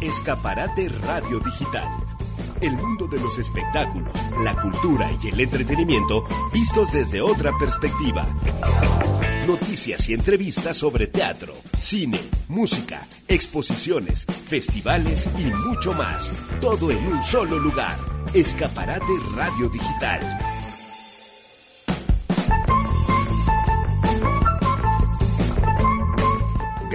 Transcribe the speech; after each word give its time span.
Escaparate 0.00 0.88
Radio 0.88 1.40
Digital. 1.40 1.86
El 2.62 2.72
mundo 2.72 3.06
de 3.06 3.20
los 3.20 3.38
espectáculos, 3.38 4.10
la 4.42 4.54
cultura 4.54 5.10
y 5.22 5.28
el 5.28 5.40
entretenimiento 5.40 6.24
vistos 6.52 6.90
desde 6.90 7.20
otra 7.20 7.52
perspectiva. 7.58 8.26
Noticias 9.46 10.08
y 10.08 10.14
entrevistas 10.14 10.78
sobre 10.78 11.06
teatro, 11.06 11.52
cine, 11.76 12.18
música, 12.48 13.06
exposiciones, 13.28 14.24
festivales 14.48 15.28
y 15.38 15.44
mucho 15.68 15.92
más. 15.92 16.32
Todo 16.62 16.90
en 16.90 17.06
un 17.06 17.22
solo 17.22 17.58
lugar. 17.58 17.98
Escaparate 18.32 19.12
Radio 19.36 19.68
Digital. 19.68 20.49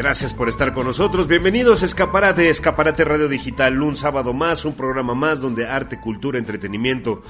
Gracias 0.06 0.36
por 0.36 0.50
estar 0.50 0.72
con 0.76 0.86
nosotros. 0.86 1.28
Bienvenidos 1.28 1.82
a 1.82 1.86
Escaparate, 1.86 2.48
Escaparate 2.50 3.04
Radio 3.04 3.28
Digital. 3.28 3.82
Un 3.82 3.96
sábado 3.96 4.36
más, 4.36 4.64
un 4.64 4.76
programa 4.76 5.16
más 5.16 5.42
donde 5.42 5.68
arte, 5.68 6.00
cultura, 6.00 6.38
entretenimiento 6.38 7.24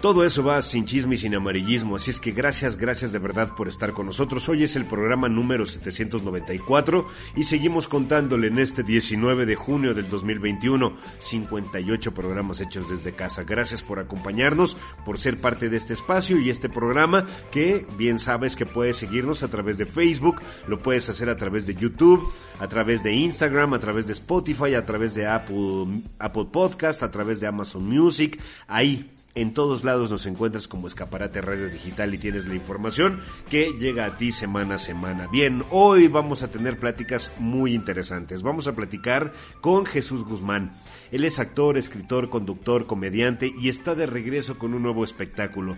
todo 0.00 0.24
eso 0.24 0.42
va 0.42 0.62
sin 0.62 0.86
chisme 0.86 1.16
y 1.16 1.18
sin 1.18 1.34
amarillismo, 1.34 1.96
así 1.96 2.10
es 2.10 2.20
que 2.20 2.32
gracias, 2.32 2.76
gracias 2.76 3.12
de 3.12 3.18
verdad 3.18 3.54
por 3.54 3.68
estar 3.68 3.92
con 3.92 4.06
nosotros. 4.06 4.48
Hoy 4.48 4.64
es 4.64 4.74
el 4.74 4.86
programa 4.86 5.28
número 5.28 5.66
794 5.66 7.06
y 7.36 7.44
seguimos 7.44 7.86
contándole 7.86 8.46
en 8.46 8.58
este 8.58 8.82
19 8.82 9.44
de 9.44 9.56
junio 9.56 9.92
del 9.92 10.08
2021, 10.08 10.94
58 11.18 12.14
programas 12.14 12.60
hechos 12.60 12.88
desde 12.88 13.12
casa. 13.12 13.44
Gracias 13.44 13.82
por 13.82 13.98
acompañarnos, 13.98 14.76
por 15.04 15.18
ser 15.18 15.38
parte 15.38 15.68
de 15.68 15.76
este 15.76 15.92
espacio 15.92 16.40
y 16.40 16.48
este 16.48 16.70
programa 16.70 17.26
que 17.50 17.86
bien 17.98 18.18
sabes 18.18 18.56
que 18.56 18.64
puedes 18.64 18.96
seguirnos 18.96 19.42
a 19.42 19.48
través 19.48 19.76
de 19.76 19.84
Facebook, 19.84 20.40
lo 20.66 20.80
puedes 20.82 21.10
hacer 21.10 21.28
a 21.28 21.36
través 21.36 21.66
de 21.66 21.74
YouTube, 21.74 22.32
a 22.58 22.68
través 22.68 23.02
de 23.02 23.12
Instagram, 23.12 23.74
a 23.74 23.80
través 23.80 24.06
de 24.06 24.14
Spotify, 24.14 24.74
a 24.74 24.84
través 24.86 25.14
de 25.14 25.26
Apple, 25.26 26.04
Apple 26.18 26.46
Podcast, 26.50 27.02
a 27.02 27.10
través 27.10 27.38
de 27.40 27.46
Amazon 27.46 27.86
Music, 27.86 28.40
ahí 28.66 29.10
en 29.34 29.54
todos 29.54 29.84
lados 29.84 30.10
nos 30.10 30.26
encuentras 30.26 30.66
como 30.66 30.86
Escaparate 30.86 31.40
Radio 31.40 31.68
Digital 31.68 32.14
y 32.14 32.18
tienes 32.18 32.46
la 32.46 32.54
información 32.54 33.20
que 33.48 33.72
llega 33.78 34.04
a 34.04 34.16
ti 34.16 34.32
semana 34.32 34.74
a 34.74 34.78
semana. 34.78 35.28
Bien, 35.28 35.64
hoy 35.70 36.08
vamos 36.08 36.42
a 36.42 36.50
tener 36.50 36.78
pláticas 36.78 37.32
muy 37.38 37.74
interesantes. 37.74 38.42
Vamos 38.42 38.66
a 38.66 38.74
platicar 38.74 39.32
con 39.60 39.86
Jesús 39.86 40.24
Guzmán. 40.24 40.76
Él 41.12 41.24
es 41.24 41.38
actor, 41.38 41.78
escritor, 41.78 42.28
conductor, 42.28 42.86
comediante 42.86 43.52
y 43.60 43.68
está 43.68 43.94
de 43.94 44.06
regreso 44.06 44.58
con 44.58 44.74
un 44.74 44.82
nuevo 44.82 45.04
espectáculo. 45.04 45.76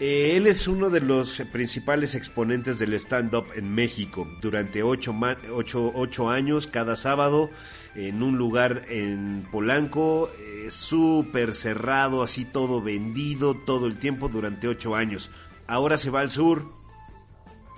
Eh, 0.00 0.36
él 0.36 0.46
es 0.48 0.66
uno 0.66 0.90
de 0.90 1.00
los 1.00 1.40
principales 1.52 2.14
exponentes 2.14 2.78
del 2.78 2.94
stand-up 2.94 3.46
en 3.54 3.72
México. 3.72 4.26
Durante 4.40 4.82
ocho, 4.82 5.14
ocho, 5.94 6.30
años, 6.30 6.66
cada 6.66 6.96
sábado, 6.96 7.50
en 7.94 8.22
un 8.22 8.38
lugar 8.38 8.84
en 8.88 9.46
Polanco, 9.50 10.30
eh, 10.38 10.70
súper 10.70 11.54
cerrado, 11.54 12.22
así 12.22 12.44
todo 12.44 12.80
vendido 12.80 13.54
todo 13.54 13.86
el 13.86 13.98
tiempo 13.98 14.28
durante 14.28 14.68
ocho 14.68 14.96
años. 14.96 15.30
Ahora 15.66 15.98
se 15.98 16.10
va 16.10 16.20
al 16.20 16.30
sur. 16.30 16.72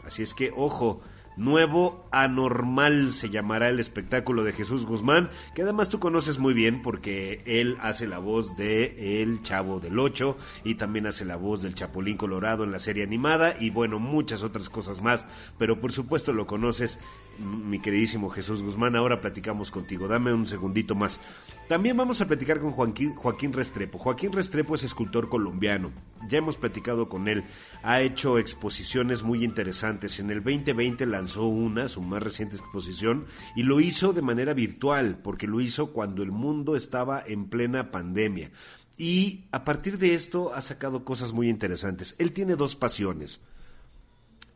Así 0.04 0.22
es 0.22 0.34
que, 0.34 0.52
ojo, 0.54 1.02
Nuevo 1.36 2.06
Anormal 2.12 3.12
se 3.12 3.28
llamará 3.28 3.68
el 3.68 3.80
espectáculo 3.80 4.44
de 4.44 4.52
Jesús 4.52 4.86
Guzmán, 4.86 5.30
que 5.54 5.62
además 5.62 5.88
tú 5.88 5.98
conoces 5.98 6.38
muy 6.38 6.54
bien 6.54 6.80
porque 6.80 7.42
él 7.44 7.76
hace 7.80 8.06
la 8.06 8.18
voz 8.18 8.56
de 8.56 9.20
El 9.20 9.42
Chavo 9.42 9.80
del 9.80 9.98
Ocho 9.98 10.36
y 10.62 10.76
también 10.76 11.06
hace 11.06 11.24
la 11.24 11.36
voz 11.36 11.60
del 11.60 11.74
Chapulín 11.74 12.16
Colorado 12.16 12.62
en 12.62 12.70
la 12.70 12.78
serie 12.78 13.02
animada 13.02 13.56
y 13.58 13.70
bueno, 13.70 13.98
muchas 13.98 14.44
otras 14.44 14.68
cosas 14.68 15.02
más, 15.02 15.26
pero 15.58 15.80
por 15.80 15.90
supuesto 15.90 16.32
lo 16.32 16.46
conoces, 16.46 17.00
mi 17.38 17.80
queridísimo 17.80 18.28
Jesús 18.30 18.62
Guzmán, 18.62 18.96
ahora 18.96 19.20
platicamos 19.20 19.70
contigo, 19.70 20.08
dame 20.08 20.32
un 20.32 20.46
segundito 20.46 20.94
más. 20.94 21.20
También 21.68 21.96
vamos 21.96 22.20
a 22.20 22.26
platicar 22.28 22.60
con 22.60 22.72
Joaquín, 22.72 23.14
Joaquín 23.14 23.52
Restrepo. 23.52 23.98
Joaquín 23.98 24.32
Restrepo 24.32 24.74
es 24.74 24.84
escultor 24.84 25.28
colombiano. 25.28 25.92
Ya 26.28 26.38
hemos 26.38 26.56
platicado 26.56 27.08
con 27.08 27.26
él. 27.26 27.44
Ha 27.82 28.00
hecho 28.02 28.38
exposiciones 28.38 29.22
muy 29.22 29.44
interesantes. 29.44 30.18
En 30.18 30.30
el 30.30 30.42
2020 30.42 31.06
lanzó 31.06 31.46
una, 31.46 31.88
su 31.88 32.02
más 32.02 32.22
reciente 32.22 32.56
exposición, 32.56 33.24
y 33.56 33.62
lo 33.62 33.80
hizo 33.80 34.12
de 34.12 34.22
manera 34.22 34.52
virtual, 34.52 35.18
porque 35.22 35.46
lo 35.46 35.60
hizo 35.60 35.92
cuando 35.92 36.22
el 36.22 36.32
mundo 36.32 36.76
estaba 36.76 37.22
en 37.26 37.46
plena 37.46 37.90
pandemia. 37.90 38.50
Y 38.96 39.46
a 39.50 39.64
partir 39.64 39.98
de 39.98 40.14
esto 40.14 40.54
ha 40.54 40.60
sacado 40.60 41.04
cosas 41.04 41.32
muy 41.32 41.48
interesantes. 41.48 42.14
Él 42.18 42.32
tiene 42.32 42.56
dos 42.56 42.76
pasiones. 42.76 43.40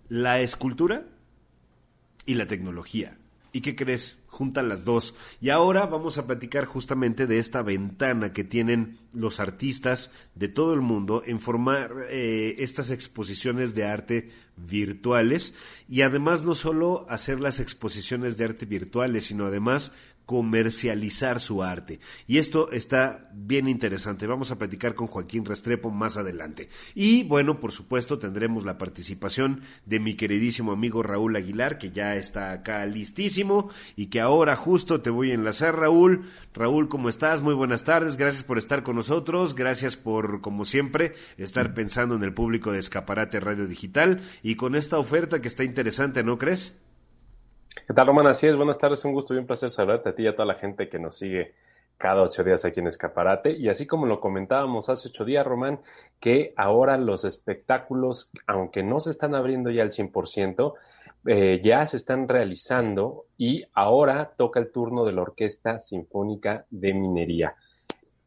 La 0.08 0.40
escultura 0.40 1.06
y 2.28 2.34
la 2.34 2.46
tecnología. 2.46 3.16
¿Y 3.52 3.62
qué 3.62 3.74
crees? 3.74 4.18
Juntan 4.26 4.68
las 4.68 4.84
dos. 4.84 5.14
Y 5.40 5.48
ahora 5.48 5.86
vamos 5.86 6.18
a 6.18 6.26
platicar 6.26 6.66
justamente 6.66 7.26
de 7.26 7.38
esta 7.38 7.62
ventana 7.62 8.34
que 8.34 8.44
tienen 8.44 8.98
los 9.14 9.40
artistas 9.40 10.10
de 10.34 10.48
todo 10.48 10.74
el 10.74 10.82
mundo 10.82 11.22
en 11.24 11.40
formar 11.40 11.90
eh, 12.10 12.56
estas 12.58 12.90
exposiciones 12.90 13.74
de 13.74 13.86
arte 13.86 14.30
virtuales 14.56 15.54
y 15.88 16.02
además 16.02 16.44
no 16.44 16.54
solo 16.54 17.06
hacer 17.08 17.40
las 17.40 17.60
exposiciones 17.60 18.36
de 18.36 18.44
arte 18.44 18.66
virtuales, 18.66 19.24
sino 19.24 19.46
además 19.46 19.92
comercializar 20.28 21.40
su 21.40 21.62
arte. 21.62 22.00
Y 22.26 22.36
esto 22.36 22.70
está 22.70 23.30
bien 23.32 23.66
interesante. 23.66 24.26
Vamos 24.26 24.50
a 24.50 24.58
platicar 24.58 24.94
con 24.94 25.06
Joaquín 25.06 25.46
Restrepo 25.46 25.90
más 25.90 26.18
adelante. 26.18 26.68
Y 26.94 27.24
bueno, 27.24 27.60
por 27.60 27.72
supuesto, 27.72 28.18
tendremos 28.18 28.62
la 28.62 28.76
participación 28.76 29.62
de 29.86 30.00
mi 30.00 30.16
queridísimo 30.16 30.72
amigo 30.72 31.02
Raúl 31.02 31.34
Aguilar, 31.34 31.78
que 31.78 31.92
ya 31.92 32.14
está 32.14 32.52
acá 32.52 32.84
listísimo 32.84 33.70
y 33.96 34.08
que 34.08 34.20
ahora 34.20 34.54
justo 34.54 35.00
te 35.00 35.08
voy 35.08 35.30
a 35.30 35.34
enlazar, 35.34 35.74
Raúl. 35.76 36.26
Raúl, 36.52 36.90
¿cómo 36.90 37.08
estás? 37.08 37.40
Muy 37.40 37.54
buenas 37.54 37.84
tardes. 37.84 38.18
Gracias 38.18 38.42
por 38.42 38.58
estar 38.58 38.82
con 38.82 38.96
nosotros. 38.96 39.54
Gracias 39.54 39.96
por, 39.96 40.42
como 40.42 40.66
siempre, 40.66 41.14
estar 41.38 41.72
pensando 41.72 42.16
en 42.16 42.22
el 42.22 42.34
público 42.34 42.70
de 42.70 42.80
Escaparate 42.80 43.40
Radio 43.40 43.66
Digital 43.66 44.20
y 44.42 44.56
con 44.56 44.74
esta 44.74 44.98
oferta 44.98 45.40
que 45.40 45.48
está 45.48 45.64
interesante, 45.64 46.22
¿no 46.22 46.36
crees? 46.36 46.74
¿Qué 47.88 47.94
tal, 47.94 48.06
Román? 48.06 48.26
Así 48.26 48.46
es, 48.46 48.54
buenas 48.54 48.76
tardes, 48.76 49.02
un 49.06 49.14
gusto 49.14 49.32
y 49.32 49.38
un 49.38 49.46
placer 49.46 49.70
saludarte 49.70 50.10
a 50.10 50.14
ti 50.14 50.24
y 50.24 50.26
a 50.26 50.34
toda 50.34 50.44
la 50.44 50.56
gente 50.56 50.90
que 50.90 50.98
nos 50.98 51.16
sigue 51.16 51.54
cada 51.96 52.20
ocho 52.20 52.44
días 52.44 52.66
aquí 52.66 52.80
en 52.80 52.86
Escaparate. 52.86 53.52
Y 53.52 53.70
así 53.70 53.86
como 53.86 54.04
lo 54.04 54.20
comentábamos 54.20 54.90
hace 54.90 55.08
ocho 55.08 55.24
días, 55.24 55.46
Román, 55.46 55.80
que 56.20 56.52
ahora 56.58 56.98
los 56.98 57.24
espectáculos, 57.24 58.30
aunque 58.46 58.82
no 58.82 59.00
se 59.00 59.08
están 59.08 59.34
abriendo 59.34 59.70
ya 59.70 59.84
al 59.84 59.92
100%, 59.92 60.74
eh, 61.28 61.62
ya 61.64 61.86
se 61.86 61.96
están 61.96 62.28
realizando 62.28 63.24
y 63.38 63.64
ahora 63.72 64.34
toca 64.36 64.60
el 64.60 64.70
turno 64.70 65.06
de 65.06 65.12
la 65.12 65.22
Orquesta 65.22 65.80
Sinfónica 65.80 66.66
de 66.68 66.92
Minería. 66.92 67.56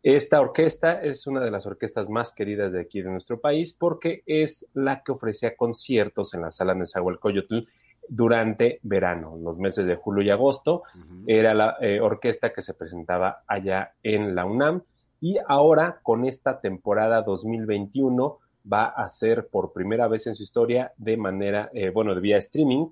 Esta 0.02 0.42
orquesta 0.42 1.04
es 1.04 1.28
una 1.28 1.42
de 1.42 1.52
las 1.52 1.68
orquestas 1.68 2.10
más 2.10 2.34
queridas 2.34 2.72
de 2.72 2.82
aquí 2.82 3.04
de 3.04 3.12
nuestro 3.12 3.40
país 3.40 3.74
porque 3.74 4.24
es 4.26 4.66
la 4.74 5.04
que 5.04 5.12
ofrecía 5.12 5.56
conciertos 5.56 6.34
en 6.34 6.42
la 6.42 6.50
sala 6.50 6.74
Nezahualcóyotl 6.74 7.68
durante 8.08 8.80
verano, 8.84 9.38
los 9.42 9.58
meses 9.58 9.86
de 9.86 9.96
julio 9.96 10.24
y 10.24 10.30
agosto. 10.30 10.84
Era 11.28 11.54
la 11.54 11.78
eh, 11.82 12.00
orquesta 12.00 12.52
que 12.54 12.62
se 12.62 12.74
presentaba 12.74 13.44
allá 13.48 13.94
en 14.04 14.36
la 14.36 14.46
UNAM 14.46 14.82
y 15.22 15.38
ahora 15.48 16.00
con 16.02 16.26
esta 16.26 16.60
temporada 16.60 17.22
2021 17.22 18.40
va 18.72 18.86
a 18.86 19.08
ser 19.10 19.48
por 19.48 19.72
primera 19.72 20.08
vez 20.08 20.28
en 20.28 20.36
su 20.36 20.44
historia 20.44 20.92
de 20.98 21.18
manera, 21.18 21.70
eh, 21.74 21.90
bueno, 21.90 22.14
de 22.16 22.22
vía 22.22 22.38
streaming, 22.38 22.88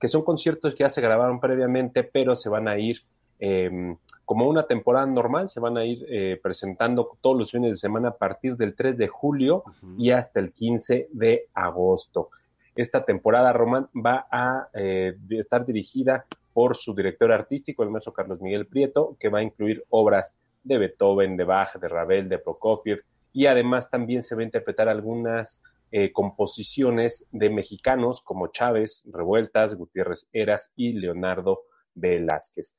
que 0.00 0.08
son 0.08 0.22
conciertos 0.22 0.74
que 0.74 0.84
ya 0.84 0.88
se 0.88 1.00
grabaron 1.00 1.40
previamente, 1.40 2.04
pero 2.04 2.34
se 2.34 2.48
van 2.48 2.68
a 2.68 2.78
ir 2.78 3.02
em, 3.38 3.96
como 4.24 4.48
una 4.48 4.66
temporada 4.66 5.06
normal, 5.06 5.50
se 5.50 5.60
van 5.60 5.76
a 5.76 5.84
ir 5.84 6.06
eh, 6.08 6.40
presentando 6.42 7.18
todos 7.20 7.36
los 7.36 7.50
fines 7.50 7.72
de 7.72 7.76
semana 7.76 8.08
a 8.08 8.16
partir 8.16 8.56
del 8.56 8.74
3 8.74 8.96
de 8.96 9.08
julio 9.08 9.64
y 9.98 10.10
hasta 10.10 10.40
el 10.40 10.52
15 10.52 11.08
de 11.12 11.48
agosto. 11.52 12.30
Esta 12.74 13.04
temporada, 13.04 13.52
Román, 13.52 13.88
va 13.94 14.26
a 14.30 14.68
eh, 14.74 15.14
estar 15.30 15.66
dirigida 15.66 16.24
por 16.52 16.76
su 16.76 16.94
director 16.94 17.32
artístico, 17.32 17.82
el 17.82 17.90
maestro 17.90 18.12
Carlos 18.12 18.40
Miguel 18.40 18.66
Prieto, 18.66 19.16
que 19.18 19.28
va 19.28 19.40
a 19.40 19.42
incluir 19.42 19.84
obras 19.90 20.36
de 20.64 20.78
Beethoven, 20.78 21.36
de 21.36 21.44
Bach, 21.44 21.74
de 21.76 21.88
Ravel, 21.88 22.28
de 22.28 22.38
Prokofiev, 22.38 23.02
y 23.32 23.46
además 23.46 23.90
también 23.90 24.22
se 24.22 24.34
va 24.34 24.42
a 24.42 24.44
interpretar 24.44 24.88
algunas 24.88 25.62
eh, 25.90 26.12
composiciones 26.12 27.26
de 27.32 27.50
mexicanos 27.50 28.22
como 28.22 28.48
Chávez, 28.48 29.02
Revueltas, 29.12 29.74
Gutiérrez 29.74 30.28
Eras 30.32 30.70
y 30.76 30.92
Leonardo 30.94 31.62
Velázquez. 31.94 32.76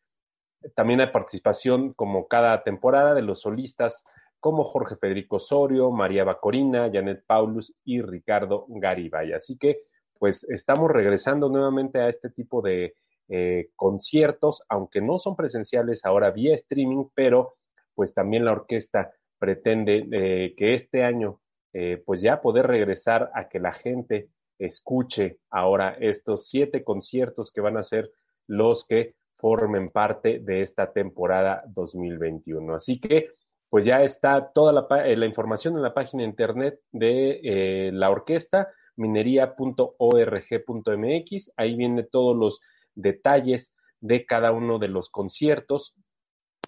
También 0.75 1.01
hay 1.01 1.07
participación, 1.07 1.93
como 1.93 2.27
cada 2.27 2.63
temporada, 2.63 3.13
de 3.13 3.21
los 3.21 3.41
solistas 3.41 4.03
como 4.39 4.63
Jorge 4.63 4.95
Federico 4.97 5.37
Osorio, 5.37 5.91
María 5.91 6.23
Bacorina, 6.23 6.89
Janet 6.91 7.23
Paulus 7.25 7.73
y 7.85 8.01
Ricardo 8.01 8.65
Garibay. 8.67 9.33
Así 9.33 9.57
que, 9.57 9.83
pues 10.19 10.43
estamos 10.49 10.91
regresando 10.91 11.49
nuevamente 11.49 11.99
a 11.99 12.09
este 12.09 12.29
tipo 12.29 12.61
de 12.61 12.95
eh, 13.29 13.69
conciertos, 13.75 14.63
aunque 14.69 15.01
no 15.01 15.17
son 15.17 15.35
presenciales 15.35 16.05
ahora 16.05 16.31
vía 16.31 16.53
streaming, 16.55 17.05
pero 17.15 17.55
pues 17.95 18.13
también 18.13 18.45
la 18.45 18.51
orquesta 18.51 19.11
pretende 19.39 20.07
eh, 20.11 20.53
que 20.55 20.73
este 20.73 21.03
año, 21.03 21.41
eh, 21.73 22.01
pues 22.05 22.21
ya 22.21 22.41
poder 22.41 22.67
regresar 22.67 23.31
a 23.33 23.49
que 23.49 23.59
la 23.59 23.73
gente 23.73 24.29
escuche 24.59 25.39
ahora 25.49 25.97
estos 25.99 26.47
siete 26.47 26.83
conciertos 26.83 27.51
que 27.51 27.61
van 27.61 27.77
a 27.77 27.83
ser 27.83 28.11
los 28.47 28.85
que 28.85 29.15
formen 29.35 29.89
parte 29.89 30.39
de 30.39 30.61
esta 30.61 30.91
temporada 30.93 31.63
2021. 31.67 32.75
Así 32.75 32.99
que, 32.99 33.31
pues 33.69 33.85
ya 33.85 34.03
está 34.03 34.51
toda 34.53 34.71
la, 34.71 35.05
eh, 35.05 35.25
información 35.25 35.75
en 35.75 35.81
la 35.81 35.93
página 35.93 36.23
internet 36.23 36.79
de 36.91 37.89
la 37.91 38.11
orquesta, 38.11 38.69
minería.org.mx. 38.95 41.51
Ahí 41.57 41.75
viene 41.75 42.03
todos 42.03 42.37
los 42.37 42.61
detalles 42.95 43.73
de 44.01 44.25
cada 44.25 44.51
uno 44.51 44.79
de 44.79 44.87
los 44.87 45.09
conciertos. 45.09 45.95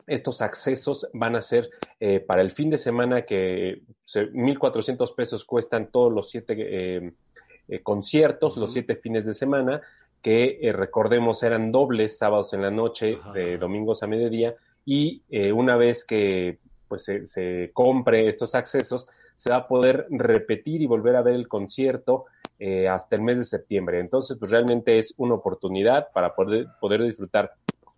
Estos 0.07 0.41
accesos 0.41 1.07
van 1.13 1.35
a 1.35 1.41
ser 1.41 1.69
eh, 1.99 2.19
para 2.19 2.41
el 2.41 2.51
fin 2.51 2.69
de 2.69 2.77
semana 2.77 3.23
que 3.23 3.81
1.400 4.05 5.15
pesos 5.15 5.45
cuestan 5.45 5.89
todos 5.91 6.13
los 6.13 6.29
siete 6.29 7.13
conciertos, 7.81 8.57
los 8.57 8.73
siete 8.73 8.95
fines 8.95 9.25
de 9.25 9.33
semana 9.33 9.81
que 10.25 10.57
eh, 10.59 10.73
recordemos 10.73 11.43
eran 11.43 11.71
dobles 11.71 12.17
sábados 12.17 12.51
en 12.53 12.63
la 12.63 12.71
noche, 12.71 13.19
de 13.35 13.59
domingos 13.59 14.01
a 14.01 14.07
mediodía, 14.07 14.55
y 14.83 15.21
eh, 15.29 15.51
una 15.51 15.75
vez 15.75 16.03
que 16.03 16.57
pues 16.87 17.03
se, 17.03 17.69
compre 17.73 18.27
estos 18.27 18.55
accesos, 18.55 19.07
se 19.35 19.51
va 19.51 19.57
a 19.57 19.67
poder 19.67 20.07
repetir 20.09 20.81
y 20.81 20.87
volver 20.87 21.15
a 21.15 21.21
ver 21.21 21.35
el 21.35 21.47
concierto 21.47 22.25
eh, 22.59 22.87
hasta 22.87 23.15
el 23.15 23.21
mes 23.21 23.37
de 23.37 23.43
septiembre. 23.43 23.99
Entonces, 23.99 24.37
pues 24.39 24.51
realmente 24.51 24.97
es 24.99 25.13
una 25.17 25.35
oportunidad 25.35 26.07
para 26.13 26.35
poder, 26.35 26.67
poder 26.79 27.03
disfrutar 27.03 27.53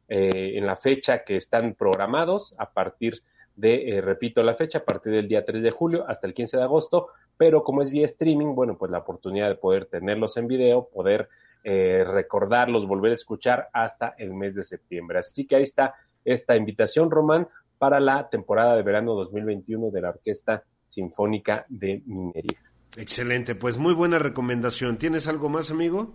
en 0.10 0.66
la 0.66 0.78
fecha 0.78 1.26
que 1.26 1.36
están 1.36 1.74
programados 1.74 2.56
a 2.58 2.72
partir 2.72 3.22
de, 3.58 4.00
repito 4.02 4.42
la 4.44 4.56
fecha, 4.56 4.78
a 4.78 4.86
partir 4.86 5.12
del 5.12 5.28
día 5.28 5.44
3 5.44 5.62
de 5.62 5.72
julio 5.72 6.06
hasta 6.08 6.28
el 6.28 6.34
15 6.34 6.58
de 6.58 6.64
agosto, 6.64 7.08
pero 7.36 7.64
como 7.64 7.82
es 7.82 7.90
vía 7.90 8.06
streaming, 8.06 8.56
bueno, 8.56 8.78
pues 8.78 8.92
la 8.92 9.00
oportunidad 9.00 9.50
de 9.50 9.56
poder 9.56 9.86
tenerlos 9.86 10.38
en 10.38 10.48
video, 10.48 10.88
poder 10.88 11.28
eh, 11.64 12.06
recordarlos, 12.08 12.88
volver 12.88 13.12
a 13.12 13.16
escuchar 13.16 13.68
hasta 13.74 14.16
el 14.18 14.34
mes 14.34 14.56
de 14.56 14.64
septiembre. 14.64 15.20
Así 15.20 15.46
que 15.46 15.56
ahí 15.56 15.64
está 15.64 15.96
esta 16.24 16.56
invitación, 16.56 17.12
Román, 17.12 17.48
para 17.78 18.00
la 18.00 18.30
temporada 18.30 18.76
de 18.76 18.84
verano 18.84 19.14
2021 19.16 19.90
de 19.92 20.02
la 20.02 20.10
Orquesta 20.10 20.64
Sinfónica 20.88 21.66
de 21.70 22.02
Minería. 22.06 22.60
Excelente, 22.96 23.56
pues 23.56 23.78
muy 23.78 23.94
buena 23.94 24.20
recomendación. 24.20 24.98
¿Tienes 24.98 25.28
algo 25.28 25.50
más, 25.50 25.72
amigo? 25.72 26.14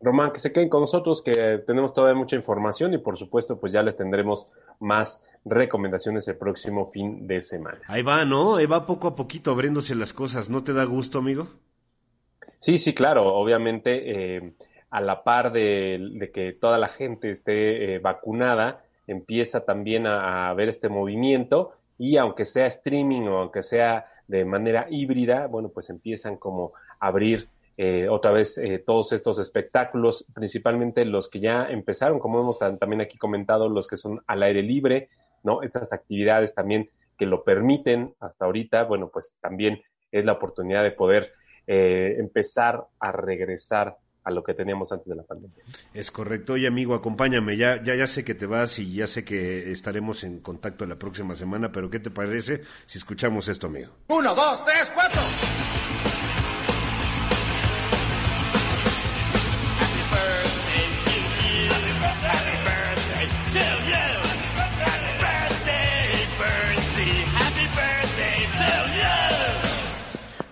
Román, 0.00 0.32
que 0.32 0.40
se 0.40 0.52
queden 0.52 0.68
con 0.68 0.82
nosotros, 0.82 1.22
que 1.22 1.62
tenemos 1.66 1.94
todavía 1.94 2.18
mucha 2.18 2.36
información 2.36 2.92
y 2.92 2.98
por 2.98 3.16
supuesto 3.16 3.58
pues 3.58 3.72
ya 3.72 3.82
les 3.82 3.96
tendremos 3.96 4.46
más 4.78 5.22
recomendaciones 5.44 6.28
el 6.28 6.36
próximo 6.36 6.86
fin 6.86 7.26
de 7.26 7.40
semana. 7.40 7.80
Ahí 7.88 8.02
va, 8.02 8.24
¿no? 8.24 8.56
Ahí 8.56 8.66
va 8.66 8.86
poco 8.86 9.08
a 9.08 9.16
poquito 9.16 9.50
abriéndose 9.50 9.94
las 9.94 10.12
cosas. 10.12 10.50
¿No 10.50 10.62
te 10.62 10.72
da 10.72 10.84
gusto, 10.84 11.18
amigo? 11.18 11.48
Sí, 12.58 12.78
sí, 12.78 12.94
claro. 12.94 13.34
Obviamente, 13.34 14.36
eh, 14.36 14.54
a 14.90 15.00
la 15.00 15.22
par 15.22 15.52
de, 15.52 16.30
que 16.32 16.52
toda 16.52 16.78
la 16.78 16.88
gente 16.88 17.30
esté 17.30 17.94
eh, 17.94 17.98
vacunada, 17.98 18.84
empieza 19.06 19.64
también 19.64 20.06
a, 20.06 20.52
ver 20.54 20.68
este 20.68 20.88
movimiento 20.88 21.72
y 21.98 22.16
aunque 22.16 22.44
sea 22.44 22.66
streaming 22.66 23.22
o 23.22 23.38
aunque 23.38 23.62
sea 23.62 24.06
de 24.26 24.44
manera 24.44 24.86
híbrida, 24.88 25.46
bueno, 25.46 25.68
pues 25.68 25.90
empiezan 25.90 26.36
como 26.36 26.72
a 26.98 27.08
abrir 27.08 27.48
eh, 27.76 28.08
otra 28.08 28.30
vez 28.30 28.60
todos 28.86 29.12
estos 29.12 29.38
espectáculos, 29.38 30.24
principalmente 30.32 31.04
los 31.04 31.28
que 31.28 31.40
ya 31.40 31.66
empezaron, 31.68 32.18
como 32.20 32.40
hemos 32.40 32.58
también 32.58 33.00
aquí 33.00 33.18
comentado, 33.18 33.68
los 33.68 33.88
que 33.88 33.96
son 33.96 34.22
al 34.26 34.42
aire 34.42 34.62
libre, 34.62 35.08
¿no? 35.42 35.62
Estas 35.62 35.92
actividades 35.92 36.54
también 36.54 36.88
que 37.16 37.26
lo 37.26 37.44
permiten 37.44 38.14
hasta 38.20 38.44
ahorita, 38.44 38.84
bueno, 38.84 39.08
pues 39.12 39.36
también 39.40 39.82
es 40.10 40.24
la 40.24 40.32
oportunidad 40.32 40.82
de 40.82 40.92
poder 40.92 41.32
eh, 41.66 42.16
empezar 42.18 42.86
a 42.98 43.12
regresar 43.12 43.96
a 44.24 44.30
lo 44.30 44.42
que 44.42 44.54
teníamos 44.54 44.90
antes 44.90 45.06
de 45.06 45.14
la 45.14 45.22
pandemia. 45.22 45.56
Es 45.92 46.10
correcto. 46.10 46.54
Oye, 46.54 46.66
amigo, 46.66 46.94
acompáñame. 46.94 47.56
Ya, 47.56 47.82
ya, 47.82 47.94
ya 47.94 48.06
sé 48.06 48.24
que 48.24 48.34
te 48.34 48.46
vas 48.46 48.78
y 48.78 48.94
ya 48.94 49.06
sé 49.06 49.24
que 49.24 49.70
estaremos 49.70 50.24
en 50.24 50.40
contacto 50.40 50.86
la 50.86 50.98
próxima 50.98 51.34
semana, 51.34 51.70
pero 51.70 51.90
¿qué 51.90 52.00
te 52.00 52.10
parece 52.10 52.62
si 52.86 52.98
escuchamos 52.98 53.48
esto, 53.48 53.66
amigo? 53.66 53.90
Uno, 54.08 54.34
dos, 54.34 54.64
tres, 54.64 54.90
cuatro. 54.94 55.20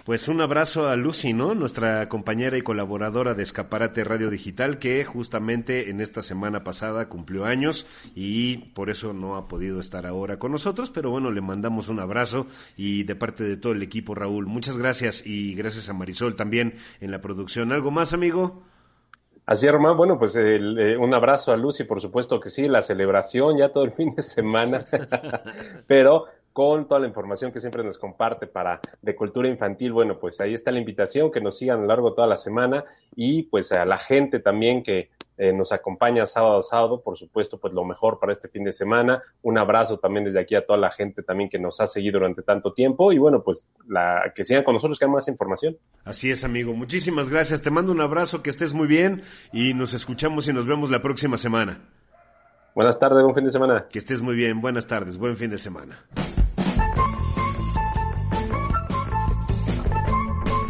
Pues 0.05 0.27
un 0.27 0.41
abrazo 0.41 0.89
a 0.89 0.97
Lucy, 0.97 1.33
¿no? 1.33 1.55
Nuestra 1.55 2.09
compañera 2.09 2.57
y 2.57 2.63
colaboradora 2.63 3.35
de 3.35 3.45
Escaparate 3.45 4.03
Radio 4.03 4.31
Digital, 4.31 4.81
que 4.81 5.05
justamente 5.05 5.91
en 5.91 6.01
esta 6.01 6.23
semana 6.23 6.65
pasada 6.65 7.09
cumplió 7.09 7.45
años 7.45 7.87
y 8.17 8.57
por 8.75 8.91
eso 8.91 9.13
no 9.13 9.37
ha 9.37 9.47
podido 9.47 9.79
estar 9.79 10.05
ahora 10.05 10.41
con 10.41 10.51
nosotros, 10.51 10.91
pero 10.91 11.11
bueno, 11.11 11.31
le 11.31 11.41
mandamos 11.41 11.87
un 11.87 12.01
abrazo 12.01 12.49
y 12.77 13.05
de 13.05 13.15
parte 13.15 13.45
de 13.45 13.57
todo 13.57 13.75
el 13.75 13.83
equipo, 13.83 14.17
Raúl, 14.17 14.47
muchas 14.47 14.77
gracias 14.77 15.25
y 15.25 15.55
gracias 15.55 15.89
a 15.89 15.93
Marisol 15.93 16.35
también 16.35 16.75
en 17.01 17.13
la 17.13 17.21
producción. 17.21 17.71
¿Algo 17.71 17.93
más, 17.93 18.13
amigo? 18.13 18.65
Así 19.47 19.69
Román. 19.71 19.97
Bueno, 19.97 20.19
pues 20.19 20.35
eh, 20.37 20.97
un 20.97 21.15
abrazo 21.15 21.53
a 21.53 21.57
Lucy, 21.57 21.85
por 21.85 22.01
supuesto 22.01 22.41
que 22.41 22.51
sí, 22.51 22.67
la 22.67 22.83
celebración 22.83 23.57
ya 23.57 23.69
todo 23.69 23.85
el 23.85 23.93
fin 23.97 24.17
de 24.17 24.23
semana, 24.25 24.85
pero 25.87 26.27
con 26.53 26.87
toda 26.87 27.01
la 27.01 27.07
información 27.07 27.53
que 27.53 27.61
siempre 27.61 27.83
nos 27.83 27.99
comparte 27.99 28.47
para 28.47 28.81
de 29.01 29.17
cultura 29.17 29.49
infantil. 29.49 29.93
Bueno, 29.93 30.19
pues 30.19 30.41
ahí 30.41 30.55
está 30.55 30.71
la 30.71 30.79
invitación, 30.79 31.31
que 31.31 31.41
nos 31.41 31.57
sigan 31.59 31.79
a 31.79 31.83
lo 31.83 31.89
largo 31.89 32.11
de 32.11 32.17
toda 32.17 32.29
la 32.29 32.37
semana 32.37 32.85
y 33.17 33.45
pues 33.45 33.73
a 33.73 33.85
la 33.85 33.99
gente 33.99 34.41
también 34.41 34.83
que 34.83 35.11
eh, 35.39 35.53
nos 35.53 35.73
acompaña 35.73 36.27
sábado 36.27 36.59
a 36.59 36.63
sábado, 36.63 37.01
por 37.03 37.17
supuesto, 37.17 37.59
pues 37.59 37.73
lo 37.73 37.85
mejor 37.85 38.19
para 38.19 38.35
este 38.35 38.49
fin 38.49 38.65
de 38.65 38.73
semana. 38.73 39.23
Un 39.43 39.59
abrazo 39.59 39.99
también 39.99 40.25
desde 40.25 40.41
aquí 40.41 40.55
a 40.55 40.65
toda 40.65 40.79
la 40.79 40.91
gente 40.91 41.23
también 41.23 41.49
que 41.49 41.59
nos 41.59 41.81
ha 41.81 41.87
seguido 41.87 42.19
durante 42.19 42.43
tanto 42.43 42.75
tiempo 42.75 43.13
y 43.13 43.19
bueno, 43.19 43.43
pues 43.43 43.67
la 43.89 44.33
que 44.35 44.45
sigan 44.45 44.63
con 44.63 44.75
nosotros, 44.75 44.99
que 44.99 45.07
hay 45.07 45.11
más 45.11 45.29
información. 45.29 45.77
Así 46.05 46.31
es, 46.31 46.45
amigo. 46.45 46.75
Muchísimas 46.75 47.31
gracias. 47.31 47.63
Te 47.63 47.71
mando 47.71 47.93
un 47.93 48.01
abrazo, 48.01 48.43
que 48.43 48.51
estés 48.51 48.75
muy 48.75 48.87
bien 48.87 49.23
y 49.53 49.75
nos 49.75 49.95
escuchamos 49.95 50.49
y 50.49 50.53
nos 50.53 50.67
vemos 50.67 50.91
la 50.91 51.01
próxima 51.01 51.39
semana. 51.39 51.81
Buenas 52.75 52.99
tardes, 52.99 53.23
buen 53.23 53.35
fin 53.35 53.45
de 53.45 53.51
semana. 53.51 53.87
Que 53.91 53.99
estés 53.99 54.21
muy 54.21 54.35
bien. 54.35 54.61
Buenas 54.61 54.87
tardes, 54.87 55.19
buen 55.19 55.37
fin 55.37 55.51
de 55.51 55.59
semana. 55.59 55.99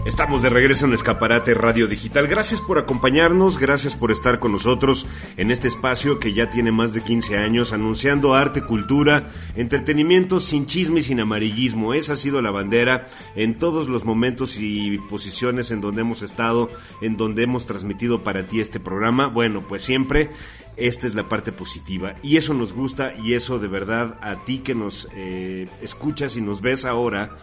Estamos 0.05 0.43
de 0.43 0.49
regreso 0.49 0.87
en 0.87 0.95
Escaparate 0.95 1.55
Radio 1.55 1.87
Digital. 1.87 2.27
Gracias 2.27 2.61
por 2.61 2.77
acompañarnos, 2.77 3.59
gracias 3.59 3.95
por 3.95 4.11
estar 4.11 4.41
con 4.41 4.51
nosotros 4.51 5.07
en 5.37 5.53
este 5.53 5.69
espacio 5.69 6.19
que 6.19 6.33
ya 6.33 6.51
tiene 6.51 6.73
más 6.73 6.93
de 6.93 7.03
15 7.03 7.37
años 7.37 7.73
anunciando 7.73 8.35
arte, 8.35 8.63
cultura, 8.63 9.31
entretenimiento 9.55 10.41
sin 10.41 10.67
chisme 10.67 11.01
y 11.01 11.03
sin 11.05 11.21
amarillismo. 11.21 11.95
Esa 11.95 12.15
ha 12.15 12.17
sido 12.17 12.43
la 12.43 12.51
bandera 12.51 13.07
en 13.37 13.59
todos 13.59 13.87
los 13.87 14.05
momentos 14.05 14.59
y 14.59 14.99
posiciones 15.09 15.71
en 15.71 15.81
donde 15.81 16.01
hemos 16.01 16.23
estado, 16.23 16.69
en 17.01 17.17
donde 17.17 17.45
hemos 17.45 17.67
transmitido 17.67 18.25
para 18.25 18.49
ti 18.49 18.61
este 18.61 18.81
programa. 18.81 19.29
Bueno, 19.29 19.63
pues 19.69 19.85
siempre 19.85 20.31
esta 20.77 21.07
es 21.07 21.15
la 21.15 21.29
parte 21.29 21.53
positiva 21.53 22.17
y 22.25 22.39
eso 22.39 22.55
nos 22.55 22.73
gusta 22.73 23.15
y 23.23 23.35
eso 23.35 23.61
de 23.61 23.69
verdad 23.69 24.19
a 24.21 24.43
ti 24.45 24.59
que 24.59 24.75
nos 24.75 25.07
eh, 25.15 25.69
escuchas 25.81 26.37
y 26.37 26.41
nos 26.41 26.61
ves 26.61 26.87
ahora 26.87 27.37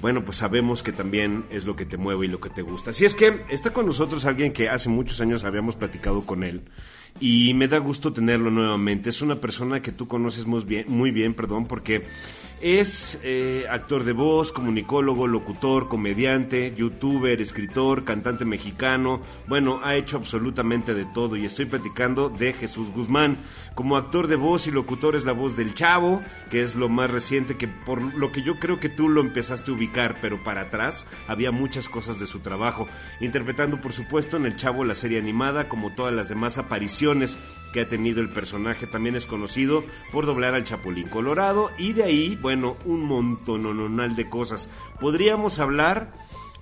bueno, 0.00 0.24
pues 0.24 0.38
sabemos 0.38 0.82
que 0.82 0.92
también 0.92 1.44
es 1.50 1.64
lo 1.64 1.76
que 1.76 1.86
te 1.86 1.96
mueve 1.96 2.26
y 2.26 2.28
lo 2.28 2.40
que 2.40 2.50
te 2.50 2.62
gusta. 2.62 2.90
Así 2.90 3.04
es 3.04 3.14
que 3.14 3.44
está 3.48 3.72
con 3.72 3.86
nosotros 3.86 4.24
alguien 4.26 4.52
que 4.52 4.68
hace 4.68 4.88
muchos 4.88 5.20
años 5.20 5.44
habíamos 5.44 5.76
platicado 5.76 6.26
con 6.26 6.44
él 6.44 6.62
y 7.20 7.54
me 7.54 7.68
da 7.68 7.78
gusto 7.78 8.12
tenerlo 8.12 8.50
nuevamente. 8.50 9.10
Es 9.10 9.22
una 9.22 9.36
persona 9.36 9.80
que 9.82 9.92
tú 9.92 10.08
conoces 10.08 10.46
muy 10.46 10.64
bien, 10.64 10.86
muy 10.88 11.10
bien 11.10 11.34
perdón, 11.34 11.66
porque 11.66 12.06
es 12.60 13.20
eh, 13.22 13.66
actor 13.70 14.04
de 14.04 14.12
voz, 14.12 14.50
comunicólogo, 14.50 15.26
locutor, 15.26 15.88
comediante, 15.88 16.74
youtuber, 16.74 17.40
escritor, 17.40 18.04
cantante 18.04 18.46
mexicano. 18.46 19.20
Bueno, 19.46 19.80
ha 19.82 19.94
hecho 19.94 20.16
absolutamente 20.16 20.94
de 20.94 21.04
todo 21.04 21.36
y 21.36 21.44
estoy 21.44 21.66
platicando 21.66 22.30
de 22.30 22.54
Jesús 22.54 22.90
Guzmán. 22.90 23.36
Como 23.74 23.98
actor 23.98 24.26
de 24.26 24.36
voz 24.36 24.66
y 24.66 24.70
locutor 24.70 25.16
es 25.16 25.26
la 25.26 25.32
voz 25.32 25.54
del 25.54 25.74
Chavo, 25.74 26.22
que 26.50 26.62
es 26.62 26.76
lo 26.76 26.88
más 26.88 27.10
reciente 27.10 27.58
que 27.58 27.68
por 27.68 28.00
lo 28.14 28.32
que 28.32 28.42
yo 28.42 28.58
creo 28.58 28.80
que 28.80 28.88
tú 28.88 29.10
lo 29.10 29.20
empezaste 29.20 29.70
a 29.70 29.74
ubicar, 29.74 30.18
pero 30.22 30.42
para 30.42 30.62
atrás 30.62 31.04
había 31.28 31.52
muchas 31.52 31.90
cosas 31.90 32.18
de 32.18 32.26
su 32.26 32.40
trabajo. 32.40 32.88
Interpretando 33.20 33.82
por 33.82 33.92
supuesto 33.92 34.38
en 34.38 34.46
el 34.46 34.56
Chavo 34.56 34.82
la 34.84 34.94
serie 34.94 35.18
animada 35.18 35.68
como 35.68 35.92
todas 35.92 36.14
las 36.14 36.30
demás 36.30 36.56
apariciones 36.56 37.05
que 37.72 37.80
ha 37.80 37.88
tenido 37.88 38.20
el 38.20 38.30
personaje. 38.30 38.86
También 38.86 39.16
es 39.16 39.26
conocido 39.26 39.84
por 40.12 40.26
doblar 40.26 40.54
al 40.54 40.64
Chapulín 40.64 41.08
Colorado 41.08 41.70
y 41.78 41.92
de 41.92 42.04
ahí 42.04 42.38
bueno, 42.40 42.76
un 42.84 43.04
montón 43.04 44.16
de 44.16 44.28
cosas. 44.28 44.70
Podríamos 45.00 45.58
hablar 45.58 46.12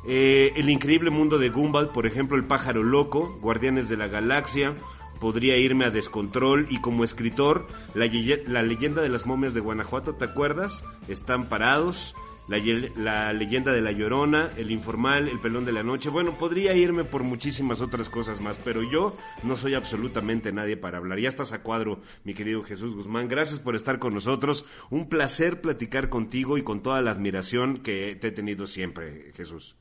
eh, 0.07 0.53
El 0.57 0.69
increíble 0.69 1.11
mundo 1.11 1.39
de 1.39 1.49
Gumball, 1.49 1.91
por 1.91 2.07
ejemplo, 2.07 2.37
El 2.37 2.45
pájaro 2.45 2.83
loco, 2.83 3.39
Guardianes 3.41 3.89
de 3.89 3.97
la 3.97 4.07
Galaxia, 4.07 4.75
podría 5.19 5.57
irme 5.57 5.87
a 5.87 5.91
Descontrol 5.91 6.67
y 6.69 6.81
como 6.81 7.05
escritor, 7.05 7.67
la 7.95 8.63
leyenda 8.63 9.01
de 9.01 9.09
las 9.09 9.25
momias 9.25 9.55
de 9.55 9.61
Guanajuato, 9.61 10.15
¿te 10.15 10.27
acuerdas? 10.27 10.85
Están 11.09 11.49
parados, 11.49 12.15
la, 12.49 13.33
leyenda 13.33 13.73
de 13.73 13.81
la 13.81 13.93
Llorona, 13.93 14.51
el 14.57 14.71
informal, 14.71 15.29
el 15.29 15.39
pelón 15.39 15.65
de 15.65 15.73
la 15.73 15.83
noche. 15.83 16.11
Bueno, 16.11 16.37
podría 16.39 16.75
irme 16.75 17.05
por 17.05 17.23
muchísimas 17.23 17.81
otras 17.81 18.09
cosas 18.09 18.41
más, 18.41 18.59
pero 18.59 18.83
yo 18.83 19.17
no 19.43 19.57
soy 19.57 19.75
absolutamente 19.75 20.53
nadie 20.53 20.77
para 20.77 20.99
hablar. 20.99 21.19
Ya 21.19 21.29
estás 21.29 21.53
a 21.53 21.63
cuadro, 21.63 22.01
mi 22.25 22.35
querido 22.35 22.63
Jesús 22.63 22.95
Guzmán. 22.95 23.29
Gracias 23.29 23.59
por 23.59 23.75
estar 23.75 23.99
con 23.99 24.15
nosotros. 24.15 24.65
Un 24.91 25.09
placer 25.09 25.61
platicar 25.61 26.09
contigo 26.09 26.59
y 26.59 26.63
con 26.63 26.83
toda 26.83 27.03
la 27.03 27.11
admiración 27.11 27.79
que 27.79 28.17
te 28.21 28.29
he 28.29 28.33
tenido 28.33 28.67
siempre, 28.67 29.33
Jesús 29.35 29.77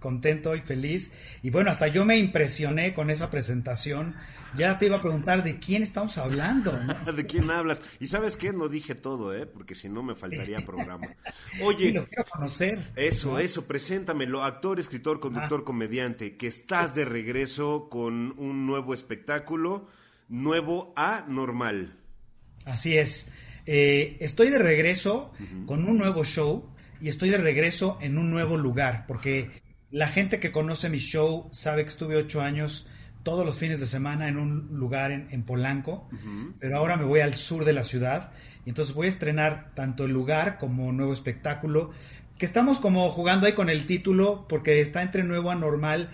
contento 0.00 0.56
y 0.56 0.60
feliz. 0.60 1.12
Y 1.42 1.50
bueno, 1.50 1.70
hasta 1.70 1.86
yo 1.86 2.04
me 2.04 2.16
impresioné 2.18 2.92
con 2.94 3.10
esa 3.10 3.30
presentación. 3.30 4.16
Ya 4.56 4.78
te 4.78 4.86
iba 4.86 4.96
a 4.96 5.02
preguntar 5.02 5.44
de 5.44 5.60
quién 5.60 5.82
estamos 5.82 6.18
hablando. 6.18 6.72
¿De 7.14 7.26
quién 7.26 7.50
hablas? 7.50 7.80
Y 8.00 8.08
sabes 8.08 8.36
qué, 8.36 8.52
no 8.52 8.68
dije 8.68 8.96
todo, 8.96 9.32
¿eh? 9.34 9.46
Porque 9.46 9.76
si 9.76 9.88
no 9.88 10.02
me 10.02 10.16
faltaría 10.16 10.60
programa. 10.66 11.06
Oye, 11.62 11.92
lo 11.92 12.06
quiero 12.06 12.24
conocer. 12.24 12.90
Eso, 12.96 13.38
eso, 13.38 13.66
preséntamelo. 13.66 14.42
Actor, 14.42 14.80
escritor, 14.80 15.20
conductor, 15.20 15.62
comediante, 15.62 16.36
que 16.36 16.48
estás 16.48 16.94
de 16.94 17.04
regreso 17.04 17.88
con 17.88 18.34
un 18.38 18.66
nuevo 18.66 18.94
espectáculo, 18.94 19.86
nuevo 20.28 20.92
a 20.96 21.24
normal. 21.28 21.96
Así 22.64 22.96
es. 22.96 23.30
Eh, 23.66 24.16
estoy 24.20 24.48
de 24.48 24.58
regreso 24.58 25.32
con 25.66 25.86
un 25.86 25.98
nuevo 25.98 26.24
show 26.24 26.70
y 27.00 27.08
estoy 27.08 27.30
de 27.30 27.38
regreso 27.38 27.98
en 28.00 28.18
un 28.18 28.30
nuevo 28.30 28.56
lugar, 28.56 29.04
porque 29.06 29.50
la 29.90 30.08
gente 30.08 30.38
que 30.38 30.52
conoce 30.52 30.88
mi 30.88 30.98
show 30.98 31.48
sabe 31.52 31.82
que 31.82 31.90
estuve 31.90 32.16
ocho 32.16 32.40
años 32.40 32.86
todos 33.22 33.44
los 33.44 33.58
fines 33.58 33.80
de 33.80 33.86
semana 33.86 34.28
en 34.28 34.38
un 34.38 34.68
lugar 34.72 35.10
en, 35.12 35.42
Polanco, 35.42 36.08
pero 36.58 36.78
ahora 36.78 36.96
me 36.96 37.04
voy 37.04 37.20
al 37.20 37.34
sur 37.34 37.64
de 37.64 37.72
la 37.72 37.84
ciudad 37.84 38.32
y 38.64 38.70
entonces 38.70 38.94
voy 38.94 39.06
a 39.06 39.10
estrenar 39.10 39.72
tanto 39.74 40.04
el 40.04 40.12
lugar 40.12 40.58
como 40.58 40.90
nuevo 40.92 41.12
espectáculo, 41.12 41.90
que 42.38 42.46
estamos 42.46 42.80
como 42.80 43.10
jugando 43.10 43.46
ahí 43.46 43.52
con 43.52 43.68
el 43.68 43.84
título 43.84 44.46
porque 44.48 44.80
está 44.80 45.02
entre 45.02 45.22
nuevo 45.22 45.50
anormal 45.50 46.08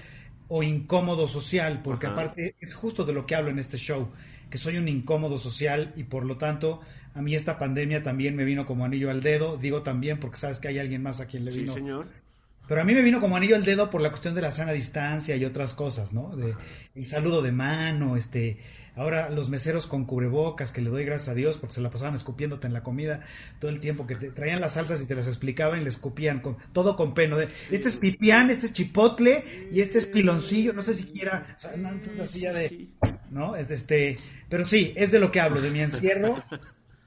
o 0.49 0.63
incómodo 0.63 1.29
social, 1.29 1.83
porque 1.83 2.07
aparte 2.07 2.57
es 2.61 2.75
justo 2.75 3.05
de 3.05 3.13
lo 3.13 3.27
que 3.27 3.37
hablo 3.37 3.51
en 3.51 3.59
este 3.59 3.77
show, 3.77 4.11
que 4.51 4.59
soy 4.59 4.77
un 4.77 4.89
incómodo 4.89 5.39
social 5.39 5.93
y 5.97 6.05
por 6.05 6.25
lo 6.25 6.39
tanto 6.39 6.81
a 7.15 7.23
mí 7.23 7.37
esta 7.37 7.59
pandemia 7.59 8.03
también 8.03 8.35
me 8.35 8.45
vino 8.45 8.67
como 8.67 8.85
anillo 8.85 9.11
al 9.11 9.23
dedo, 9.23 9.59
digo 9.59 9.83
también 9.83 10.19
porque 10.19 10.39
sabes 10.39 10.59
que 10.59 10.69
hay 10.69 10.79
alguien 10.81 11.03
más 11.03 11.21
a 11.21 11.27
quien 11.27 11.45
le 11.45 11.53
vino 11.53 11.73
sí, 11.73 11.79
señor 11.79 12.26
pero 12.69 12.81
a 12.81 12.85
mí 12.85 12.95
me 12.95 13.03
vino 13.03 13.21
como 13.21 13.37
anillo 13.37 13.57
al 13.57 13.65
dedo 13.65 13.91
por 13.91 14.01
la 14.01 14.11
cuestión 14.11 14.35
de 14.35 14.43
la 14.43 14.51
sana 14.51 14.73
distancia 14.73 15.37
y 15.37 15.45
otras 15.45 15.75
cosas, 15.75 16.13
¿no? 16.13 16.35
De 16.37 16.55
el 16.95 17.07
saludo 17.07 17.43
de 17.43 17.53
mano, 17.53 18.17
este, 18.17 18.59
ahora 18.97 19.31
los 19.31 19.49
meseros 19.49 19.87
con 19.87 20.05
cubrebocas, 20.05 20.73
que 20.73 20.81
le 20.81 20.91
doy 20.91 21.05
gracias 21.05 21.29
a 21.29 21.35
Dios 21.35 21.59
porque 21.59 21.75
se 21.75 21.81
la 21.81 21.91
pasaban 21.91 22.15
escupiéndote 22.15 22.67
en 22.67 22.73
la 22.73 22.83
comida 22.83 23.21
todo 23.61 23.71
el 23.71 23.79
tiempo, 23.79 24.07
que 24.07 24.17
te 24.17 24.31
traían 24.31 24.61
las 24.61 24.75
salsas 24.75 25.01
y 25.01 25.07
te 25.07 25.15
las 25.15 25.29
explicaban 25.29 25.81
y 25.81 25.85
le 25.85 25.91
escupían 25.91 26.41
con, 26.41 26.57
todo 26.73 26.97
con 26.97 27.15
peno. 27.15 27.37
De, 27.37 27.45
Este 27.71 27.89
es 27.89 27.97
pipián, 27.97 28.51
este 28.51 28.67
es 28.67 28.73
chipotle 28.73 29.69
y 29.71 29.81
este 29.81 29.99
es 29.99 30.07
piloncillo, 30.07 30.73
no 30.73 30.83
sé 30.83 30.95
siquiera, 30.95 31.55
o 31.57 31.61
sea, 31.61 31.77
no, 31.77 31.91
así 32.23 32.41
ya 32.41 32.53
de, 32.53 32.89
¿no? 33.31 33.55
Este, 33.55 34.19
pero 34.49 34.67
sí, 34.67 34.93
es 34.97 35.13
de 35.13 35.21
lo 35.21 35.31
que 35.31 35.41
hablo, 35.41 35.61
de 35.61 35.71
mi 35.71 35.81
encierro 35.83 36.43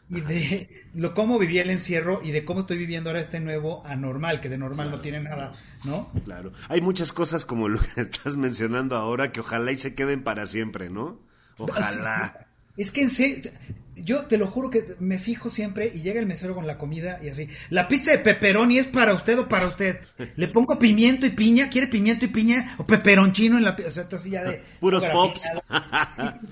y 0.09 0.21
de 0.21 0.85
lo 0.95 1.13
cómo 1.13 1.37
viví 1.37 1.59
el 1.59 1.69
encierro 1.69 2.21
y 2.23 2.31
de 2.31 2.43
cómo 2.43 2.61
estoy 2.61 2.77
viviendo 2.77 3.09
ahora 3.09 3.19
este 3.19 3.39
nuevo 3.39 3.85
anormal, 3.85 4.41
que 4.41 4.49
de 4.49 4.57
normal 4.57 4.89
no 4.89 5.01
tiene 5.01 5.19
nada, 5.19 5.53
¿no? 5.83 6.11
Claro. 6.25 6.51
Hay 6.67 6.81
muchas 6.81 7.13
cosas 7.13 7.45
como 7.45 7.69
lo 7.69 7.79
que 7.79 7.87
estás 8.01 8.35
mencionando 8.35 8.95
ahora 8.95 9.31
que 9.31 9.41
ojalá 9.41 9.71
y 9.71 9.77
se 9.77 9.93
queden 9.93 10.23
para 10.23 10.47
siempre, 10.47 10.89
¿no? 10.89 11.19
Ojalá. 11.57 12.47
Es 12.75 12.91
que 12.91 13.01
en 13.01 13.11
serio, 13.11 13.51
yo 13.95 14.25
te 14.25 14.37
lo 14.37 14.47
juro 14.47 14.69
que 14.69 14.95
me 14.99 15.19
fijo 15.19 15.49
siempre 15.49 15.91
y 15.93 16.01
llega 16.01 16.19
el 16.19 16.25
mesero 16.25 16.55
con 16.55 16.65
la 16.65 16.77
comida 16.77 17.19
y 17.21 17.29
así. 17.29 17.47
La 17.69 17.87
pizza 17.87 18.11
de 18.11 18.19
pepperoni 18.19 18.77
es 18.77 18.87
para 18.87 19.13
usted 19.13 19.37
o 19.37 19.47
para 19.47 19.67
usted. 19.67 19.99
Le 20.35 20.47
pongo 20.47 20.79
pimiento 20.79 21.25
y 21.25 21.31
piña, 21.31 21.69
¿quiere 21.69 21.87
pimiento 21.87 22.25
y 22.25 22.29
piña 22.29 22.75
o 22.77 22.87
peperoncino 22.87 23.57
en 23.57 23.65
la 23.65 23.75
O 23.85 23.91
sea, 23.91 24.03
entonces 24.03 24.31
ya 24.31 24.43
de... 24.43 24.63
Puros 24.79 25.05
pops. 25.05 25.43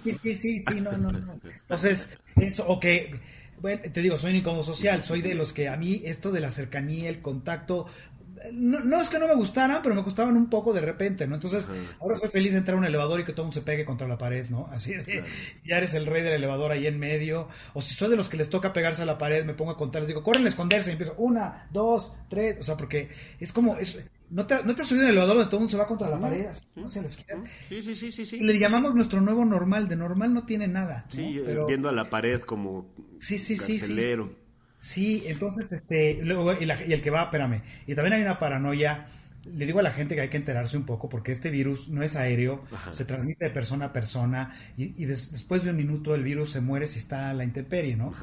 Sí, 0.03 0.17
sí, 0.21 0.35
sí, 0.35 0.63
sí, 0.67 0.81
no, 0.81 0.91
no, 0.97 1.11
no. 1.11 1.39
Entonces, 1.43 2.09
eso, 2.35 2.67
o 2.67 2.79
que 2.79 3.17
bueno, 3.61 3.81
te 3.91 4.01
digo, 4.01 4.17
soy 4.17 4.31
un 4.31 4.37
incómodo 4.37 4.63
social, 4.63 5.03
soy 5.03 5.21
de 5.21 5.33
los 5.33 5.53
que 5.53 5.67
a 5.67 5.77
mí 5.77 6.01
esto 6.05 6.31
de 6.31 6.41
la 6.41 6.51
cercanía, 6.51 7.09
el 7.09 7.21
contacto, 7.21 7.87
no, 8.53 9.01
es 9.01 9.10
que 9.10 9.20
no 9.20 9.27
me 9.27 9.36
gustaran, 9.36 9.79
pero 9.82 9.96
me 9.96 10.01
gustaban 10.01 10.36
un 10.36 10.50
poco 10.50 10.74
de 10.74 10.82
repente, 10.82 11.27
¿no? 11.27 11.36
Entonces, 11.36 11.67
ahora 12.00 12.20
soy 12.20 12.29
feliz 12.29 12.53
de 12.53 12.60
entrar 12.60 12.75
a 12.75 12.79
un 12.79 12.86
elevador 12.86 13.20
y 13.20 13.25
que 13.25 13.34
todo 13.34 13.46
mundo 13.46 13.56
se 13.56 13.62
pegue 13.62 13.86
contra 13.86 14.08
la 14.08 14.17
pared, 14.17 14.50
¿no? 14.50 14.67
Así 14.67 14.94
de, 14.94 15.24
ya 15.65 15.77
eres 15.77 15.94
el 15.94 16.06
rey 16.06 16.24
del 16.24 16.34
elevador 16.34 16.72
ahí 16.72 16.88
en 16.88 17.00
medio. 17.00 17.50
O 17.74 17.82
si 17.82 17.94
soy 17.94 18.10
de 18.10 18.15
los 18.15 18.29
que 18.29 18.38
les 18.38 18.50
toca 18.50 18.74
pegarse 18.74 19.01
a 19.01 19.06
la 19.06 19.17
pared, 19.17 19.46
me 19.46 19.53
pongo 19.53 19.72
a 19.72 19.77
contar, 19.77 20.01
les 20.01 20.08
digo, 20.08 20.24
corren 20.24 20.46
a 20.46 20.50
esconderse 20.50 20.89
y 20.89 20.94
empiezo, 20.94 21.15
una, 21.17 21.67
dos, 21.72 22.13
tres, 22.29 22.58
o 22.60 22.63
sea, 22.63 22.77
porque 22.77 23.10
es 23.39 23.53
como, 23.53 23.77
es, 23.77 23.98
¿No 24.29 24.46
te, 24.46 24.62
¿No 24.63 24.75
te 24.75 24.82
has 24.82 24.88
subido 24.89 25.06
en 25.06 25.10
el 25.12 25.15
elevador 25.15 25.38
donde 25.38 25.50
todo 25.50 25.58
el 25.58 25.62
mundo 25.62 25.72
se 25.72 25.77
va 25.77 25.88
contra 25.88 26.10
la 26.10 26.20
pared? 26.20 26.48
No 26.75 26.89
se 26.89 27.01
les 27.01 27.13
Sí, 27.70 27.82
sí, 27.82 27.96
sí, 27.96 28.12
sí, 28.12 28.25
sí. 28.25 28.39
Le 28.39 28.60
llamamos 28.60 28.94
nuestro 28.94 29.22
nuevo 29.22 29.46
normal. 29.46 29.88
De 29.88 29.96
normal 29.96 30.34
no 30.34 30.46
tiene 30.46 30.67
nada. 30.67 31.06
Sí, 31.10 31.41
viendo 31.65 31.88
a 31.88 31.94
la 31.94 32.10
pared 32.10 32.41
como 32.41 32.94
sí, 33.20 33.38
sí, 33.38 33.56
sí, 33.56 33.79
sí. 33.79 33.94
Entonces, 35.25 35.72
este, 35.72 36.20
luego, 36.22 36.53
y, 36.53 36.63
el 36.70 37.01
que 37.01 37.10
va, 37.10 37.24
espérame. 37.24 37.62
Y 37.86 37.96
también 37.96 38.13
hay 38.13 38.22
una 38.22 38.39
paranoia. 38.39 39.08
Le 39.44 39.65
digo 39.65 39.79
a 39.79 39.84
la 39.84 39.91
gente 39.91 40.13
que 40.15 40.22
hay 40.22 40.29
que 40.29 40.38
enterarse 40.38 40.75
un 40.75 40.86
poco 40.86 41.08
porque 41.08 41.32
este 41.32 41.50
virus 41.50 41.88
no 41.88 42.03
es 42.03 42.17
aéreo, 42.17 42.63
se 42.91 43.06
transmite 43.06 43.46
de 43.46 43.51
persona 43.51 43.86
a 43.86 43.94
persona 43.94 44.53
y, 44.75 45.06
después 45.06 45.63
de 45.63 45.70
un 45.70 45.77
minuto 45.77 46.13
el 46.13 46.24
virus 46.24 46.51
se 46.51 46.60
muere 46.60 46.86
si 46.86 47.00
está 47.00 47.29
a 47.29 47.34
la 47.34 47.46
intemperie, 47.46 47.96
¿no? 47.96 48.13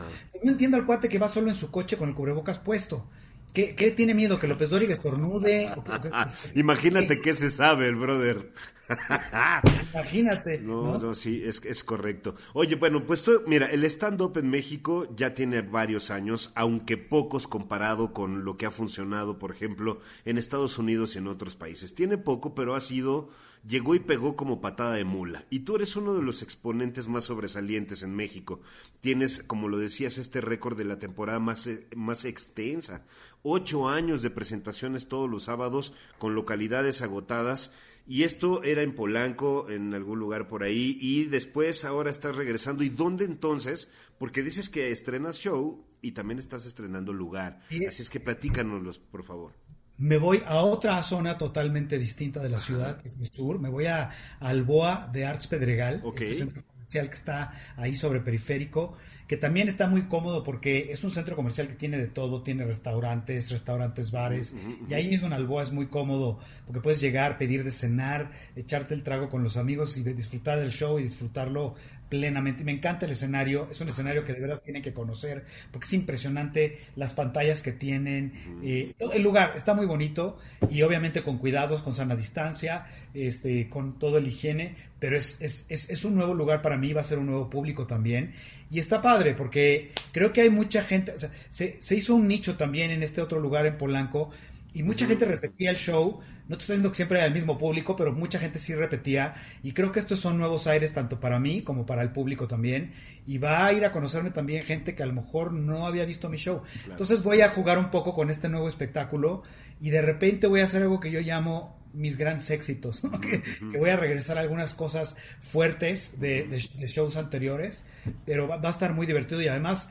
No 0.42 0.52
entiendo 0.52 0.76
al 0.76 0.84
cuate 0.84 1.08
que 1.08 1.18
va 1.18 1.28
solo 1.28 1.48
en 1.48 1.56
su 1.56 1.70
coche 1.70 1.96
con 1.96 2.10
el 2.10 2.14
cubrebocas 2.14 2.58
puesto. 2.58 3.08
¿Qué, 3.54 3.92
tiene 3.96 4.14
miedo? 4.14 4.40
¿Que 4.40 4.48
López 4.48 4.68
Dóriga 4.68 4.94
estornude? 4.94 5.72
Imagínate 6.56 7.20
qué 7.20 7.34
se 7.34 7.52
sabe 7.52 7.86
el 7.86 7.94
brother. 7.94 8.52
Imagínate. 9.94 10.58
No, 10.64 10.98
no, 10.98 11.14
sí, 11.14 11.42
es, 11.44 11.60
es 11.64 11.84
correcto. 11.84 12.34
Oye, 12.52 12.74
bueno, 12.74 13.04
pues 13.06 13.24
mira, 13.46 13.66
el 13.66 13.84
stand-up 13.84 14.38
en 14.38 14.50
México 14.50 15.06
ya 15.14 15.34
tiene 15.34 15.62
varios 15.62 16.10
años, 16.10 16.50
aunque 16.56 16.96
pocos 16.96 17.46
comparado 17.46 18.12
con 18.12 18.44
lo 18.44 18.56
que 18.56 18.66
ha 18.66 18.70
funcionado, 18.72 19.38
por 19.38 19.52
ejemplo, 19.52 20.00
en 20.24 20.36
Estados 20.36 20.76
Unidos 20.78 21.14
y 21.14 21.18
en 21.18 21.28
otros 21.28 21.54
países. 21.54 21.94
Tiene 21.94 22.18
poco, 22.18 22.54
pero 22.54 22.74
ha 22.74 22.80
sido 22.80 23.28
llegó 23.66 23.94
y 23.94 24.00
pegó 24.00 24.36
como 24.36 24.60
patada 24.60 24.94
de 24.94 25.04
mula. 25.04 25.46
Y 25.50 25.60
tú 25.60 25.76
eres 25.76 25.96
uno 25.96 26.14
de 26.14 26.22
los 26.22 26.42
exponentes 26.42 27.08
más 27.08 27.24
sobresalientes 27.24 28.02
en 28.02 28.14
México. 28.14 28.60
Tienes, 29.00 29.42
como 29.42 29.68
lo 29.68 29.78
decías, 29.78 30.18
este 30.18 30.40
récord 30.40 30.76
de 30.76 30.84
la 30.84 30.98
temporada 30.98 31.40
más, 31.40 31.66
eh, 31.66 31.86
más 31.94 32.24
extensa. 32.24 33.04
Ocho 33.42 33.88
años 33.88 34.22
de 34.22 34.30
presentaciones 34.30 35.08
todos 35.08 35.28
los 35.28 35.44
sábados 35.44 35.92
con 36.18 36.34
localidades 36.34 37.02
agotadas. 37.02 37.72
Y 38.06 38.24
esto 38.24 38.62
era 38.62 38.82
en 38.82 38.94
Polanco, 38.94 39.70
en 39.70 39.94
algún 39.94 40.18
lugar 40.18 40.46
por 40.46 40.62
ahí. 40.62 40.98
Y 41.00 41.24
después 41.24 41.84
ahora 41.84 42.10
estás 42.10 42.36
regresando. 42.36 42.84
¿Y 42.84 42.90
dónde 42.90 43.24
entonces? 43.24 43.90
Porque 44.18 44.42
dices 44.42 44.68
que 44.68 44.92
estrenas 44.92 45.38
show 45.38 45.84
y 46.02 46.12
también 46.12 46.38
estás 46.38 46.66
estrenando 46.66 47.12
lugar. 47.12 47.62
Así 47.88 48.02
es 48.02 48.10
que 48.10 48.20
platícanoslos, 48.20 48.98
por 48.98 49.24
favor 49.24 49.63
me 49.98 50.18
voy 50.18 50.42
a 50.46 50.56
otra 50.58 51.02
zona 51.02 51.38
totalmente 51.38 51.98
distinta 51.98 52.42
de 52.42 52.48
la 52.48 52.58
ciudad, 52.58 53.00
que 53.00 53.08
es 53.08 53.18
el 53.18 53.30
sur. 53.32 53.60
Me 53.60 53.68
voy 53.68 53.86
a, 53.86 54.10
Alboa 54.40 55.08
de 55.12 55.26
Arts 55.26 55.46
Pedregal, 55.46 56.02
este 56.14 56.34
centro 56.34 56.62
comercial 56.64 57.08
que 57.08 57.14
está 57.14 57.52
ahí 57.76 57.94
sobre 57.94 58.20
periférico, 58.20 58.96
que 59.28 59.36
también 59.36 59.68
está 59.68 59.88
muy 59.88 60.02
cómodo 60.02 60.42
porque 60.42 60.92
es 60.92 61.02
un 61.02 61.10
centro 61.10 61.34
comercial 61.36 61.68
que 61.68 61.74
tiene 61.74 61.96
de 61.96 62.08
todo, 62.08 62.42
tiene 62.42 62.64
restaurantes, 62.64 63.50
restaurantes, 63.50 64.10
bares, 64.10 64.54
y 64.88 64.94
ahí 64.94 65.08
mismo 65.08 65.28
en 65.28 65.32
Alboa 65.32 65.62
es 65.62 65.72
muy 65.72 65.86
cómodo 65.86 66.38
porque 66.66 66.80
puedes 66.80 67.00
llegar, 67.00 67.38
pedir 67.38 67.64
de 67.64 67.72
cenar, 67.72 68.32
echarte 68.54 68.94
el 68.94 69.02
trago 69.02 69.30
con 69.30 69.42
los 69.42 69.56
amigos 69.56 69.96
y 69.96 70.02
disfrutar 70.02 70.58
del 70.58 70.72
show 70.72 70.98
y 70.98 71.04
disfrutarlo 71.04 71.74
plenamente. 72.18 72.62
Me 72.64 72.72
encanta 72.72 73.06
el 73.06 73.12
escenario, 73.12 73.68
es 73.70 73.80
un 73.80 73.88
escenario 73.88 74.24
que 74.24 74.32
de 74.32 74.40
verdad 74.40 74.60
tienen 74.64 74.82
que 74.82 74.92
conocer, 74.92 75.44
porque 75.70 75.86
es 75.86 75.92
impresionante 75.94 76.80
las 76.94 77.12
pantallas 77.12 77.60
que 77.60 77.72
tienen. 77.72 78.60
Eh, 78.62 78.94
el 78.98 79.22
lugar 79.22 79.52
está 79.56 79.74
muy 79.74 79.86
bonito 79.86 80.38
y 80.70 80.82
obviamente 80.82 81.22
con 81.22 81.38
cuidados, 81.38 81.82
con 81.82 81.94
sana 81.94 82.14
distancia, 82.14 82.86
este, 83.14 83.68
con 83.68 83.98
todo 83.98 84.18
el 84.18 84.28
higiene, 84.28 84.76
pero 85.00 85.16
es, 85.16 85.36
es, 85.40 85.66
es, 85.68 86.04
un 86.04 86.14
nuevo 86.14 86.34
lugar 86.34 86.62
para 86.62 86.76
mí, 86.76 86.92
va 86.92 87.00
a 87.00 87.04
ser 87.04 87.18
un 87.18 87.26
nuevo 87.26 87.50
público 87.50 87.86
también. 87.86 88.34
Y 88.70 88.78
está 88.78 89.02
padre, 89.02 89.34
porque 89.34 89.90
creo 90.12 90.32
que 90.32 90.42
hay 90.42 90.50
mucha 90.50 90.84
gente, 90.84 91.14
se, 91.48 91.76
se 91.80 91.96
hizo 91.96 92.14
un 92.14 92.28
nicho 92.28 92.56
también 92.56 92.90
en 92.90 93.02
este 93.02 93.20
otro 93.20 93.40
lugar 93.40 93.66
en 93.66 93.76
Polanco, 93.76 94.30
y 94.74 94.82
mucha 94.82 95.06
gente 95.06 95.24
repetía 95.24 95.70
el 95.70 95.76
show 95.76 96.20
no 96.46 96.58
te 96.58 96.62
estoy 96.62 96.74
diciendo 96.74 96.90
que 96.90 96.96
siempre 96.96 97.18
era 97.18 97.26
el 97.26 97.32
mismo 97.32 97.56
público, 97.56 97.96
pero 97.96 98.12
mucha 98.12 98.38
gente 98.38 98.58
sí 98.58 98.74
repetía. 98.74 99.34
Y 99.62 99.72
creo 99.72 99.92
que 99.92 100.00
estos 100.00 100.20
son 100.20 100.36
nuevos 100.36 100.66
aires 100.66 100.92
tanto 100.92 101.18
para 101.18 101.40
mí 101.40 101.62
como 101.62 101.86
para 101.86 102.02
el 102.02 102.10
público 102.12 102.46
también. 102.46 102.92
Y 103.26 103.38
va 103.38 103.64
a 103.64 103.72
ir 103.72 103.84
a 103.86 103.92
conocerme 103.92 104.30
también 104.30 104.62
gente 104.64 104.94
que 104.94 105.02
a 105.02 105.06
lo 105.06 105.14
mejor 105.14 105.54
no 105.54 105.86
había 105.86 106.04
visto 106.04 106.28
mi 106.28 106.36
show. 106.36 106.62
Entonces 106.86 107.22
voy 107.22 107.40
a 107.40 107.48
jugar 107.48 107.78
un 107.78 107.90
poco 107.90 108.12
con 108.12 108.28
este 108.28 108.50
nuevo 108.50 108.68
espectáculo 108.68 109.42
y 109.80 109.88
de 109.88 110.02
repente 110.02 110.46
voy 110.46 110.60
a 110.60 110.64
hacer 110.64 110.82
algo 110.82 111.00
que 111.00 111.10
yo 111.10 111.20
llamo 111.20 111.82
mis 111.94 112.18
grandes 112.18 112.50
éxitos, 112.50 113.02
que, 113.22 113.78
voy 113.78 113.88
a 113.88 113.96
regresar 113.96 114.36
a 114.36 114.40
algunas 114.40 114.74
cosas 114.74 115.16
fuertes 115.40 116.20
de, 116.20 116.58
shows 116.58 117.16
anteriores, 117.16 117.86
pero 118.26 118.48
va, 118.48 118.60
a 118.60 118.70
estar 118.70 118.92
muy 118.94 119.06
divertido 119.06 119.40
y 119.40 119.46
además 119.46 119.90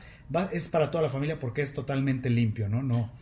es 0.52 0.68
para 0.68 0.90
toda 0.90 1.02
la 1.02 1.08
familia 1.08 1.38
porque 1.38 1.62
es 1.62 1.72
totalmente 1.72 2.30
limpio, 2.30 2.68
¿no? 2.68 2.82
No. 2.82 3.12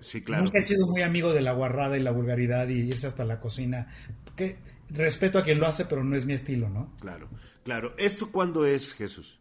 Sí, 0.00 0.22
claro. 0.22 0.44
Nunca 0.44 0.58
he 0.58 0.64
sido 0.64 0.86
muy 0.86 1.02
amigo 1.02 1.32
de 1.32 1.42
la 1.42 1.52
guarrada 1.52 1.96
y 1.96 2.00
la 2.00 2.10
vulgaridad 2.10 2.68
y 2.68 2.74
irse 2.74 3.06
hasta 3.06 3.24
la 3.24 3.40
cocina. 3.40 3.88
Que 4.36 4.58
respeto 4.90 5.38
a 5.38 5.44
quien 5.44 5.58
lo 5.58 5.66
hace, 5.66 5.84
pero 5.84 6.04
no 6.04 6.16
es 6.16 6.24
mi 6.24 6.34
estilo, 6.34 6.68
¿no? 6.68 6.94
Claro, 7.00 7.28
claro. 7.64 7.94
¿Esto 7.98 8.30
cuándo 8.30 8.66
es, 8.66 8.92
Jesús? 8.94 9.40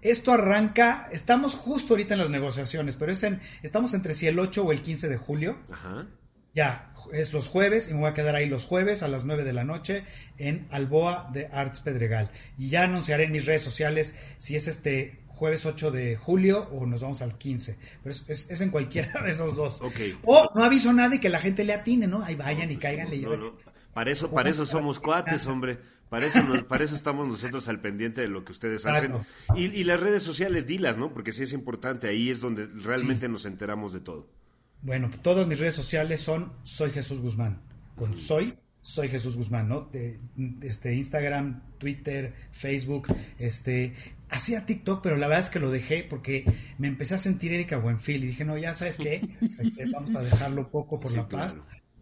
Esto 0.00 0.32
arranca, 0.32 1.08
estamos 1.10 1.54
justo 1.54 1.94
ahorita 1.94 2.14
en 2.14 2.20
las 2.20 2.30
negociaciones, 2.30 2.94
pero 2.94 3.12
es 3.12 3.22
en, 3.24 3.40
estamos 3.62 3.94
entre 3.94 4.14
si 4.14 4.26
el 4.28 4.38
8 4.38 4.64
o 4.64 4.72
el 4.72 4.80
15 4.80 5.08
de 5.08 5.16
julio. 5.16 5.58
Ajá. 5.72 6.06
Ya, 6.54 6.92
es 7.12 7.32
los 7.32 7.48
jueves 7.48 7.88
y 7.88 7.94
me 7.94 8.00
voy 8.00 8.10
a 8.10 8.14
quedar 8.14 8.34
ahí 8.34 8.48
los 8.48 8.64
jueves 8.64 9.02
a 9.02 9.08
las 9.08 9.24
9 9.24 9.44
de 9.44 9.52
la 9.52 9.64
noche 9.64 10.04
en 10.38 10.66
Alboa 10.70 11.30
de 11.32 11.48
Arts 11.52 11.80
Pedregal. 11.80 12.30
Y 12.56 12.68
ya 12.68 12.84
anunciaré 12.84 13.24
en 13.24 13.32
mis 13.32 13.46
redes 13.46 13.62
sociales 13.62 14.16
si 14.38 14.56
es 14.56 14.66
este 14.68 15.20
jueves 15.38 15.64
8 15.64 15.92
de 15.92 16.16
julio 16.16 16.68
o 16.72 16.84
nos 16.84 17.00
vamos 17.00 17.22
al 17.22 17.38
15. 17.38 17.78
Pero 18.02 18.14
es, 18.26 18.60
en 18.60 18.70
cualquiera 18.70 19.22
de 19.22 19.30
esos 19.30 19.56
dos. 19.56 19.80
O 20.24 20.50
no 20.54 20.64
aviso 20.64 20.92
nada 20.92 21.14
y 21.14 21.20
que 21.20 21.28
la 21.28 21.40
gente 21.40 21.64
le 21.64 21.72
atine, 21.72 22.06
¿no? 22.06 22.22
Ahí 22.22 22.34
vayan 22.34 22.70
y 22.70 22.76
caigan. 22.76 23.08
Para 23.94 24.10
eso, 24.10 24.30
para 24.30 24.50
eso 24.50 24.66
somos 24.66 25.00
cuates, 25.00 25.46
hombre. 25.46 25.78
Para 26.08 26.26
eso, 26.26 26.40
para 26.68 26.84
eso 26.84 26.94
estamos 26.94 27.28
nosotros 27.28 27.68
al 27.68 27.80
pendiente 27.80 28.20
de 28.20 28.28
lo 28.28 28.44
que 28.44 28.52
ustedes 28.52 28.84
hacen. 28.84 29.14
Y, 29.54 29.84
las 29.84 30.00
redes 30.00 30.22
sociales, 30.22 30.66
dilas, 30.66 30.96
¿no? 30.96 31.12
Porque 31.12 31.32
sí 31.32 31.44
es 31.44 31.52
importante. 31.52 32.08
Ahí 32.08 32.30
es 32.30 32.40
donde 32.40 32.66
realmente 32.66 33.28
nos 33.28 33.46
enteramos 33.46 33.92
de 33.92 34.00
todo. 34.00 34.28
Bueno, 34.82 35.10
todas 35.22 35.46
mis 35.46 35.58
redes 35.58 35.74
sociales 35.74 36.20
son 36.20 36.52
Soy 36.64 36.90
Jesús 36.90 37.20
Guzmán. 37.20 37.60
Con 37.96 38.18
Soy 38.18 38.54
soy 38.88 39.08
Jesús 39.10 39.36
Guzmán, 39.36 39.68
¿no? 39.68 39.90
este, 40.62 40.94
Instagram, 40.94 41.60
Twitter, 41.76 42.32
Facebook, 42.52 43.08
este, 43.38 43.92
hacía 44.30 44.66
TikTok, 44.66 45.02
pero 45.02 45.16
la 45.16 45.26
verdad 45.26 45.44
es 45.44 45.50
que 45.50 45.60
lo 45.60 45.70
dejé 45.70 46.04
porque 46.08 46.44
me 46.78 46.88
empecé 46.88 47.14
a 47.14 47.18
sentir 47.18 47.52
Erika 47.52 47.78
Buenfil 47.78 48.24
y 48.24 48.28
dije, 48.28 48.44
no, 48.44 48.56
ya 48.56 48.74
sabes 48.74 48.96
qué, 48.96 49.22
este, 49.58 49.86
vamos 49.90 50.14
a 50.16 50.22
dejarlo 50.22 50.68
poco 50.70 51.00
por 51.00 51.12
la 51.12 51.28
paz. 51.28 51.54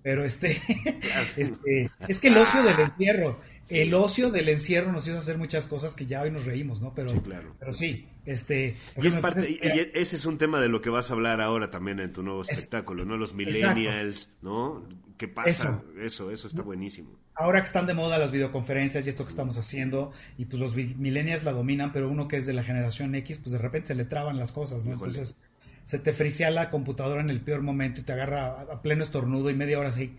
Pero 0.02 0.25
este, 0.25 0.61
este, 1.37 1.90
es 2.06 2.21
que 2.21 2.28
el 2.28 2.37
ocio 2.37 2.62
del 2.62 2.78
encierro, 2.78 3.40
el 3.68 3.94
ocio 3.94 4.30
del 4.30 4.49
encierro 4.49 4.92
nos 4.92 5.06
hizo 5.06 5.18
hacer 5.18 5.38
muchas 5.38 5.66
cosas 5.66 5.94
que 5.94 6.06
ya 6.06 6.23
hoy 6.23 6.30
nos 6.30 6.44
reímos, 6.44 6.80
¿no? 6.80 6.94
Pero 6.94 7.11
sí, 7.11 7.20
claro. 7.20 7.54
pero 7.58 7.75
sí 7.75 8.06
este. 8.26 8.76
Y 9.00 9.06
es 9.06 9.16
parte, 9.16 9.49
y 9.49 9.58
ese 9.94 10.16
es 10.16 10.26
un 10.26 10.37
tema 10.37 10.61
de 10.61 10.68
lo 10.68 10.82
que 10.82 10.90
vas 10.90 11.11
a 11.11 11.14
hablar 11.14 11.40
ahora 11.40 11.70
también 11.70 12.00
en 12.00 12.12
tu 12.12 12.25
nuevo 12.25 12.42
espectáculo, 12.42 13.04
¿no? 13.04 13.16
Los 13.16 13.35
millennials, 13.35 14.35
¿no? 14.42 14.85
¿Qué 15.16 15.28
pasa? 15.28 15.80
Eso. 15.99 16.30
eso, 16.30 16.46
está 16.46 16.62
buenísimo. 16.62 17.11
Ahora 17.35 17.61
que 17.61 17.66
están 17.66 17.87
de 17.87 17.94
moda 17.94 18.18
las 18.18 18.32
videoconferencias 18.32 19.06
y 19.06 19.11
esto 19.11 19.25
que 19.25 19.30
estamos 19.30 19.56
haciendo, 19.56 20.12
y 20.37 20.44
pues 20.46 20.61
los 20.61 20.75
millennials 20.75 21.44
la 21.44 21.52
dominan, 21.52 21.92
pero 21.92 22.11
uno 22.11 22.26
que 22.26 22.37
es 22.37 22.46
de 22.46 22.52
la 22.52 22.64
generación 22.64 23.14
X, 23.14 23.38
pues 23.38 23.52
de 23.52 23.58
repente 23.58 23.88
se 23.88 23.94
le 23.94 24.04
traban 24.04 24.37
las 24.37 24.52
cosas, 24.52 24.85
¿no? 24.85 24.94
Entonces 24.94 25.37
se 25.85 26.00
te 26.00 26.12
frisea 26.12 26.50
la 26.50 26.68
computadora 26.68 27.20
en 27.20 27.30
el 27.30 27.40
peor 27.40 27.62
momento 27.62 28.00
y 28.00 28.04
te 28.04 28.12
agarra 28.12 28.61
a 28.61 28.82
pleno 28.82 29.04
estornudo 29.04 29.50
y 29.50 29.54
media 29.54 29.78
hora 29.78 29.90
así 29.90 30.12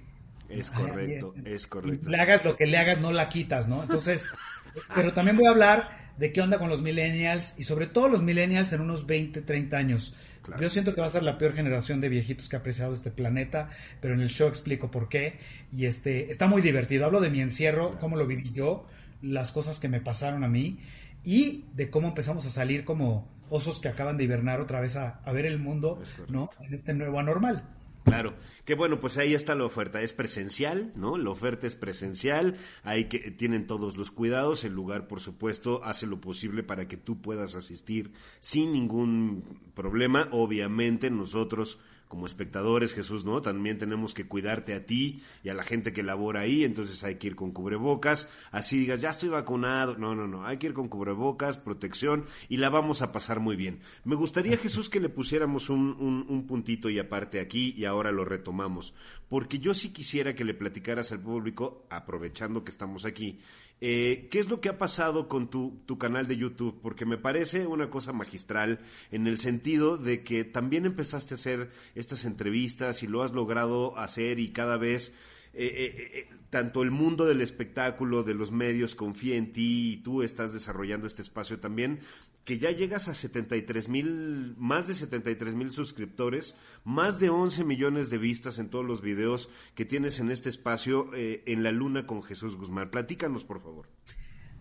es 0.49 0.69
correcto, 0.69 1.33
es 1.45 1.67
correcto. 1.67 2.09
Le 2.09 2.17
hagas 2.17 2.45
lo 2.45 2.55
que 2.55 2.65
le 2.65 2.77
hagas, 2.77 2.99
no 2.99 3.11
la 3.11 3.29
quitas, 3.29 3.67
¿no? 3.67 3.81
Entonces, 3.81 4.27
pero 4.95 5.13
también 5.13 5.37
voy 5.37 5.47
a 5.47 5.51
hablar 5.51 5.89
de 6.17 6.31
qué 6.31 6.41
onda 6.41 6.59
con 6.59 6.69
los 6.69 6.81
millennials 6.81 7.55
y 7.57 7.63
sobre 7.63 7.87
todo 7.87 8.09
los 8.09 8.23
millennials 8.23 8.73
en 8.73 8.81
unos 8.81 9.05
20, 9.05 9.41
30 9.41 9.77
años. 9.77 10.15
Yo 10.59 10.69
siento 10.69 10.95
que 10.95 11.01
va 11.01 11.07
a 11.07 11.11
ser 11.11 11.23
la 11.23 11.37
peor 11.37 11.53
generación 11.53 11.99
de 11.99 12.07
viejitos 12.07 12.47
que 12.47 12.55
ha 12.55 12.59
apreciado 12.59 12.93
este 12.93 13.11
planeta, 13.11 13.69
pero 13.99 14.13
en 14.13 14.21
el 14.21 14.29
show 14.29 14.47
explico 14.47 14.89
por 14.89 15.09
qué. 15.09 15.37
Y 15.73 15.85
este 15.85 16.31
está 16.31 16.47
muy 16.47 16.61
divertido. 16.61 17.05
Hablo 17.05 17.19
de 17.19 17.29
mi 17.29 17.41
encierro, 17.41 17.99
cómo 17.99 18.15
lo 18.15 18.25
viví 18.25 18.51
yo, 18.53 18.87
las 19.21 19.51
cosas 19.51 19.79
que 19.79 19.89
me 19.89 19.99
pasaron 19.99 20.45
a 20.45 20.47
mí 20.47 20.79
y 21.23 21.65
de 21.73 21.89
cómo 21.89 22.07
empezamos 22.07 22.45
a 22.45 22.49
salir 22.49 22.85
como 22.85 23.29
osos 23.49 23.81
que 23.81 23.89
acaban 23.89 24.17
de 24.17 24.23
hibernar 24.23 24.61
otra 24.61 24.79
vez 24.79 24.95
a, 24.95 25.19
a 25.23 25.31
ver 25.33 25.45
el 25.45 25.59
mundo, 25.59 26.01
¿no? 26.29 26.49
En 26.61 26.73
este 26.73 26.93
nuevo 26.93 27.19
anormal. 27.19 27.63
Claro, 28.07 28.35
que 28.63 28.73
bueno, 28.73 29.01
pues 29.01 29.17
ahí 29.17 29.33
está 29.33 29.53
la 29.53 29.65
oferta, 29.65 30.01
es 30.01 30.13
presencial, 30.13 30.93
¿no? 30.95 31.17
La 31.17 31.29
oferta 31.29 31.67
es 31.67 31.75
presencial, 31.75 32.55
ahí 32.83 33.09
que 33.09 33.31
tienen 33.31 33.67
todos 33.67 33.97
los 33.97 34.11
cuidados, 34.11 34.63
el 34.63 34.71
lugar 34.71 35.07
por 35.07 35.19
supuesto 35.19 35.83
hace 35.83 36.07
lo 36.07 36.21
posible 36.21 36.63
para 36.63 36.87
que 36.87 36.95
tú 36.95 37.21
puedas 37.21 37.55
asistir 37.55 38.13
sin 38.39 38.71
ningún 38.71 39.43
problema, 39.73 40.29
obviamente 40.31 41.09
nosotros 41.11 41.79
como 42.07 42.25
espectadores, 42.25 42.93
Jesús, 42.93 43.25
¿no? 43.25 43.41
También 43.41 43.77
tenemos 43.77 44.13
que 44.13 44.27
cuidarte 44.27 44.73
a 44.73 44.85
ti 44.85 45.21
y 45.43 45.49
a 45.49 45.53
la 45.53 45.63
gente 45.63 45.93
que 45.93 46.03
labora 46.03 46.41
ahí, 46.41 46.63
entonces 46.63 47.03
hay 47.03 47.15
que 47.15 47.27
ir 47.27 47.35
con 47.35 47.51
cubrebocas, 47.51 48.29
así 48.51 48.77
digas, 48.77 49.01
ya 49.01 49.09
estoy 49.09 49.29
vacunado, 49.29 49.97
no, 49.97 50.15
no, 50.15 50.27
no, 50.27 50.45
hay 50.45 50.57
que 50.57 50.67
ir 50.67 50.73
con 50.73 50.87
cubrebocas, 50.87 51.57
protección 51.57 52.25
y 52.49 52.57
la 52.57 52.69
vamos 52.69 53.01
a 53.01 53.11
pasar 53.11 53.39
muy 53.39 53.55
bien. 53.55 53.79
Me 54.03 54.15
gustaría, 54.15 54.57
Jesús, 54.57 54.89
que 54.89 54.99
le 54.99 55.09
pusiéramos 55.09 55.69
un, 55.69 55.95
un, 55.99 56.25
un 56.29 56.47
puntito 56.47 56.89
y 56.89 56.99
aparte 56.99 57.39
aquí 57.39 57.73
y 57.77 57.85
ahora 57.85 58.11
lo 58.11 58.25
retomamos, 58.25 58.93
porque 59.29 59.59
yo 59.59 59.73
sí 59.73 59.91
quisiera 59.91 60.35
que 60.35 60.45
le 60.45 60.53
platicaras 60.53 61.11
al 61.11 61.19
público, 61.19 61.85
aprovechando 61.89 62.63
que 62.63 62.71
estamos 62.71 63.05
aquí, 63.05 63.39
eh, 63.79 64.27
¿Qué 64.31 64.39
es 64.39 64.49
lo 64.49 64.59
que 64.59 64.69
ha 64.69 64.79
pasado 64.79 65.27
con 65.27 65.49
tu, 65.49 65.79
tu, 65.85 65.97
canal 65.99 66.27
de 66.27 66.37
YouTube? 66.37 66.79
Porque 66.81 67.05
me 67.05 67.17
parece 67.17 67.67
una 67.67 67.91
cosa 67.91 68.11
magistral 68.11 68.79
en 69.11 69.27
el 69.27 69.37
sentido 69.37 69.97
de 69.97 70.23
que 70.23 70.43
también 70.43 70.85
empezaste 70.85 71.33
a 71.33 71.35
hacer 71.35 71.69
estas 71.93 72.25
entrevistas 72.25 73.03
y 73.03 73.07
lo 73.07 73.21
has 73.21 73.33
logrado 73.33 73.95
hacer 73.97 74.39
y 74.39 74.49
cada 74.49 74.77
vez 74.77 75.13
eh, 75.59 75.65
eh, 75.65 76.11
eh, 76.13 76.27
tanto 76.51 76.83
el 76.83 76.91
mundo 76.91 77.25
del 77.25 77.41
espectáculo, 77.41 78.21
de 78.21 78.35
los 78.35 78.51
medios 78.51 78.93
confía 78.93 79.35
en 79.35 79.51
ti 79.51 79.93
y 79.93 79.97
tú 79.97 80.21
estás 80.21 80.53
desarrollando 80.53 81.07
este 81.07 81.23
espacio 81.23 81.59
también, 81.59 81.99
que 82.45 82.59
ya 82.59 82.69
llegas 82.69 83.07
a 83.07 83.15
73 83.15 83.89
mil, 83.89 84.53
más 84.57 84.87
de 84.87 84.93
73 84.93 85.55
mil 85.55 85.71
suscriptores, 85.71 86.55
más 86.83 87.19
de 87.19 87.29
11 87.29 87.63
millones 87.63 88.11
de 88.11 88.19
vistas 88.19 88.59
en 88.59 88.69
todos 88.69 88.85
los 88.85 89.01
videos 89.01 89.49
que 89.73 89.83
tienes 89.83 90.19
en 90.19 90.29
este 90.29 90.49
espacio 90.49 91.09
en 91.13 91.63
La 91.63 91.71
Luna 91.71 92.05
con 92.05 92.21
Jesús 92.21 92.55
Guzmán. 92.55 92.91
Platícanos, 92.91 93.43
por 93.43 93.59
favor. 93.61 93.87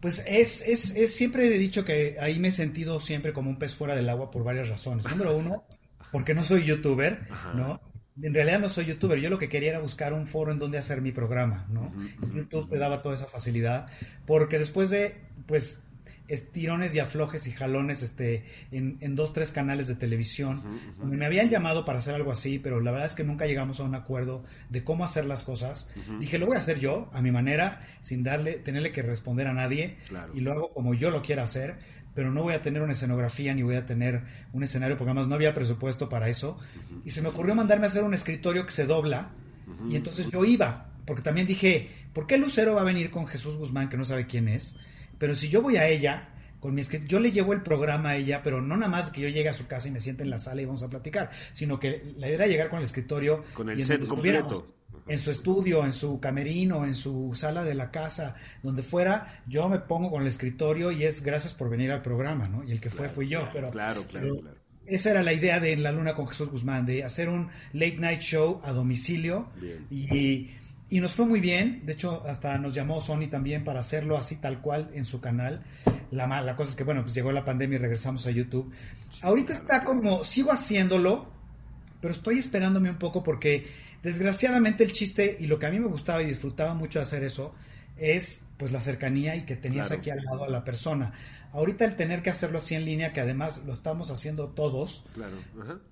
Pues 0.00 0.24
es, 0.26 0.62
es, 0.62 0.92
es, 0.96 1.14
siempre 1.14 1.46
he 1.46 1.58
dicho 1.58 1.84
que 1.84 2.16
ahí 2.20 2.38
me 2.38 2.48
he 2.48 2.52
sentido 2.52 3.00
siempre 3.00 3.32
como 3.32 3.50
un 3.50 3.58
pez 3.58 3.74
fuera 3.74 3.94
del 3.94 4.08
agua 4.08 4.30
por 4.30 4.44
varias 4.44 4.68
razones. 4.68 5.04
Número 5.10 5.36
uno, 5.36 5.64
porque 6.10 6.34
no 6.34 6.42
soy 6.42 6.64
youtuber, 6.64 7.28
¿no? 7.54 7.80
En 8.22 8.34
realidad 8.34 8.60
no 8.60 8.68
soy 8.68 8.86
youtuber, 8.86 9.18
yo 9.18 9.30
lo 9.30 9.38
que 9.38 9.48
quería 9.48 9.70
era 9.70 9.80
buscar 9.80 10.12
un 10.12 10.26
foro 10.26 10.52
en 10.52 10.58
donde 10.58 10.78
hacer 10.78 11.00
mi 11.00 11.12
programa, 11.12 11.66
¿no? 11.68 11.92
YouTube 12.34 12.70
te 12.70 12.78
daba 12.78 13.02
toda 13.02 13.14
esa 13.14 13.26
facilidad, 13.26 13.88
porque 14.26 14.58
después 14.58 14.90
de, 14.90 15.16
pues, 15.46 15.80
estirones 16.28 16.94
y 16.94 16.98
aflojes 16.98 17.46
y 17.46 17.52
jalones 17.52 18.02
este, 18.02 18.44
en, 18.72 18.98
en 19.00 19.14
dos, 19.14 19.32
tres 19.32 19.52
canales 19.52 19.86
de 19.86 19.94
televisión, 19.94 20.62
me 21.04 21.24
habían 21.24 21.48
llamado 21.48 21.84
para 21.84 21.98
hacer 21.98 22.14
algo 22.14 22.32
así, 22.32 22.58
pero 22.58 22.80
la 22.80 22.90
verdad 22.90 23.06
es 23.06 23.14
que 23.14 23.22
nunca 23.22 23.46
llegamos 23.46 23.80
a 23.80 23.84
un 23.84 23.94
acuerdo 23.94 24.44
de 24.68 24.82
cómo 24.82 25.04
hacer 25.04 25.24
las 25.24 25.44
cosas. 25.44 25.88
Dije, 26.18 26.38
lo 26.38 26.46
voy 26.46 26.56
a 26.56 26.58
hacer 26.58 26.80
yo, 26.80 27.10
a 27.12 27.22
mi 27.22 27.30
manera, 27.30 27.86
sin 28.00 28.24
darle, 28.24 28.54
tenerle 28.54 28.92
que 28.92 29.02
responder 29.02 29.46
a 29.46 29.52
nadie, 29.52 29.98
y 30.34 30.40
lo 30.40 30.52
hago 30.52 30.72
como 30.72 30.94
yo 30.94 31.10
lo 31.10 31.22
quiera 31.22 31.44
hacer 31.44 31.76
pero 32.16 32.32
no 32.32 32.42
voy 32.42 32.54
a 32.54 32.62
tener 32.62 32.80
una 32.80 32.94
escenografía 32.94 33.52
ni 33.52 33.62
voy 33.62 33.76
a 33.76 33.84
tener 33.84 34.22
un 34.54 34.62
escenario 34.62 34.96
porque 34.96 35.10
además 35.10 35.28
no 35.28 35.34
había 35.34 35.52
presupuesto 35.52 36.08
para 36.08 36.30
eso. 36.30 36.58
Y 37.04 37.10
se 37.10 37.20
me 37.20 37.28
ocurrió 37.28 37.54
mandarme 37.54 37.84
a 37.84 37.88
hacer 37.88 38.02
un 38.02 38.14
escritorio 38.14 38.64
que 38.64 38.72
se 38.72 38.86
dobla 38.86 39.32
y 39.86 39.96
entonces 39.96 40.28
yo 40.30 40.42
iba, 40.44 40.92
porque 41.04 41.22
también 41.22 41.46
dije, 41.46 41.90
¿por 42.14 42.26
qué 42.26 42.38
Lucero 42.38 42.74
va 42.74 42.80
a 42.80 42.84
venir 42.84 43.10
con 43.10 43.26
Jesús 43.26 43.58
Guzmán 43.58 43.90
que 43.90 43.98
no 43.98 44.06
sabe 44.06 44.26
quién 44.26 44.48
es? 44.48 44.76
Pero 45.18 45.34
si 45.34 45.50
yo 45.50 45.60
voy 45.60 45.76
a 45.76 45.88
ella, 45.88 46.30
con 46.58 46.74
mi 46.74 46.82
yo 47.06 47.20
le 47.20 47.32
llevo 47.32 47.52
el 47.52 47.60
programa 47.60 48.10
a 48.10 48.16
ella, 48.16 48.40
pero 48.42 48.62
no 48.62 48.78
nada 48.78 48.90
más 48.90 49.10
que 49.10 49.20
yo 49.20 49.28
llegue 49.28 49.50
a 49.50 49.52
su 49.52 49.66
casa 49.66 49.88
y 49.88 49.90
me 49.90 50.00
siente 50.00 50.22
en 50.22 50.30
la 50.30 50.38
sala 50.38 50.62
y 50.62 50.64
vamos 50.64 50.82
a 50.82 50.88
platicar, 50.88 51.30
sino 51.52 51.78
que 51.78 52.14
la 52.16 52.28
idea 52.28 52.36
era 52.36 52.46
llegar 52.46 52.70
con 52.70 52.78
el 52.78 52.84
escritorio. 52.84 53.44
Con 53.52 53.68
el 53.68 53.84
set 53.84 54.06
completo 54.06 54.75
en 55.06 55.18
su 55.18 55.30
estudio, 55.30 55.84
en 55.84 55.92
su 55.92 56.18
camerino, 56.20 56.84
en 56.84 56.94
su 56.94 57.32
sala 57.34 57.64
de 57.64 57.74
la 57.74 57.90
casa, 57.90 58.34
donde 58.62 58.82
fuera, 58.82 59.42
yo 59.46 59.68
me 59.68 59.78
pongo 59.78 60.10
con 60.10 60.22
el 60.22 60.28
escritorio 60.28 60.90
y 60.90 61.04
es 61.04 61.22
gracias 61.22 61.54
por 61.54 61.70
venir 61.70 61.92
al 61.92 62.02
programa, 62.02 62.48
¿no? 62.48 62.64
Y 62.64 62.72
el 62.72 62.80
que 62.80 62.90
fue 62.90 63.08
fui 63.08 63.26
yo, 63.28 63.48
pero 63.52 63.70
claro, 63.70 64.02
claro, 64.08 64.36
claro. 64.40 64.56
Esa 64.86 65.10
era 65.10 65.22
la 65.22 65.32
idea 65.32 65.58
de 65.58 65.76
La 65.76 65.90
Luna 65.90 66.14
con 66.14 66.28
Jesús 66.28 66.48
Guzmán, 66.48 66.86
de 66.86 67.02
hacer 67.02 67.28
un 67.28 67.48
late 67.72 67.96
night 67.98 68.20
show 68.20 68.60
a 68.62 68.72
domicilio 68.72 69.48
y, 69.90 70.50
y 70.88 71.00
nos 71.00 71.12
fue 71.12 71.26
muy 71.26 71.40
bien, 71.40 71.82
de 71.84 71.94
hecho 71.94 72.22
hasta 72.26 72.56
nos 72.58 72.72
llamó 72.72 73.00
Sony 73.00 73.28
también 73.28 73.64
para 73.64 73.80
hacerlo 73.80 74.16
así 74.16 74.36
tal 74.36 74.60
cual 74.60 74.90
en 74.94 75.04
su 75.04 75.20
canal. 75.20 75.64
La, 76.12 76.28
la 76.40 76.54
cosa 76.54 76.70
es 76.70 76.76
que 76.76 76.84
bueno, 76.84 77.02
pues 77.02 77.14
llegó 77.14 77.32
la 77.32 77.44
pandemia 77.44 77.76
y 77.76 77.78
regresamos 77.80 78.26
a 78.26 78.30
YouTube. 78.30 78.72
Ahorita 79.22 79.52
está 79.52 79.82
como, 79.82 80.22
sigo 80.22 80.52
haciéndolo, 80.52 81.32
pero 82.00 82.14
estoy 82.14 82.38
esperándome 82.38 82.90
un 82.90 82.98
poco 82.98 83.22
porque 83.22 83.66
Desgraciadamente 84.06 84.84
el 84.84 84.92
chiste 84.92 85.36
y 85.40 85.48
lo 85.48 85.58
que 85.58 85.66
a 85.66 85.70
mí 85.72 85.80
me 85.80 85.88
gustaba 85.88 86.22
y 86.22 86.26
disfrutaba 86.26 86.74
mucho 86.74 87.00
hacer 87.00 87.24
eso 87.24 87.52
es 87.96 88.44
pues 88.56 88.70
la 88.70 88.80
cercanía 88.80 89.34
y 89.34 89.42
que 89.42 89.56
tenías 89.56 89.90
aquí 89.90 90.10
al 90.10 90.22
lado 90.22 90.44
a 90.44 90.48
la 90.48 90.62
persona. 90.62 91.12
Ahorita 91.50 91.84
el 91.84 91.96
tener 91.96 92.22
que 92.22 92.30
hacerlo 92.30 92.58
así 92.58 92.76
en 92.76 92.84
línea, 92.84 93.12
que 93.12 93.20
además 93.20 93.64
lo 93.66 93.72
estamos 93.72 94.12
haciendo 94.12 94.50
todos, 94.50 95.04
claro. 95.12 95.38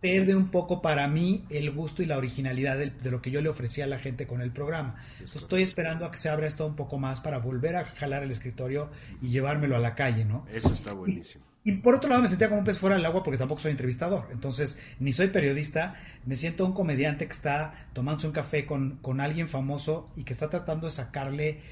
pierde 0.00 0.36
un 0.36 0.50
poco 0.50 0.80
para 0.80 1.08
mí 1.08 1.44
el 1.50 1.72
gusto 1.72 2.04
y 2.04 2.06
la 2.06 2.16
originalidad 2.16 2.78
de, 2.78 2.92
lo 3.10 3.20
que 3.20 3.32
yo 3.32 3.40
le 3.40 3.48
ofrecía 3.48 3.82
a 3.82 3.88
la 3.88 3.98
gente 3.98 4.28
con 4.28 4.42
el 4.42 4.52
programa. 4.52 4.94
estoy 5.20 5.62
esperando 5.62 6.04
a 6.04 6.12
que 6.12 6.18
se 6.18 6.28
abra 6.28 6.46
esto 6.46 6.64
un 6.66 6.76
poco 6.76 6.98
más 6.98 7.20
para 7.20 7.38
volver 7.38 7.74
a 7.74 7.84
jalar 7.84 8.22
el 8.22 8.30
escritorio 8.30 8.90
y 9.22 9.30
llevármelo 9.30 9.74
a 9.74 9.80
la 9.80 9.96
calle, 9.96 10.24
¿no? 10.24 10.46
Eso 10.52 10.72
está 10.72 10.92
buenísimo. 10.92 11.44
Y, 11.64 11.72
por 11.78 11.94
otro 11.94 12.10
lado 12.10 12.22
me 12.22 12.28
sentía 12.28 12.48
como 12.48 12.60
un 12.60 12.64
pez 12.64 12.78
fuera 12.78 12.96
del 12.96 13.06
agua 13.06 13.22
porque 13.22 13.38
tampoco 13.38 13.60
soy 13.60 13.70
entrevistador. 13.70 14.28
Entonces, 14.30 14.78
ni 15.00 15.12
soy 15.12 15.28
periodista, 15.28 15.94
me 16.26 16.36
siento 16.36 16.66
un 16.66 16.74
comediante 16.74 17.26
que 17.26 17.32
está 17.32 17.88
tomándose 17.94 18.26
un 18.26 18.34
café 18.34 18.66
con, 18.66 18.98
con 18.98 19.20
alguien 19.20 19.48
famoso 19.48 20.10
y 20.14 20.24
que 20.24 20.34
está 20.34 20.50
tratando 20.50 20.86
de 20.86 20.92
sacarle 20.92 21.62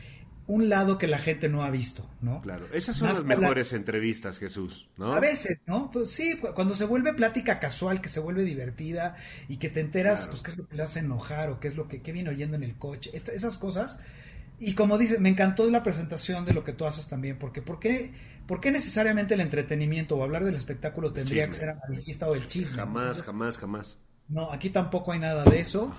un 0.46 0.68
lado 0.68 0.98
que 0.98 1.06
la 1.06 1.18
gente 1.18 1.48
no 1.48 1.62
ha 1.62 1.70
visto, 1.70 2.08
¿no? 2.20 2.40
Claro, 2.42 2.66
esas 2.72 2.96
son 2.96 3.08
las 3.08 3.24
mejores 3.24 3.72
entrevistas, 3.72 4.38
Jesús, 4.38 4.88
¿no? 4.96 5.14
A 5.14 5.20
veces, 5.20 5.60
¿no? 5.66 5.90
Pues 5.90 6.10
sí, 6.10 6.38
cuando 6.54 6.74
se 6.74 6.84
vuelve 6.84 7.14
plática 7.14 7.60
casual, 7.60 8.00
que 8.00 8.08
se 8.08 8.20
vuelve 8.20 8.44
divertida 8.44 9.16
y 9.48 9.58
que 9.58 9.70
te 9.70 9.80
enteras, 9.80 10.26
pues, 10.28 10.42
qué 10.42 10.50
es 10.50 10.56
lo 10.56 10.66
que 10.66 10.76
le 10.76 10.82
hace 10.82 10.98
enojar 10.98 11.50
o 11.50 11.60
qué 11.60 11.68
es 11.68 11.76
lo 11.76 11.86
que 11.86 12.02
qué 12.02 12.12
viene 12.12 12.30
oyendo 12.30 12.56
en 12.56 12.64
el 12.64 12.76
coche, 12.76 13.10
esas 13.32 13.56
cosas. 13.56 14.00
Y 14.58 14.74
como 14.74 14.98
dices, 14.98 15.20
me 15.20 15.28
encantó 15.28 15.68
la 15.70 15.82
presentación 15.82 16.44
de 16.44 16.52
lo 16.52 16.64
que 16.64 16.72
tú 16.72 16.86
haces 16.86 17.08
también, 17.08 17.38
porque 17.38 17.62
¿por 17.62 17.78
qué, 17.78 18.12
por 18.46 18.60
qué 18.60 18.70
necesariamente 18.70 19.34
el 19.34 19.40
entretenimiento 19.40 20.16
o 20.16 20.22
hablar 20.22 20.44
del 20.44 20.54
espectáculo 20.54 21.12
tendría 21.12 21.46
que 21.46 21.54
ser 21.54 21.70
amarillista 21.70 22.28
o 22.28 22.34
el 22.34 22.46
chisme? 22.48 22.78
Jamás, 22.78 23.22
jamás, 23.22 23.58
jamás. 23.58 23.98
No, 24.28 24.50
aquí 24.50 24.70
tampoco 24.70 25.12
hay 25.12 25.18
nada 25.18 25.44
de 25.44 25.60
eso. 25.60 25.94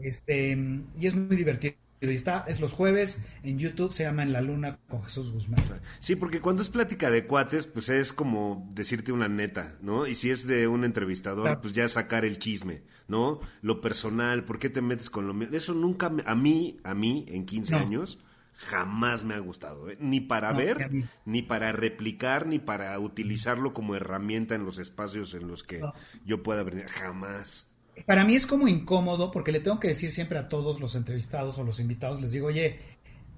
Este, 0.00 0.56
y 0.98 1.06
es 1.06 1.14
muy 1.14 1.36
divertido. 1.36 1.74
Y 2.00 2.06
está, 2.10 2.44
es 2.46 2.60
los 2.60 2.74
jueves 2.74 3.20
en 3.42 3.58
YouTube, 3.58 3.92
se 3.92 4.04
llama 4.04 4.22
En 4.22 4.32
la 4.32 4.40
Luna 4.40 4.78
con 4.88 5.02
Jesús 5.02 5.32
Guzmán. 5.32 5.64
Sí, 5.98 6.14
porque 6.14 6.40
cuando 6.40 6.62
es 6.62 6.70
plática 6.70 7.10
de 7.10 7.26
cuates, 7.26 7.66
pues 7.66 7.88
es 7.88 8.12
como 8.12 8.70
decirte 8.72 9.10
una 9.10 9.26
neta, 9.26 9.76
¿no? 9.82 10.06
Y 10.06 10.14
si 10.14 10.30
es 10.30 10.46
de 10.46 10.68
un 10.68 10.84
entrevistador, 10.84 11.60
pues 11.60 11.72
ya 11.72 11.88
sacar 11.88 12.24
el 12.24 12.38
chisme, 12.38 12.82
¿no? 13.08 13.40
Lo 13.62 13.80
personal, 13.80 14.44
¿por 14.44 14.60
qué 14.60 14.70
te 14.70 14.80
metes 14.80 15.10
con 15.10 15.26
lo 15.26 15.34
mío? 15.34 15.48
Eso 15.50 15.74
nunca, 15.74 16.12
a 16.24 16.34
mí, 16.36 16.78
a 16.84 16.94
mí, 16.94 17.26
en 17.28 17.44
15 17.44 17.74
años, 17.74 18.20
jamás 18.58 19.24
me 19.24 19.34
ha 19.34 19.38
gustado, 19.38 19.88
¿eh? 19.88 19.96
ni 20.00 20.20
para 20.20 20.52
ver, 20.52 20.90
ni 21.24 21.42
para 21.42 21.70
replicar, 21.70 22.46
ni 22.46 22.58
para 22.58 22.98
utilizarlo 22.98 23.72
como 23.72 23.94
herramienta 23.94 24.56
en 24.56 24.64
los 24.64 24.78
espacios 24.78 25.32
en 25.34 25.46
los 25.46 25.62
que 25.62 25.80
yo 26.26 26.42
pueda 26.42 26.64
venir, 26.64 26.86
jamás. 26.88 27.68
Para 28.04 28.24
mí 28.24 28.34
es 28.34 28.46
como 28.46 28.68
incómodo 28.68 29.30
porque 29.30 29.52
le 29.52 29.60
tengo 29.60 29.78
que 29.78 29.88
decir 29.88 30.10
siempre 30.10 30.38
a 30.38 30.48
todos 30.48 30.80
los 30.80 30.96
entrevistados 30.96 31.56
o 31.58 31.64
los 31.64 31.78
invitados, 31.78 32.20
les 32.20 32.32
digo, 32.32 32.48
oye, 32.48 32.80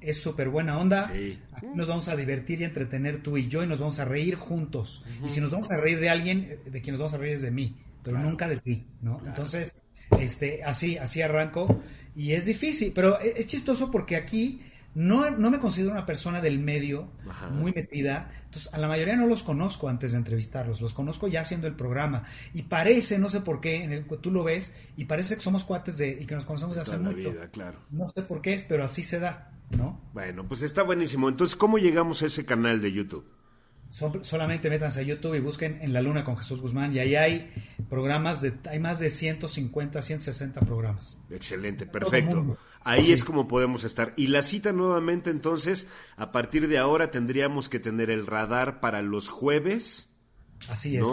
es 0.01 0.19
súper 0.19 0.49
buena 0.49 0.79
onda, 0.79 1.13
nos 1.75 1.87
vamos 1.87 2.09
a 2.09 2.17
divertir 2.17 2.63
y 2.63 2.65
entretener 2.65 3.23
tú 3.23 3.37
y 3.37 3.47
yo 3.47 3.63
y 3.63 3.67
nos 3.67 3.79
vamos 3.79 3.99
a 3.99 4.07
reír 4.07 4.37
juntos. 4.37 5.05
Y 5.23 5.29
si 5.29 5.41
nos 5.41 5.51
vamos 5.51 5.71
a 5.71 5.77
reír 5.77 6.01
de 6.01 6.09
alguien, 6.09 6.61
de 6.65 6.81
quien 6.81 6.95
nos 6.95 7.01
vamos 7.01 7.15
a 7.15 7.19
reír 7.19 7.35
es 7.35 7.43
de 7.43 7.51
mí, 7.51 7.77
pero 8.03 8.19
nunca 8.19 8.49
de 8.49 8.57
ti, 8.57 8.87
¿no? 9.03 9.21
Entonces, 9.27 9.77
este, 10.19 10.65
así, 10.65 10.97
así 10.97 11.21
arranco. 11.21 11.83
Y 12.17 12.33
es 12.33 12.47
difícil, 12.47 12.93
pero 12.95 13.21
e, 13.21 13.35
es 13.37 13.47
chistoso 13.47 13.91
porque 13.91 14.17
aquí 14.17 14.63
no, 14.95 15.31
no 15.31 15.51
me 15.51 15.61
considero 15.61 15.93
una 15.93 16.05
persona 16.05 16.41
del 16.41 16.59
medio 16.59 17.09
muy 17.53 17.73
metida, 17.73 18.31
entonces 18.45 18.73
a 18.75 18.79
la 18.79 18.89
mayoría 18.89 19.17
no 19.17 19.27
los 19.27 19.43
conozco 19.43 19.89
antes 19.89 20.13
de 20.13 20.19
entrevistarlos, 20.19 20.81
los 20.81 20.93
conozco 20.93 21.29
ya 21.29 21.43
haciendo 21.43 21.67
el 21.67 21.75
programa 21.75 22.25
y 22.53 22.63
parece, 22.63 23.19
no 23.19 23.29
sé 23.29 23.41
por 23.41 23.61
qué, 23.61 23.85
en 23.85 23.93
el, 23.93 24.05
tú 24.05 24.31
lo 24.31 24.43
ves 24.43 24.75
y 24.97 25.05
parece 25.05 25.37
que 25.37 25.43
somos 25.43 25.65
cuates 25.65 25.97
de 25.99 26.19
y 26.21 26.27
que 26.27 26.35
nos 26.35 26.45
conocemos 26.45 26.75
de 26.75 26.83
hace 26.83 26.99
mucho. 26.99 27.35
claro. 27.53 27.79
No 27.91 28.09
sé 28.09 28.23
por 28.23 28.43
qué 28.43 28.55
es, 28.55 28.65
pero 28.65 28.85
así 28.85 29.03
se 29.03 29.21
da, 29.21 29.53
¿no? 29.71 30.01
Bueno, 30.13 30.47
pues 30.47 30.63
está 30.63 30.83
buenísimo. 30.83 31.29
Entonces, 31.29 31.55
¿cómo 31.55 31.79
llegamos 31.79 32.23
a 32.23 32.27
ese 32.27 32.45
canal 32.45 32.81
de 32.81 32.93
YouTube? 32.93 33.25
Solamente 33.91 34.71
métanse 34.71 35.01
a 35.01 35.03
YouTube 35.03 35.35
y 35.35 35.41
busquen 35.41 35.79
En 35.83 35.93
la 35.93 36.01
Luna 36.01 36.25
con 36.25 36.37
Jesús 36.37 36.61
Guzmán 36.61 36.95
y 36.95 37.01
ahí 37.01 37.17
hay 37.17 37.51
programas 37.89 38.41
de 38.41 38.53
hay 38.69 38.79
más 38.79 39.01
de 39.01 39.11
150, 39.11 40.01
160 40.01 40.61
programas. 40.63 41.21
Excelente, 41.31 41.87
perfecto. 41.87 42.57
Ahí 42.83 43.13
es 43.13 43.25
como 43.25 43.47
podemos 43.49 43.85
estar. 43.85 44.15
Y 44.17 44.29
la 44.29 44.43
cita 44.43 44.73
nuevamente 44.73 45.31
entonces, 45.31 45.87
a 46.17 46.33
partir 46.33 46.69
de 46.69 46.79
ahora 46.79 47.11
tendríamos 47.11 47.69
que 47.69 47.81
tener 47.81 48.11
el 48.11 48.27
radar 48.27 48.81
para 48.81 49.03
los 49.03 49.29
jueves. 49.29 50.09
Así 50.69 50.97
es. 50.97 51.07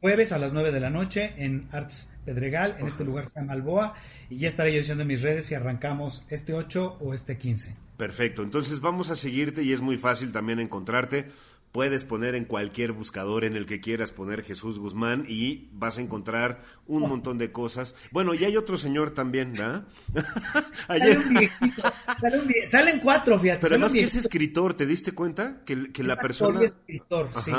Jueves 0.00 0.32
a 0.32 0.38
las 0.38 0.52
9 0.52 0.72
de 0.72 0.80
la 0.80 0.90
noche 0.90 1.34
en 1.36 1.68
Arts 1.70 2.12
Pedregal, 2.24 2.76
en 2.78 2.86
este 2.86 3.04
lugar 3.04 3.30
llama 3.34 3.52
Alboa, 3.52 3.94
y 4.28 4.38
ya 4.38 4.48
estaré 4.48 4.72
yo 4.72 4.78
diciendo 4.78 5.02
en 5.02 5.08
mis 5.08 5.22
redes 5.22 5.46
si 5.46 5.54
arrancamos 5.54 6.24
este 6.28 6.54
8 6.54 6.98
o 7.00 7.14
este 7.14 7.38
15. 7.38 7.76
Perfecto, 7.96 8.42
entonces 8.42 8.80
vamos 8.80 9.10
a 9.10 9.16
seguirte 9.16 9.62
y 9.62 9.72
es 9.72 9.80
muy 9.80 9.96
fácil 9.96 10.30
también 10.30 10.60
encontrarte 10.60 11.28
puedes 11.76 12.04
poner 12.04 12.34
en 12.34 12.46
cualquier 12.46 12.92
buscador 12.92 13.44
en 13.44 13.54
el 13.54 13.66
que 13.66 13.82
quieras 13.82 14.10
poner 14.10 14.42
Jesús 14.42 14.78
Guzmán 14.78 15.26
y 15.28 15.68
vas 15.72 15.98
a 15.98 16.00
encontrar 16.00 16.62
un 16.86 17.06
montón 17.06 17.36
de 17.36 17.52
cosas. 17.52 17.94
Bueno, 18.10 18.32
y 18.32 18.46
hay 18.46 18.56
otro 18.56 18.78
señor 18.78 19.10
también, 19.10 19.52
¿verdad? 19.52 19.84
Salen 22.66 23.00
cuatro, 23.00 23.38
fíjate. 23.38 23.60
Pero 23.60 23.74
además 23.74 23.92
que 23.92 24.04
es 24.04 24.14
escritor, 24.14 24.72
¿te 24.72 24.86
diste 24.86 25.12
cuenta? 25.12 25.60
Que, 25.66 25.92
que 25.92 26.02
la 26.02 26.16
persona... 26.16 26.62
Es 26.62 26.70
escritor, 26.70 27.28
sí. 27.44 27.52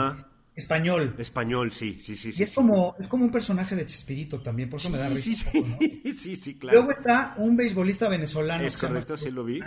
Español. 0.56 1.14
Español, 1.20 1.72
sí, 1.72 2.00
sí, 2.02 2.18
sí. 2.18 2.32
Y 2.36 2.42
es, 2.42 2.56
Como, 2.56 2.96
es 3.00 3.08
como 3.08 3.24
un 3.24 3.32
personaje 3.32 3.76
de 3.76 3.86
Chespirito 3.86 4.42
también, 4.42 4.68
por 4.68 4.80
eso 4.80 4.90
me 4.90 4.98
da 4.98 5.10
risa. 5.10 5.52
Sí, 5.52 5.64
sí, 5.80 6.12
sí, 6.14 6.38
sí, 6.38 6.58
claro. 6.58 6.80
Luego 6.80 6.98
está 6.98 7.36
un 7.38 7.56
beisbolista 7.56 8.10
venezolano. 8.10 8.66
Es 8.66 8.78
correcto, 8.78 9.16
sí 9.16 9.30
lo 9.30 9.44
vi. 9.44 9.62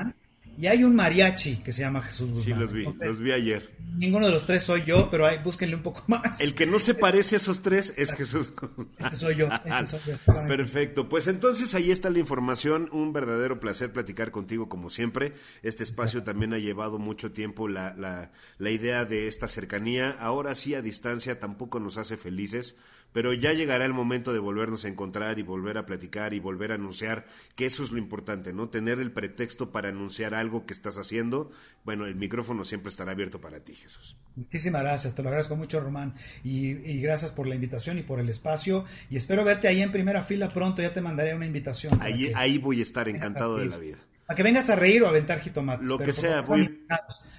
Y 0.60 0.66
hay 0.66 0.84
un 0.84 0.94
mariachi 0.94 1.56
que 1.62 1.72
se 1.72 1.80
llama 1.80 2.02
Jesús 2.02 2.32
Guzmán. 2.32 2.44
Sí, 2.44 2.52
los 2.52 2.70
vi, 2.70 2.86
los 3.00 3.18
vi 3.18 3.32
ayer. 3.32 3.70
Ninguno 3.96 4.26
de 4.26 4.32
los 4.32 4.44
tres 4.44 4.62
soy 4.62 4.84
yo, 4.84 5.08
pero 5.10 5.26
hay, 5.26 5.38
búsquenle 5.38 5.74
un 5.74 5.82
poco 5.82 6.04
más. 6.06 6.38
El 6.38 6.54
que 6.54 6.66
no 6.66 6.78
se 6.78 6.92
parece 6.92 7.36
a 7.36 7.38
esos 7.38 7.62
tres 7.62 7.94
es 7.96 8.12
Jesús 8.12 8.52
Guzmán. 8.54 8.90
Ese 8.98 9.16
soy 9.16 9.36
yo, 9.36 9.48
ese 9.64 9.86
soy 9.86 10.00
yo. 10.06 10.34
Perfecto, 10.46 11.08
pues 11.08 11.28
entonces 11.28 11.74
ahí 11.74 11.90
está 11.90 12.10
la 12.10 12.18
información. 12.18 12.90
Un 12.92 13.14
verdadero 13.14 13.58
placer 13.58 13.90
platicar 13.90 14.32
contigo 14.32 14.68
como 14.68 14.90
siempre. 14.90 15.32
Este 15.62 15.82
espacio 15.82 16.24
también 16.24 16.52
ha 16.52 16.58
llevado 16.58 16.98
mucho 16.98 17.32
tiempo 17.32 17.66
la, 17.66 17.94
la, 17.94 18.30
la 18.58 18.70
idea 18.70 19.06
de 19.06 19.28
esta 19.28 19.48
cercanía. 19.48 20.10
Ahora 20.10 20.54
sí 20.54 20.74
a 20.74 20.82
distancia 20.82 21.40
tampoco 21.40 21.80
nos 21.80 21.96
hace 21.96 22.18
felices 22.18 22.76
pero 23.12 23.32
ya 23.32 23.52
llegará 23.52 23.84
el 23.84 23.92
momento 23.92 24.32
de 24.32 24.38
volvernos 24.38 24.84
a 24.84 24.88
encontrar 24.88 25.38
y 25.38 25.42
volver 25.42 25.78
a 25.78 25.86
platicar 25.86 26.34
y 26.34 26.40
volver 26.40 26.72
a 26.72 26.76
anunciar, 26.76 27.26
que 27.54 27.66
eso 27.66 27.84
es 27.84 27.90
lo 27.90 27.98
importante, 27.98 28.52
¿no? 28.52 28.68
Tener 28.68 29.00
el 29.00 29.12
pretexto 29.12 29.70
para 29.70 29.88
anunciar 29.88 30.34
algo 30.34 30.66
que 30.66 30.72
estás 30.72 30.96
haciendo. 30.96 31.50
Bueno, 31.84 32.06
el 32.06 32.16
micrófono 32.16 32.64
siempre 32.64 32.90
estará 32.90 33.12
abierto 33.12 33.40
para 33.40 33.60
ti, 33.60 33.74
Jesús. 33.74 34.16
Muchísimas 34.36 34.82
gracias, 34.82 35.14
te 35.14 35.22
lo 35.22 35.28
agradezco 35.28 35.56
mucho, 35.56 35.80
Román, 35.80 36.14
y, 36.44 37.00
gracias 37.00 37.30
por 37.30 37.46
la 37.46 37.54
invitación 37.54 37.98
y 37.98 38.02
por 38.02 38.20
el 38.20 38.28
espacio, 38.28 38.84
y 39.08 39.16
espero 39.16 39.44
verte 39.44 39.68
ahí 39.68 39.82
en 39.82 39.92
primera 39.92 40.22
fila 40.22 40.52
pronto, 40.52 40.82
ya 40.82 40.92
te 40.92 41.00
mandaré 41.00 41.34
una 41.34 41.46
invitación. 41.46 41.98
Ahí, 42.00 42.32
ahí 42.34 42.58
voy 42.58 42.80
a 42.80 42.82
estar 42.82 43.08
encantado 43.08 43.56
de 43.56 43.66
la 43.66 43.78
vida. 43.78 43.98
Para 44.30 44.36
que 44.36 44.42
vengas 44.44 44.70
a 44.70 44.76
reír 44.76 45.02
o 45.02 45.06
a 45.06 45.08
aventar 45.08 45.40
jitomates. 45.40 45.88
Lo 45.88 45.98
que 45.98 46.12
sea, 46.12 46.42
voy. 46.42 46.86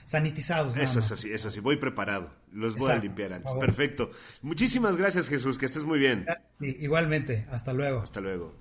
Sanitizados. 0.03 0.75
Eso 0.75 0.99
es 0.99 1.09
así, 1.09 1.31
eso 1.31 1.49
sí, 1.49 1.61
voy 1.61 1.77
preparado. 1.77 2.33
Los 2.51 2.75
voy 2.75 2.91
a 2.91 2.97
limpiar 2.97 3.31
antes. 3.31 3.55
Perfecto. 3.55 4.11
Muchísimas 4.41 4.97
gracias, 4.97 5.29
Jesús, 5.29 5.57
que 5.57 5.67
estés 5.67 5.85
muy 5.85 5.99
bien. 5.99 6.25
igualmente, 6.59 7.47
hasta 7.49 7.71
luego. 7.71 8.01
Hasta 8.01 8.19
luego. 8.19 8.57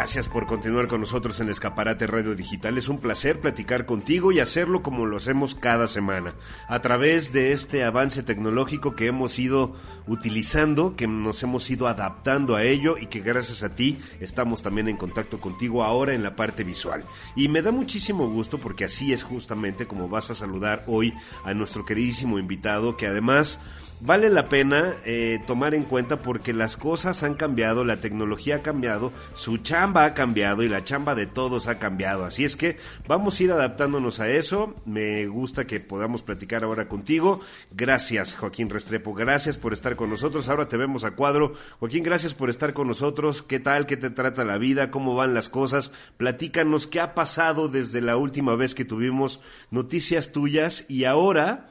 Gracias 0.00 0.30
por 0.30 0.46
continuar 0.46 0.86
con 0.86 1.02
nosotros 1.02 1.38
en 1.40 1.50
Escaparate 1.50 2.06
Radio 2.06 2.34
Digital. 2.34 2.78
Es 2.78 2.88
un 2.88 3.00
placer 3.00 3.38
platicar 3.38 3.84
contigo 3.84 4.32
y 4.32 4.40
hacerlo 4.40 4.82
como 4.82 5.04
lo 5.04 5.18
hacemos 5.18 5.54
cada 5.54 5.88
semana, 5.88 6.32
a 6.68 6.80
través 6.80 7.34
de 7.34 7.52
este 7.52 7.84
avance 7.84 8.22
tecnológico 8.22 8.96
que 8.96 9.08
hemos 9.08 9.38
ido 9.38 9.74
utilizando, 10.06 10.96
que 10.96 11.06
nos 11.06 11.42
hemos 11.42 11.68
ido 11.68 11.86
adaptando 11.86 12.56
a 12.56 12.64
ello 12.64 12.96
y 12.98 13.08
que 13.08 13.20
gracias 13.20 13.62
a 13.62 13.74
ti 13.74 13.98
estamos 14.20 14.62
también 14.62 14.88
en 14.88 14.96
contacto 14.96 15.38
contigo 15.38 15.84
ahora 15.84 16.14
en 16.14 16.22
la 16.22 16.34
parte 16.34 16.64
visual. 16.64 17.04
Y 17.36 17.48
me 17.48 17.60
da 17.60 17.70
muchísimo 17.70 18.26
gusto 18.26 18.56
porque 18.56 18.86
así 18.86 19.12
es 19.12 19.22
justamente 19.22 19.86
como 19.86 20.08
vas 20.08 20.30
a 20.30 20.34
saludar 20.34 20.82
hoy 20.86 21.12
a 21.44 21.52
nuestro 21.52 21.84
queridísimo 21.84 22.38
invitado 22.38 22.96
que 22.96 23.06
además 23.06 23.60
vale 24.00 24.30
la 24.30 24.48
pena 24.48 24.94
eh, 25.04 25.40
tomar 25.46 25.74
en 25.74 25.84
cuenta 25.84 26.22
porque 26.22 26.52
las 26.52 26.76
cosas 26.76 27.22
han 27.22 27.34
cambiado, 27.34 27.84
la 27.84 27.98
tecnología 27.98 28.56
ha 28.56 28.62
cambiado, 28.62 29.12
su 29.34 29.58
chamba 29.58 30.04
ha 30.04 30.14
cambiado 30.14 30.62
y 30.62 30.68
la 30.68 30.84
chamba 30.84 31.14
de 31.14 31.26
todos 31.26 31.68
ha 31.68 31.78
cambiado. 31.78 32.24
Así 32.24 32.44
es 32.44 32.56
que 32.56 32.78
vamos 33.06 33.38
a 33.38 33.42
ir 33.42 33.52
adaptándonos 33.52 34.20
a 34.20 34.28
eso. 34.28 34.74
Me 34.84 35.26
gusta 35.26 35.66
que 35.66 35.80
podamos 35.80 36.22
platicar 36.22 36.64
ahora 36.64 36.88
contigo. 36.88 37.40
Gracias, 37.70 38.34
Joaquín 38.36 38.70
Restrepo. 38.70 39.14
Gracias 39.14 39.58
por 39.58 39.72
estar 39.72 39.96
con 39.96 40.10
nosotros. 40.10 40.48
Ahora 40.48 40.68
te 40.68 40.76
vemos 40.76 41.04
a 41.04 41.12
cuadro. 41.12 41.54
Joaquín, 41.78 42.02
gracias 42.02 42.34
por 42.34 42.50
estar 42.50 42.72
con 42.72 42.88
nosotros. 42.88 43.42
¿Qué 43.42 43.60
tal? 43.60 43.86
¿Qué 43.86 43.96
te 43.96 44.10
trata 44.10 44.44
la 44.44 44.58
vida? 44.58 44.90
¿Cómo 44.90 45.14
van 45.14 45.34
las 45.34 45.48
cosas? 45.48 45.92
Platícanos 46.16 46.86
qué 46.86 47.00
ha 47.00 47.14
pasado 47.14 47.68
desde 47.68 48.00
la 48.00 48.16
última 48.16 48.56
vez 48.56 48.74
que 48.74 48.84
tuvimos 48.84 49.40
noticias 49.70 50.32
tuyas 50.32 50.84
y 50.88 51.04
ahora 51.04 51.70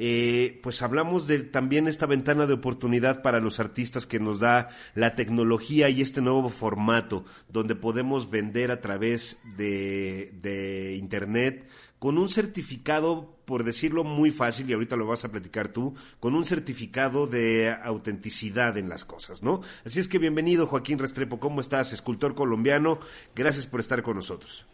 eh, 0.00 0.60
pues 0.62 0.80
hablamos 0.80 1.26
de 1.26 1.40
también 1.40 1.88
esta 1.88 2.06
ventana 2.06 2.46
de 2.46 2.54
oportunidad 2.54 3.20
para 3.20 3.40
los 3.40 3.58
artistas 3.58 4.06
que 4.06 4.20
nos 4.20 4.38
da 4.38 4.68
la 4.94 5.16
tecnología 5.16 5.90
y 5.90 6.02
este 6.02 6.20
nuevo 6.20 6.50
formato, 6.50 7.24
donde 7.48 7.74
podemos 7.74 8.30
vender 8.30 8.70
a 8.70 8.80
través 8.80 9.40
de, 9.56 10.32
de 10.40 10.94
Internet 10.94 11.68
con 11.98 12.16
un 12.16 12.28
certificado, 12.28 13.40
por 13.44 13.64
decirlo 13.64 14.04
muy 14.04 14.30
fácil, 14.30 14.70
y 14.70 14.72
ahorita 14.72 14.94
lo 14.94 15.08
vas 15.08 15.24
a 15.24 15.32
platicar 15.32 15.66
tú, 15.66 15.96
con 16.20 16.36
un 16.36 16.44
certificado 16.44 17.26
de 17.26 17.76
autenticidad 17.82 18.78
en 18.78 18.88
las 18.88 19.04
cosas, 19.04 19.42
¿no? 19.42 19.62
Así 19.84 19.98
es 19.98 20.06
que 20.06 20.18
bienvenido, 20.18 20.68
Joaquín 20.68 21.00
Restrepo, 21.00 21.40
¿cómo 21.40 21.60
estás? 21.60 21.92
Escultor 21.92 22.36
colombiano, 22.36 23.00
gracias 23.34 23.66
por 23.66 23.80
estar 23.80 24.04
con 24.04 24.14
nosotros. 24.14 24.64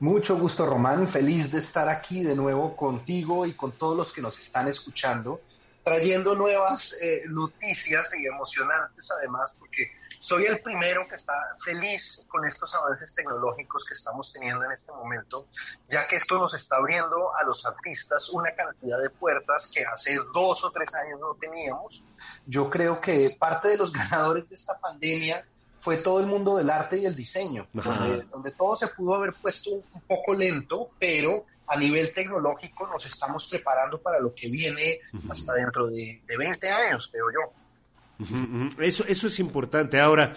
Mucho 0.00 0.36
gusto, 0.36 0.64
Román. 0.64 1.08
Feliz 1.08 1.50
de 1.50 1.58
estar 1.58 1.88
aquí 1.88 2.22
de 2.22 2.36
nuevo 2.36 2.76
contigo 2.76 3.44
y 3.46 3.54
con 3.54 3.72
todos 3.72 3.96
los 3.96 4.12
que 4.12 4.22
nos 4.22 4.38
están 4.38 4.68
escuchando, 4.68 5.40
trayendo 5.82 6.36
nuevas 6.36 6.96
eh, 7.02 7.24
noticias 7.26 8.14
y 8.14 8.24
emocionantes 8.24 9.10
además, 9.10 9.56
porque 9.58 9.90
soy 10.20 10.46
el 10.46 10.60
primero 10.60 11.08
que 11.08 11.16
está 11.16 11.32
feliz 11.64 12.24
con 12.28 12.44
estos 12.46 12.72
avances 12.76 13.12
tecnológicos 13.12 13.84
que 13.84 13.94
estamos 13.94 14.32
teniendo 14.32 14.64
en 14.66 14.70
este 14.70 14.92
momento, 14.92 15.48
ya 15.88 16.06
que 16.06 16.14
esto 16.14 16.38
nos 16.38 16.54
está 16.54 16.76
abriendo 16.76 17.34
a 17.34 17.42
los 17.42 17.66
artistas 17.66 18.28
una 18.30 18.54
cantidad 18.54 19.02
de 19.02 19.10
puertas 19.10 19.68
que 19.72 19.84
hace 19.84 20.16
dos 20.32 20.64
o 20.64 20.70
tres 20.70 20.94
años 20.94 21.18
no 21.18 21.34
teníamos. 21.40 22.04
Yo 22.46 22.70
creo 22.70 23.00
que 23.00 23.36
parte 23.36 23.68
de 23.68 23.78
los 23.78 23.92
ganadores 24.10 24.48
de 24.48 24.54
esta 24.54 24.78
pandemia 24.78 25.44
fue 25.78 25.98
todo 25.98 26.20
el 26.20 26.26
mundo 26.26 26.56
del 26.56 26.70
arte 26.70 26.98
y 26.98 27.06
el 27.06 27.14
diseño, 27.14 27.68
donde, 27.72 28.50
todo 28.52 28.76
se 28.76 28.88
pudo 28.88 29.14
haber 29.14 29.34
puesto 29.34 29.70
un 29.70 30.00
poco 30.06 30.34
lento, 30.34 30.90
pero 30.98 31.46
a 31.66 31.76
nivel 31.76 32.12
tecnológico 32.12 32.86
nos 32.88 33.06
estamos 33.06 33.46
preparando 33.46 34.00
para 34.00 34.18
lo 34.18 34.34
que 34.34 34.48
viene 34.48 34.98
hasta 35.30 35.54
dentro 35.54 35.86
de, 35.86 36.20
20 36.26 36.68
años, 36.68 37.10
creo 37.12 37.26
yo. 37.30 38.82
Eso, 38.82 39.04
eso 39.06 39.28
es 39.28 39.38
importante. 39.38 40.00
Ahora, 40.00 40.32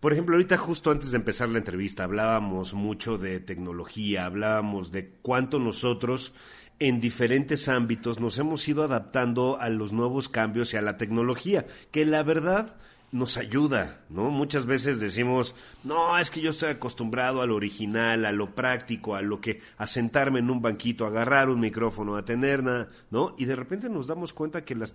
por 0.00 0.12
ejemplo, 0.12 0.36
ahorita 0.36 0.56
justo 0.56 0.90
antes 0.90 1.10
de 1.10 1.18
empezar 1.18 1.48
la 1.48 1.58
entrevista 1.58 2.04
hablábamos 2.04 2.72
mucho 2.72 3.18
de 3.18 3.40
tecnología, 3.40 4.24
hablábamos 4.24 4.92
de 4.92 5.10
cuánto 5.20 5.58
nosotros 5.58 6.32
en 6.78 7.00
diferentes 7.00 7.68
ámbitos 7.68 8.20
nos 8.20 8.38
hemos 8.38 8.66
ido 8.68 8.84
adaptando 8.84 9.58
a 9.60 9.68
los 9.70 9.92
nuevos 9.92 10.28
cambios 10.28 10.74
y 10.74 10.76
a 10.76 10.82
la 10.82 10.96
tecnología, 10.98 11.66
que 11.90 12.04
la 12.04 12.22
verdad 12.22 12.76
nos 13.16 13.36
ayuda, 13.36 14.00
¿no? 14.08 14.30
Muchas 14.30 14.66
veces 14.66 15.00
decimos, 15.00 15.54
no, 15.82 16.18
es 16.18 16.30
que 16.30 16.40
yo 16.40 16.50
estoy 16.50 16.70
acostumbrado 16.70 17.42
al 17.42 17.50
original, 17.50 18.24
a 18.24 18.32
lo 18.32 18.54
práctico, 18.54 19.14
a 19.14 19.22
lo 19.22 19.40
que, 19.40 19.60
a 19.78 19.86
sentarme 19.86 20.38
en 20.38 20.50
un 20.50 20.62
banquito, 20.62 21.06
agarrar 21.06 21.48
un 21.48 21.60
micrófono, 21.60 22.16
a 22.16 22.24
tener 22.24 22.62
nada, 22.62 22.88
¿no? 23.10 23.34
Y 23.38 23.46
de 23.46 23.56
repente 23.56 23.88
nos 23.88 24.06
damos 24.06 24.32
cuenta 24.32 24.64
que 24.64 24.74
la, 24.74 24.86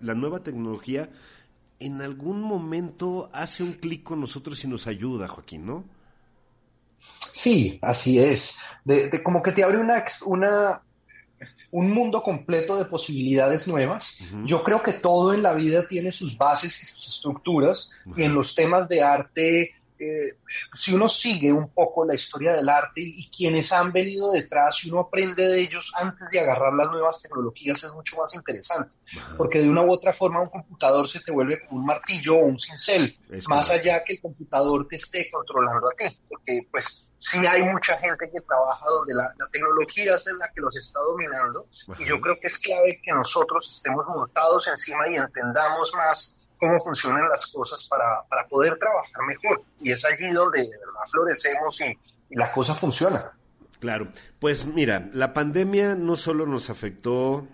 la, 0.00 0.14
nueva 0.14 0.42
tecnología 0.42 1.10
en 1.80 2.00
algún 2.00 2.40
momento 2.40 3.30
hace 3.32 3.62
un 3.62 3.72
clic 3.72 4.04
con 4.04 4.20
nosotros 4.20 4.62
y 4.64 4.68
nos 4.68 4.86
ayuda, 4.86 5.26
Joaquín, 5.26 5.66
¿no? 5.66 5.84
Sí, 7.32 7.80
así 7.82 8.20
es. 8.20 8.58
De 8.84 9.22
como 9.22 9.42
que 9.42 9.52
te 9.52 9.64
abre 9.64 9.78
una, 9.78 10.04
una 10.24 10.82
un 11.74 11.90
mundo 11.90 12.22
completo 12.22 12.76
de 12.76 12.84
posibilidades 12.84 13.66
nuevas. 13.66 14.16
Yo 14.44 14.62
creo 14.62 14.80
que 14.80 14.92
todo 14.92 15.34
en 15.34 15.42
la 15.42 15.54
vida 15.54 15.88
tiene 15.88 16.12
sus 16.12 16.38
bases 16.38 16.80
y 16.80 16.86
sus 16.86 17.08
estructuras 17.08 17.90
y 18.16 18.22
en 18.22 18.32
los 18.32 18.54
temas 18.54 18.88
de 18.88 19.02
arte, 19.02 19.74
eh, 19.98 20.38
si 20.72 20.94
uno 20.94 21.08
sigue 21.08 21.52
un 21.52 21.70
poco 21.70 22.04
la 22.04 22.14
historia 22.14 22.52
del 22.52 22.68
arte 22.68 23.00
y 23.00 23.30
quienes 23.30 23.72
han 23.72 23.92
venido 23.92 24.32
detrás, 24.32 24.76
si 24.76 24.90
uno 24.90 25.00
aprende 25.00 25.46
de 25.46 25.60
ellos 25.60 25.92
antes 25.96 26.28
de 26.30 26.40
agarrar 26.40 26.74
las 26.74 26.90
nuevas 26.90 27.22
tecnologías, 27.22 27.82
es 27.84 27.92
mucho 27.92 28.16
más 28.16 28.34
interesante. 28.34 28.90
Porque 29.36 29.60
de 29.60 29.68
una 29.68 29.82
u 29.82 29.92
otra 29.92 30.12
forma 30.12 30.40
un 30.40 30.48
computador 30.48 31.08
se 31.08 31.20
te 31.20 31.30
vuelve 31.30 31.60
como 31.60 31.80
un 31.80 31.86
martillo 31.86 32.36
o 32.36 32.44
un 32.44 32.58
cincel, 32.58 33.16
más 33.48 33.70
allá 33.70 34.02
que 34.02 34.14
el 34.14 34.20
computador 34.20 34.88
te 34.88 34.96
esté 34.96 35.30
controlando 35.30 35.88
a 35.88 35.92
ti. 35.96 36.18
Porque 36.28 36.66
pues 36.70 37.06
sí 37.24 37.46
hay 37.46 37.62
mucha 37.62 37.96
gente 37.98 38.30
que 38.30 38.40
trabaja 38.40 38.84
donde 38.86 39.14
la, 39.14 39.32
tecnología 39.50 40.14
es 40.16 40.26
la 40.38 40.50
que 40.50 40.60
los 40.60 40.76
está 40.76 41.00
dominando 41.00 41.68
y 41.98 42.04
yo 42.04 42.20
creo 42.20 42.38
que 42.38 42.48
es 42.48 42.58
clave 42.58 43.00
que 43.02 43.12
nosotros 43.12 43.68
estemos 43.70 44.06
montados 44.06 44.68
encima 44.68 45.08
y 45.08 45.16
entendamos 45.16 45.94
más 45.94 46.38
cómo 46.64 46.80
funcionan 46.80 47.28
las 47.28 47.46
cosas 47.48 47.84
para, 47.84 48.22
para 48.28 48.46
poder 48.48 48.78
trabajar 48.78 49.22
mejor. 49.26 49.62
Y 49.80 49.92
es 49.92 50.04
allí 50.04 50.32
donde 50.32 50.62
de 50.62 50.70
verdad 50.70 51.04
florecemos 51.10 51.80
y, 51.82 51.98
y 52.30 52.36
la 52.36 52.50
cosa 52.50 52.74
funciona. 52.74 53.32
Claro, 53.80 54.08
pues 54.38 54.64
mira, 54.64 55.10
la 55.12 55.34
pandemia 55.34 55.94
no 55.94 56.16
solo 56.16 56.46
nos 56.46 56.70
afectó 56.70 57.46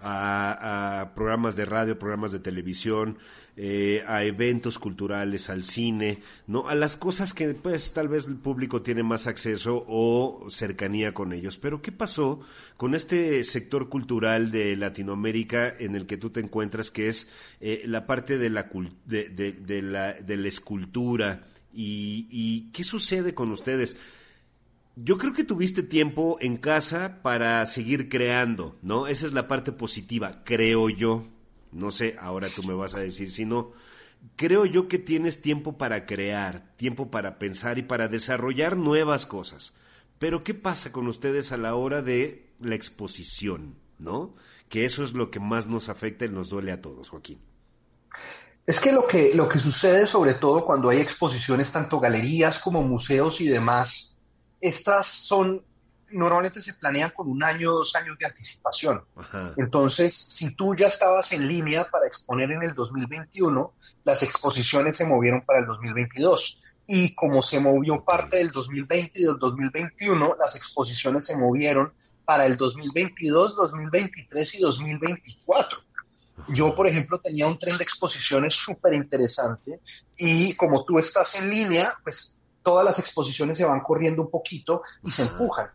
a, 0.00 1.12
programas 1.14 1.56
de 1.56 1.64
radio, 1.64 1.98
programas 1.98 2.32
de 2.32 2.40
televisión, 2.40 3.18
eh, 3.56 4.04
a 4.06 4.22
eventos 4.22 4.78
culturales, 4.78 5.50
al 5.50 5.64
cine, 5.64 6.22
¿no? 6.46 6.68
A 6.68 6.74
las 6.74 6.96
cosas 6.96 7.34
que 7.34 7.54
pues 7.54 7.92
tal 7.92 8.08
vez 8.08 8.26
el 8.26 8.36
público 8.36 8.82
tiene 8.82 9.02
más 9.02 9.26
acceso 9.26 9.84
o 9.88 10.46
cercanía 10.48 11.12
con 11.12 11.32
ellos. 11.32 11.58
Pero 11.58 11.82
¿qué 11.82 11.90
pasó 11.90 12.40
con 12.76 12.94
este 12.94 13.42
sector 13.42 13.88
cultural 13.88 14.52
de 14.52 14.76
Latinoamérica 14.76 15.74
en 15.76 15.96
el 15.96 16.06
que 16.06 16.16
tú 16.16 16.30
te 16.30 16.40
encuentras, 16.40 16.90
que 16.90 17.08
es 17.08 17.28
eh, 17.60 17.82
la 17.86 18.06
parte 18.06 18.38
de 18.38 18.50
la, 18.50 18.70
de, 19.06 19.28
de, 19.28 19.82
la, 19.82 20.12
de 20.12 20.36
la 20.36 20.48
escultura? 20.48 21.48
¿Y 21.80 22.70
qué 22.72 22.82
sucede 22.82 23.34
con 23.34 23.52
ustedes? 23.52 23.96
Yo 25.00 25.16
creo 25.16 25.32
que 25.32 25.44
tuviste 25.44 25.82
tiempo 25.82 26.38
en 26.40 26.56
casa 26.56 27.20
para 27.22 27.64
seguir 27.66 28.08
creando, 28.08 28.76
¿no? 28.82 29.06
Esa 29.06 29.26
es 29.26 29.32
la 29.32 29.46
parte 29.46 29.70
positiva, 29.70 30.42
creo 30.44 30.88
yo. 30.88 31.24
No 31.70 31.90
sé, 31.90 32.16
ahora 32.18 32.48
tú 32.54 32.62
me 32.64 32.74
vas 32.74 32.94
a 32.94 33.00
decir 33.00 33.30
si 33.30 33.44
no. 33.44 33.72
Creo 34.34 34.64
yo 34.64 34.88
que 34.88 34.98
tienes 34.98 35.40
tiempo 35.40 35.78
para 35.78 36.04
crear, 36.04 36.74
tiempo 36.76 37.10
para 37.10 37.38
pensar 37.38 37.78
y 37.78 37.82
para 37.82 38.08
desarrollar 38.08 38.76
nuevas 38.76 39.26
cosas. 39.26 39.72
Pero 40.18 40.42
¿qué 40.42 40.54
pasa 40.54 40.90
con 40.90 41.06
ustedes 41.06 41.52
a 41.52 41.56
la 41.56 41.76
hora 41.76 42.02
de 42.02 42.50
la 42.58 42.74
exposición, 42.74 43.76
¿no? 43.98 44.34
Que 44.68 44.84
eso 44.84 45.04
es 45.04 45.12
lo 45.12 45.30
que 45.30 45.38
más 45.38 45.68
nos 45.68 45.88
afecta 45.88 46.24
y 46.24 46.28
nos 46.28 46.50
duele 46.50 46.72
a 46.72 46.82
todos, 46.82 47.10
Joaquín. 47.10 47.38
Es 48.66 48.80
que 48.80 48.90
lo 48.90 49.06
que, 49.06 49.32
lo 49.32 49.48
que 49.48 49.60
sucede 49.60 50.08
sobre 50.08 50.34
todo 50.34 50.64
cuando 50.64 50.88
hay 50.88 50.98
exposiciones, 50.98 51.70
tanto 51.70 52.00
galerías 52.00 52.58
como 52.58 52.82
museos 52.82 53.40
y 53.40 53.48
demás, 53.48 54.17
estas 54.60 55.06
son, 55.06 55.62
normalmente 56.10 56.62
se 56.62 56.74
planean 56.74 57.12
con 57.14 57.28
un 57.28 57.42
año 57.42 57.70
o 57.70 57.78
dos 57.78 57.94
años 57.96 58.18
de 58.18 58.26
anticipación. 58.26 59.04
Entonces, 59.56 60.14
si 60.14 60.54
tú 60.54 60.74
ya 60.74 60.86
estabas 60.86 61.32
en 61.32 61.46
línea 61.46 61.88
para 61.90 62.06
exponer 62.06 62.50
en 62.50 62.62
el 62.62 62.74
2021, 62.74 63.72
las 64.04 64.22
exposiciones 64.22 64.96
se 64.96 65.06
movieron 65.06 65.42
para 65.42 65.60
el 65.60 65.66
2022. 65.66 66.62
Y 66.86 67.14
como 67.14 67.42
se 67.42 67.60
movió 67.60 68.02
parte 68.02 68.38
del 68.38 68.50
2020 68.50 69.20
y 69.20 69.24
del 69.24 69.38
2021, 69.38 70.36
las 70.40 70.56
exposiciones 70.56 71.26
se 71.26 71.36
movieron 71.36 71.92
para 72.24 72.46
el 72.46 72.56
2022, 72.56 73.56
2023 73.56 74.54
y 74.54 74.60
2024. 74.60 75.80
Yo, 76.48 76.74
por 76.74 76.86
ejemplo, 76.86 77.18
tenía 77.18 77.46
un 77.46 77.58
tren 77.58 77.76
de 77.76 77.84
exposiciones 77.84 78.54
súper 78.54 78.94
interesante 78.94 79.80
y 80.16 80.54
como 80.56 80.84
tú 80.84 80.98
estás 80.98 81.34
en 81.34 81.50
línea, 81.50 81.92
pues 82.02 82.37
todas 82.68 82.84
las 82.84 82.98
exposiciones 82.98 83.56
se 83.56 83.64
van 83.64 83.80
corriendo 83.80 84.20
un 84.20 84.30
poquito 84.30 84.82
y 85.02 85.10
se 85.10 85.22
empujan. 85.22 85.70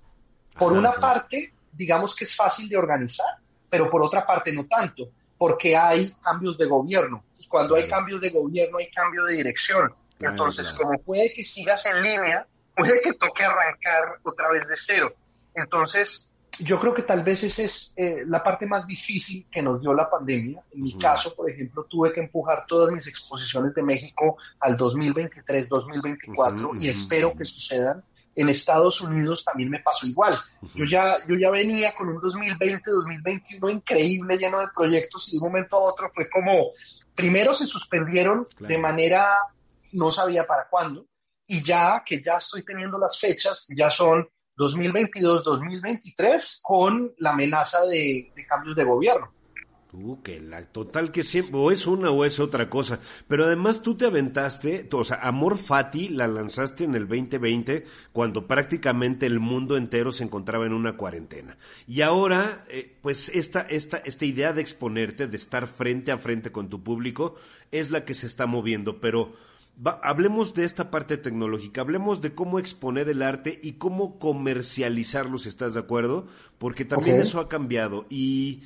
Por 0.55 0.73
una 0.73 0.91
parte, 0.91 1.51
digamos 1.71 2.15
que 2.15 2.25
es 2.25 2.35
fácil 2.35 2.69
de 2.69 2.77
organizar, 2.77 3.39
pero 3.67 3.89
por 3.89 4.03
otra 4.03 4.27
parte 4.27 4.53
no 4.53 4.67
tanto, 4.67 5.09
porque 5.35 5.75
hay 5.75 6.13
cambios 6.23 6.55
de 6.55 6.67
gobierno. 6.67 7.23
Y 7.39 7.47
cuando 7.47 7.73
hay 7.73 7.87
cambios 7.87 8.21
de 8.21 8.29
gobierno 8.29 8.77
hay 8.77 8.91
cambio 8.91 9.23
de 9.23 9.33
dirección. 9.33 9.91
Entonces, 10.19 10.71
como 10.73 10.99
puede 10.99 11.33
que 11.33 11.43
sigas 11.43 11.83
en 11.87 12.03
línea, 12.03 12.45
puede 12.75 13.01
que 13.01 13.13
toque 13.13 13.43
arrancar 13.43 14.19
otra 14.21 14.51
vez 14.51 14.67
de 14.67 14.75
cero. 14.77 15.15
Entonces, 15.55 16.29
yo 16.59 16.79
creo 16.79 16.93
que 16.93 17.01
tal 17.01 17.23
vez 17.23 17.43
esa 17.43 17.63
es 17.63 17.93
eh, 17.95 18.23
la 18.27 18.43
parte 18.43 18.65
más 18.65 18.85
difícil 18.85 19.47
que 19.51 19.61
nos 19.61 19.81
dio 19.81 19.93
la 19.93 20.09
pandemia. 20.09 20.63
En 20.71 20.83
mi 20.83 20.97
caso, 20.97 21.35
por 21.35 21.49
ejemplo, 21.49 21.85
tuve 21.85 22.13
que 22.13 22.21
empujar 22.21 22.65
todas 22.67 22.93
mis 22.93 23.07
exposiciones 23.07 23.73
de 23.73 23.81
México 23.81 24.37
al 24.59 24.77
2023, 24.77 25.67
2024 25.67 26.75
y 26.75 26.89
espero 26.89 27.33
que 27.35 27.45
sucedan. 27.45 28.03
En 28.35 28.49
Estados 28.49 28.99
Unidos 29.01 29.45
también 29.45 29.69
me 29.69 29.79
pasó 29.79 30.07
igual. 30.07 30.35
Yo 30.73 30.85
ya 30.85 31.17
yo 31.27 31.35
ya 31.35 31.51
venía 31.51 31.93
con 31.95 32.09
un 32.09 32.19
2020, 32.19 32.81
2021 32.89 33.69
increíble, 33.69 34.37
lleno 34.37 34.59
de 34.59 34.65
proyectos 34.75 35.27
y 35.29 35.33
de 35.33 35.37
un 35.37 35.51
momento 35.51 35.75
a 35.75 35.91
otro 35.91 36.09
fue 36.11 36.27
como 36.31 36.71
primero 37.13 37.53
se 37.53 37.67
suspendieron 37.67 38.47
de 38.59 38.77
manera 38.79 39.35
no 39.91 40.09
sabía 40.09 40.47
para 40.47 40.67
cuándo 40.67 41.05
y 41.45 41.63
ya 41.63 42.03
que 42.03 42.23
ya 42.23 42.37
estoy 42.37 42.63
teniendo 42.63 42.97
las 42.97 43.19
fechas, 43.19 43.67
ya 43.75 43.89
son 43.89 44.27
2022-2023 44.57 46.59
con 46.61 47.13
la 47.17 47.31
amenaza 47.31 47.85
de, 47.85 48.31
cambios 48.47 48.75
de 48.75 48.83
gobierno. 48.83 49.31
Uh, 49.95 50.23
que 50.23 50.41
la 50.41 50.65
total 50.65 51.11
que 51.11 51.21
siempre, 51.21 51.55
o 51.55 51.69
es 51.69 51.85
una 51.85 52.09
o 52.09 52.25
es 52.25 52.39
otra 52.39 52.67
cosa. 52.67 52.99
Pero 53.27 53.45
además 53.45 53.83
tú 53.83 53.95
te 53.95 54.05
aventaste, 54.05 54.89
o 54.91 55.03
sea, 55.03 55.17
Amor 55.17 55.59
Fati 55.59 56.09
la 56.09 56.27
lanzaste 56.27 56.85
en 56.85 56.95
el 56.95 57.07
2020 57.07 57.85
cuando 58.11 58.47
prácticamente 58.47 59.27
el 59.27 59.39
mundo 59.39 59.77
entero 59.77 60.11
se 60.11 60.23
encontraba 60.23 60.65
en 60.65 60.73
una 60.73 60.97
cuarentena. 60.97 61.59
Y 61.87 62.01
ahora, 62.01 62.65
eh, 62.69 62.97
pues 63.03 63.29
esta, 63.29 63.61
esta, 63.61 63.97
esta 63.97 64.25
idea 64.25 64.51
de 64.51 64.61
exponerte, 64.61 65.27
de 65.27 65.37
estar 65.37 65.67
frente 65.67 66.11
a 66.11 66.17
frente 66.17 66.51
con 66.51 66.69
tu 66.69 66.81
público, 66.81 67.35
es 67.71 67.91
la 67.91 68.03
que 68.03 68.15
se 68.15 68.25
está 68.25 68.47
moviendo. 68.47 68.99
Pero 68.99 69.33
hablemos 70.01 70.53
de 70.53 70.65
esta 70.65 70.91
parte 70.91 71.17
tecnológica, 71.17 71.81
hablemos 71.81 72.21
de 72.21 72.33
cómo 72.33 72.59
exponer 72.59 73.09
el 73.09 73.21
arte 73.21 73.59
y 73.61 73.73
cómo 73.73 74.19
comercializarlo, 74.19 75.37
si 75.37 75.49
estás 75.49 75.73
de 75.73 75.81
acuerdo, 75.81 76.27
porque 76.57 76.85
también 76.85 77.19
eso 77.19 77.39
ha 77.39 77.49
cambiado. 77.49 78.05
Y 78.09 78.63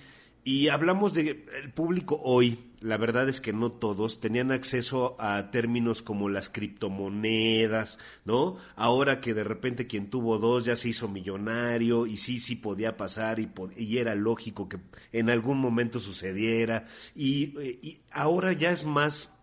y 0.47 0.69
hablamos 0.69 1.13
de 1.13 1.45
el 1.61 1.73
público 1.73 2.21
hoy, 2.23 2.71
la 2.79 2.95
verdad 2.95 3.27
es 3.27 3.41
que 3.41 3.51
no 3.51 3.69
todos 3.69 4.21
tenían 4.21 4.53
acceso 4.53 5.17
a 5.19 5.51
términos 5.51 6.01
como 6.01 6.29
las 6.29 6.47
criptomonedas, 6.47 7.99
¿no? 8.23 8.55
Ahora 8.77 9.19
que 9.19 9.33
de 9.33 9.43
repente 9.43 9.87
quien 9.87 10.09
tuvo 10.09 10.37
dos 10.37 10.63
ya 10.63 10.77
se 10.77 10.87
hizo 10.87 11.09
millonario 11.09 12.07
y 12.07 12.15
sí, 12.15 12.39
sí 12.39 12.55
podía 12.55 12.95
pasar 12.95 13.41
y, 13.41 13.51
y 13.75 13.97
era 13.97 14.15
lógico 14.15 14.69
que 14.69 14.79
en 15.11 15.29
algún 15.29 15.57
momento 15.57 15.99
sucediera 15.99 16.85
y, 17.13 17.59
y 17.85 17.99
ahora 18.09 18.53
ya 18.53 18.71
es 18.71 18.85
más, 18.85 19.33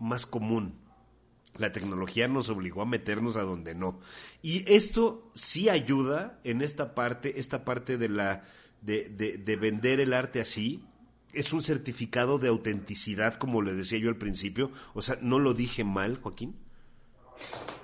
más 0.00 0.24
común. 0.24 0.78
La 1.56 1.72
tecnología 1.72 2.26
nos 2.26 2.48
obligó 2.48 2.82
a 2.82 2.86
meternos 2.86 3.36
a 3.36 3.42
donde 3.42 3.74
no. 3.74 4.00
Y 4.42 4.64
esto 4.72 5.30
sí 5.34 5.68
ayuda 5.68 6.40
en 6.44 6.62
esta 6.62 6.94
parte, 6.94 7.38
esta 7.38 7.64
parte 7.64 7.96
de 7.96 8.08
la 8.08 8.44
de, 8.84 9.38
de, 9.38 9.56
vender 9.56 10.00
el 10.00 10.12
arte 10.12 10.40
así, 10.40 10.84
es 11.32 11.52
un 11.52 11.62
certificado 11.62 12.38
de 12.38 12.48
autenticidad, 12.48 13.36
como 13.36 13.62
le 13.62 13.72
decía 13.72 13.98
yo 13.98 14.08
al 14.08 14.18
principio. 14.18 14.72
O 14.92 15.02
sea, 15.02 15.18
¿no 15.20 15.38
lo 15.38 15.54
dije 15.54 15.84
mal, 15.84 16.18
Joaquín? 16.20 16.54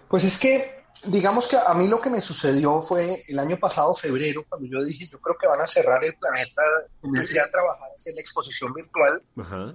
Pues 0.08 0.24
es 0.24 0.38
que, 0.38 0.79
digamos 1.06 1.48
que 1.48 1.56
a 1.56 1.72
mí 1.74 1.88
lo 1.88 2.00
que 2.00 2.10
me 2.10 2.20
sucedió 2.20 2.82
fue 2.82 3.24
el 3.28 3.38
año 3.38 3.56
pasado, 3.58 3.94
febrero, 3.94 4.44
cuando 4.48 4.68
yo 4.68 4.84
dije, 4.84 5.06
yo 5.06 5.20
creo 5.20 5.36
que 5.38 5.46
van 5.46 5.60
a 5.60 5.66
cerrar 5.66 6.02
el 6.04 6.14
planeta, 6.14 6.62
comencé 7.00 7.40
a 7.40 7.50
trabajar 7.50 7.88
en 8.04 8.14
la 8.14 8.20
exposición 8.20 8.72
virtual. 8.72 9.22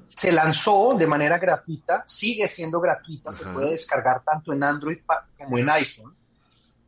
Se 0.10 0.32
lanzó 0.32 0.96
de 0.98 1.08
manera 1.08 1.38
gratuita, 1.38 2.04
sigue 2.08 2.48
siendo 2.50 2.80
gratuita, 2.80 3.32
se 3.32 3.46
puede 3.46 3.72
descargar 3.72 4.24
tanto 4.24 4.54
en 4.54 4.64
Android 4.64 5.00
como 5.38 5.58
en 5.58 5.70
iPhone 5.70 6.16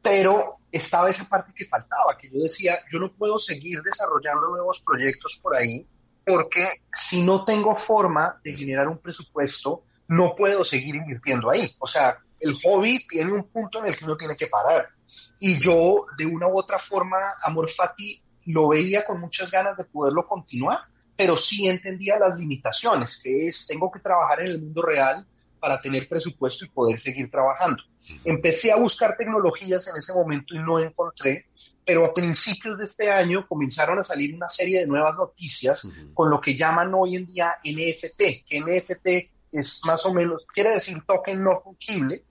pero 0.07 0.59
estaba 0.71 1.09
esa 1.09 1.27
parte 1.27 1.51
que 1.53 1.65
faltaba, 1.65 2.17
que 2.17 2.29
yo 2.29 2.39
decía, 2.41 2.79
yo 2.89 2.97
no 2.97 3.11
puedo 3.11 3.37
seguir 3.37 3.81
desarrollando 3.81 4.47
nuevos 4.47 4.81
proyectos 4.81 5.37
por 5.41 5.57
ahí, 5.57 5.85
porque 6.25 6.81
si 6.93 7.23
no 7.23 7.43
tengo 7.43 7.75
forma 7.75 8.39
de 8.41 8.55
generar 8.55 8.87
un 8.87 8.99
presupuesto, 8.99 9.83
no 10.07 10.33
puedo 10.35 10.63
seguir 10.63 10.95
invirtiendo 10.95 11.49
ahí. 11.49 11.75
O 11.79 11.87
sea, 11.87 12.19
el 12.39 12.55
hobby 12.63 13.05
tiene 13.07 13.31
un 13.31 13.43
punto 13.43 13.79
en 13.79 13.87
el 13.87 13.95
que 13.95 14.05
uno 14.05 14.17
tiene 14.17 14.35
que 14.35 14.47
parar. 14.47 14.89
Y 15.39 15.59
yo, 15.59 16.05
de 16.17 16.25
una 16.25 16.47
u 16.47 16.57
otra 16.57 16.77
forma, 16.77 17.17
Amor 17.43 17.69
Fati 17.69 18.21
lo 18.45 18.69
veía 18.69 19.05
con 19.05 19.19
muchas 19.19 19.51
ganas 19.51 19.77
de 19.77 19.83
poderlo 19.83 20.27
continuar, 20.27 20.79
pero 21.15 21.35
sí 21.37 21.67
entendía 21.67 22.19
las 22.19 22.37
limitaciones, 22.37 23.19
que 23.21 23.47
es, 23.47 23.67
tengo 23.67 23.91
que 23.91 23.99
trabajar 23.99 24.41
en 24.41 24.47
el 24.47 24.61
mundo 24.61 24.81
real 24.81 25.25
para 25.59 25.81
tener 25.81 26.07
presupuesto 26.07 26.65
y 26.65 26.69
poder 26.69 26.99
seguir 26.99 27.29
trabajando. 27.29 27.83
Empecé 28.23 28.71
a 28.71 28.77
buscar 28.77 29.17
tecnologías 29.17 29.87
en 29.87 29.97
ese 29.97 30.13
momento 30.13 30.55
y 30.55 30.59
no 30.59 30.79
encontré, 30.79 31.47
pero 31.83 32.05
a 32.05 32.13
principios 32.13 32.77
de 32.77 32.85
este 32.85 33.09
año 33.09 33.45
comenzaron 33.47 33.99
a 33.99 34.03
salir 34.03 34.35
una 34.35 34.47
serie 34.47 34.81
de 34.81 34.87
nuevas 34.87 35.15
noticias 35.15 35.87
con 36.13 36.29
lo 36.29 36.39
que 36.39 36.55
llaman 36.55 36.93
hoy 36.93 37.15
en 37.15 37.25
día 37.25 37.55
NFT, 37.63 38.45
que 38.47 38.61
NFT 38.61 39.36
es 39.51 39.81
más 39.85 40.05
o 40.05 40.13
menos, 40.13 40.45
quiere 40.53 40.71
decir 40.71 41.01
token 41.05 41.43
no 41.43 41.57
fungible, 41.57 42.23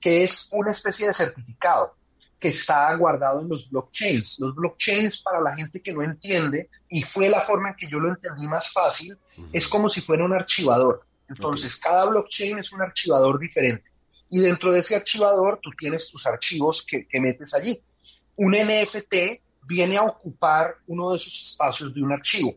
que 0.00 0.22
es 0.22 0.48
una 0.52 0.70
especie 0.70 1.06
de 1.06 1.12
certificado 1.12 1.94
que 2.38 2.48
está 2.48 2.94
guardado 2.94 3.40
en 3.40 3.48
los 3.48 3.70
blockchains. 3.70 4.38
Los 4.40 4.54
blockchains, 4.54 5.22
para 5.22 5.40
la 5.40 5.56
gente 5.56 5.80
que 5.80 5.92
no 5.92 6.02
entiende, 6.02 6.68
y 6.88 7.02
fue 7.02 7.28
la 7.28 7.40
forma 7.40 7.70
en 7.70 7.76
que 7.76 7.88
yo 7.88 7.98
lo 7.98 8.10
entendí 8.10 8.46
más 8.46 8.72
fácil, 8.72 9.16
es 9.52 9.66
como 9.68 9.88
si 9.88 10.00
fuera 10.00 10.24
un 10.24 10.34
archivador. 10.34 11.06
Entonces, 11.28 11.76
cada 11.76 12.06
blockchain 12.06 12.58
es 12.58 12.72
un 12.72 12.82
archivador 12.82 13.38
diferente. 13.38 13.90
Y 14.28 14.40
dentro 14.40 14.72
de 14.72 14.80
ese 14.80 14.96
archivador 14.96 15.60
tú 15.62 15.70
tienes 15.78 16.10
tus 16.10 16.26
archivos 16.26 16.84
que, 16.84 17.06
metes 17.20 17.54
allí. 17.54 17.80
Un 18.36 18.52
NFT 18.52 19.40
viene 19.66 19.96
a 19.96 20.02
ocupar 20.02 20.76
uno 20.86 21.10
de 21.10 21.16
esos 21.16 21.42
espacios 21.42 21.94
de 21.94 22.02
un 22.02 22.12
archivo. 22.12 22.54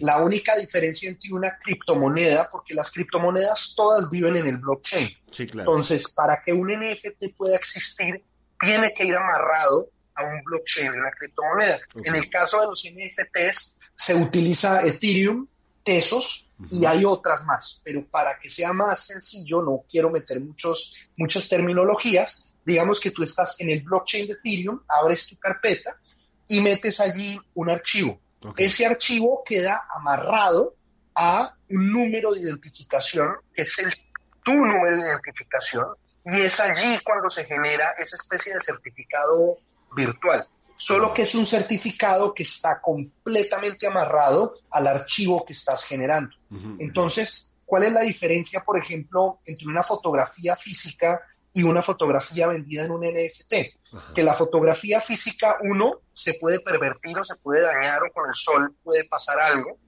La 0.00 0.20
única 0.20 0.56
diferencia 0.56 1.08
entre 1.08 1.32
una 1.32 1.56
criptomoneda, 1.58 2.48
porque 2.50 2.74
las 2.74 2.90
criptomonedas 2.90 3.74
todas 3.76 4.10
viven 4.10 4.36
en 4.36 4.46
el 4.48 4.56
blockchain. 4.56 5.08
Entonces, 5.38 6.12
para 6.12 6.42
que 6.42 6.52
un 6.52 6.68
NFT 6.68 7.36
pueda 7.36 7.56
existir, 7.56 8.22
tiene 8.58 8.92
que 8.94 9.04
ir 9.04 9.14
amarrado 9.14 9.88
a 10.14 10.24
un 10.24 10.42
blockchain 10.42 10.92
una 10.92 11.10
criptomoneda. 11.12 11.78
En 12.04 12.16
el 12.16 12.28
caso 12.28 12.60
de 12.60 12.66
los 12.66 12.84
NFTs, 12.84 13.78
se 13.94 14.14
utiliza 14.14 14.82
Ethereum, 14.82 15.46
Tesos, 15.84 16.50
y 16.68 16.84
hay 16.84 17.04
otras 17.04 17.44
más, 17.44 17.80
pero 17.82 18.04
para 18.04 18.38
que 18.38 18.48
sea 18.50 18.72
más 18.72 19.06
sencillo, 19.06 19.62
no 19.62 19.84
quiero 19.90 20.10
meter 20.10 20.40
muchos, 20.40 20.94
muchas 21.16 21.48
terminologías, 21.48 22.44
digamos 22.66 23.00
que 23.00 23.10
tú 23.10 23.22
estás 23.22 23.58
en 23.60 23.70
el 23.70 23.80
blockchain 23.80 24.26
de 24.26 24.34
Ethereum, 24.34 24.80
abres 24.86 25.26
tu 25.26 25.38
carpeta 25.38 25.96
y 26.48 26.60
metes 26.60 27.00
allí 27.00 27.38
un 27.54 27.70
archivo. 27.70 28.20
Ese 28.56 28.86
archivo 28.86 29.42
queda 29.44 29.86
amarrado 29.94 30.74
a 31.14 31.54
un 31.68 31.92
número 31.92 32.32
de 32.32 32.40
identificación, 32.40 33.36
que 33.54 33.62
es 33.62 33.78
el, 33.78 33.92
tu 34.42 34.52
número 34.52 34.96
de 34.96 35.08
identificación, 35.08 35.86
y 36.24 36.40
es 36.40 36.60
allí 36.60 36.98
cuando 37.04 37.28
se 37.28 37.44
genera 37.44 37.94
esa 37.98 38.16
especie 38.16 38.54
de 38.54 38.60
certificado 38.60 39.58
virtual 39.94 40.46
solo 40.80 41.12
que 41.12 41.22
es 41.22 41.34
un 41.34 41.44
certificado 41.44 42.32
que 42.32 42.42
está 42.42 42.80
completamente 42.80 43.86
amarrado 43.86 44.54
al 44.70 44.86
archivo 44.86 45.44
que 45.44 45.52
estás 45.52 45.84
generando. 45.84 46.34
Entonces, 46.78 47.52
¿cuál 47.66 47.82
es 47.82 47.92
la 47.92 48.00
diferencia, 48.00 48.64
por 48.64 48.78
ejemplo, 48.78 49.40
entre 49.44 49.66
una 49.66 49.82
fotografía 49.82 50.56
física 50.56 51.20
y 51.52 51.62
una 51.62 51.82
fotografía 51.82 52.46
vendida 52.46 52.84
en 52.84 52.90
un 52.92 53.00
NFT? 53.00 54.14
Que 54.14 54.22
la 54.22 54.34
fotografía 54.34 55.00
física, 55.00 55.58
uno, 55.62 56.00
se 56.12 56.34
puede 56.34 56.60
pervertir 56.60 57.18
o 57.18 57.24
se 57.24 57.36
puede 57.36 57.62
dañar 57.62 58.02
o 58.04 58.12
con 58.12 58.28
el 58.28 58.34
sol 58.34 58.74
puede 58.82 59.04
pasar 59.04 59.40
algo. 59.40 59.78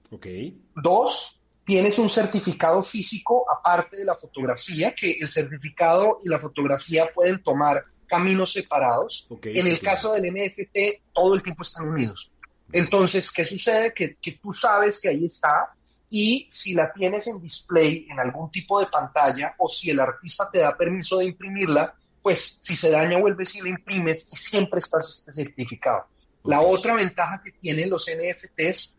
Dos, 0.75 1.39
tienes 1.65 1.97
un 1.99 2.09
certificado 2.09 2.83
físico 2.83 3.45
aparte 3.49 3.97
de 3.97 4.05
la 4.05 4.15
fotografía, 4.15 4.93
que 4.93 5.11
el 5.19 5.27
certificado 5.27 6.19
y 6.23 6.29
la 6.29 6.39
fotografía 6.39 7.09
pueden 7.13 7.41
tomar 7.41 7.83
caminos 8.07 8.51
separados. 8.51 9.27
en 9.43 9.67
el 9.67 9.79
caso 9.79 10.13
del 10.13 10.31
NFT, 10.31 11.01
todo 11.13 11.33
el 11.35 11.41
tiempo 11.41 11.63
están 11.63 11.87
unidos. 11.87 12.31
Entonces, 12.71 13.31
¿qué 13.31 13.45
sucede? 13.45 13.93
Que, 13.93 14.17
que, 14.21 14.33
tú 14.33 14.51
sabes 14.51 14.99
que 14.99 15.09
ahí 15.09 15.25
está 15.25 15.73
y 16.15 16.45
si 16.47 16.75
la 16.75 16.93
tienes 16.93 17.25
en 17.25 17.41
display 17.41 18.05
en 18.07 18.19
algún 18.19 18.51
tipo 18.51 18.79
de 18.79 18.85
pantalla 18.85 19.55
o 19.57 19.67
si 19.67 19.89
el 19.89 19.99
artista 19.99 20.47
te 20.53 20.59
da 20.59 20.77
permiso 20.77 21.17
de 21.17 21.25
imprimirla, 21.25 21.95
pues 22.21 22.59
si 22.61 22.75
se 22.75 22.91
daña 22.91 23.17
vuelves 23.19 23.55
y 23.55 23.61
la 23.61 23.69
imprimes 23.69 24.31
y 24.31 24.35
siempre 24.35 24.79
estás 24.79 25.09
este 25.09 25.33
certificado. 25.33 26.05
La 26.43 26.61
otra 26.61 26.93
ventaja 26.93 27.41
que 27.43 27.53
tienen 27.53 27.89
los 27.89 28.05
NFTs 28.07 28.93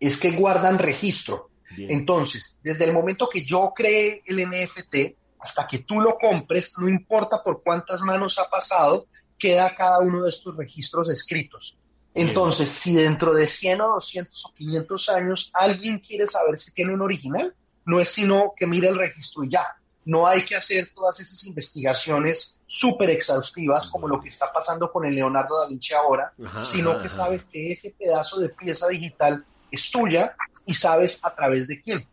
es 0.00 0.18
que 0.18 0.32
guardan 0.32 0.80
registro. 0.80 1.50
Entonces, 1.78 2.58
desde 2.60 2.86
el 2.86 2.92
momento 2.92 3.28
que 3.32 3.44
yo 3.44 3.72
creé 3.72 4.24
el 4.26 4.44
NFT, 4.44 5.16
hasta 5.38 5.68
que 5.68 5.84
tú 5.84 6.00
lo 6.00 6.18
compres, 6.18 6.74
no 6.76 6.88
importa 6.88 7.40
por 7.40 7.62
cuántas 7.62 8.00
manos 8.00 8.40
ha 8.40 8.50
pasado, 8.50 9.06
queda 9.38 9.76
cada 9.76 10.00
uno 10.00 10.24
de 10.24 10.30
estos 10.30 10.56
registros 10.56 11.08
escritos. 11.08 11.78
Entonces, 12.14 12.68
si 12.68 12.94
dentro 12.94 13.32
de 13.32 13.46
100 13.46 13.80
o 13.80 13.88
200 13.94 14.44
o 14.44 14.54
500 14.54 15.08
años 15.08 15.50
alguien 15.54 15.98
quiere 15.98 16.26
saber 16.26 16.58
si 16.58 16.72
tiene 16.72 16.92
un 16.92 17.00
original, 17.00 17.54
no 17.86 18.00
es 18.00 18.08
sino 18.08 18.52
que 18.56 18.66
mire 18.66 18.88
el 18.88 18.98
registro 18.98 19.44
y 19.44 19.50
ya. 19.50 19.66
No 20.04 20.26
hay 20.26 20.44
que 20.44 20.56
hacer 20.56 20.90
todas 20.94 21.20
esas 21.20 21.46
investigaciones 21.46 22.60
súper 22.66 23.10
exhaustivas 23.10 23.88
como 23.88 24.08
lo 24.08 24.20
que 24.20 24.28
está 24.28 24.52
pasando 24.52 24.90
con 24.90 25.06
el 25.06 25.14
Leonardo 25.14 25.60
da 25.60 25.68
Vinci 25.68 25.94
ahora, 25.94 26.32
sino 26.64 27.00
que 27.00 27.08
sabes 27.08 27.44
que 27.44 27.70
ese 27.70 27.94
pedazo 27.96 28.40
de 28.40 28.48
pieza 28.48 28.88
digital 28.88 29.44
es 29.70 29.90
tuya 29.90 30.34
y 30.66 30.74
sabes 30.74 31.20
a 31.22 31.34
través 31.34 31.68
de 31.68 31.80
quién. 31.80 32.06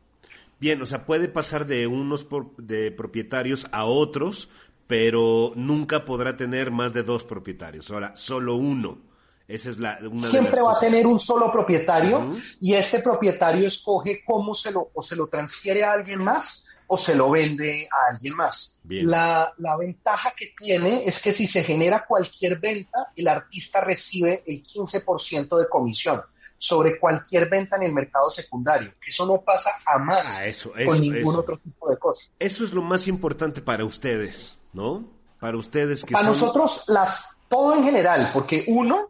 Bien, 0.60 0.80
o 0.82 0.86
sea, 0.86 1.06
puede 1.06 1.30
pasar 1.30 1.66
de 1.66 1.88
unos 1.88 2.28
de 2.58 2.92
propietarios 2.92 3.66
a 3.72 3.86
otros, 3.86 4.50
pero 4.86 5.54
nunca 5.56 6.06
podrá 6.06 6.38
tener 6.38 6.70
más 6.70 6.94
de 6.94 7.04
dos 7.04 7.24
propietarios. 7.24 7.90
Ahora, 7.90 8.16
solo 8.16 8.56
uno. 8.56 9.09
Esa 9.50 9.72
es 9.72 9.80
la 9.80 9.98
una 10.04 10.28
Siempre 10.28 10.62
va 10.62 10.74
a 10.74 10.80
tener 10.80 11.08
un 11.08 11.20
solo 11.20 11.52
propietario 11.52 12.36
y 12.62 12.76
este 12.76 13.00
propietario 13.00 13.68
escoge 13.68 14.24
cómo 14.24 14.54
se 14.54 14.72
lo 14.72 14.92
o 14.94 15.02
se 15.02 15.16
lo 15.16 15.26
transfiere 15.26 15.84
a 15.84 15.92
alguien 15.92 16.24
más 16.24 16.68
o 16.86 16.98
se 16.98 17.16
lo 17.16 17.32
vende 17.32 17.88
a 17.92 18.14
alguien 18.14 18.36
más. 18.36 18.78
La, 18.84 19.52
la, 19.58 19.76
ventaja 19.78 20.34
que 20.38 20.54
tiene 20.56 21.04
es 21.06 21.20
que 21.20 21.34
si 21.34 21.48
se 21.48 21.64
genera 21.64 22.06
cualquier 22.08 22.60
venta, 22.60 23.12
el 23.16 23.28
artista 23.28 23.82
recibe 23.82 24.44
el 24.46 24.64
15% 24.64 25.58
de 25.58 25.68
comisión. 25.68 26.22
sobre 26.62 27.00
cualquier 27.00 27.50
venta 27.50 27.78
en 27.78 27.84
el 27.84 27.94
mercado 27.94 28.30
secundario. 28.30 28.94
Eso 29.08 29.26
no 29.26 29.42
pasa 29.42 29.72
jamás 29.86 30.38
ah, 30.40 30.46
eso, 30.46 30.74
con 30.86 31.00
ningún 31.00 31.38
otro 31.38 31.58
tipo 31.58 31.90
de 31.90 31.98
cosas. 31.98 32.30
Eso 32.38 32.66
es 32.66 32.74
lo 32.74 32.82
más 32.82 33.08
importante 33.08 33.62
para 33.62 33.86
ustedes, 33.86 34.58
¿no? 34.74 35.08
Para 35.40 35.58
ustedes 35.58 36.04
que 36.04 36.12
Para 36.12 36.28
nosotros, 36.28 36.84
las, 36.90 37.40
todo 37.48 37.76
en 37.76 37.84
general, 37.86 38.32
porque 38.34 38.66
uno, 38.68 39.10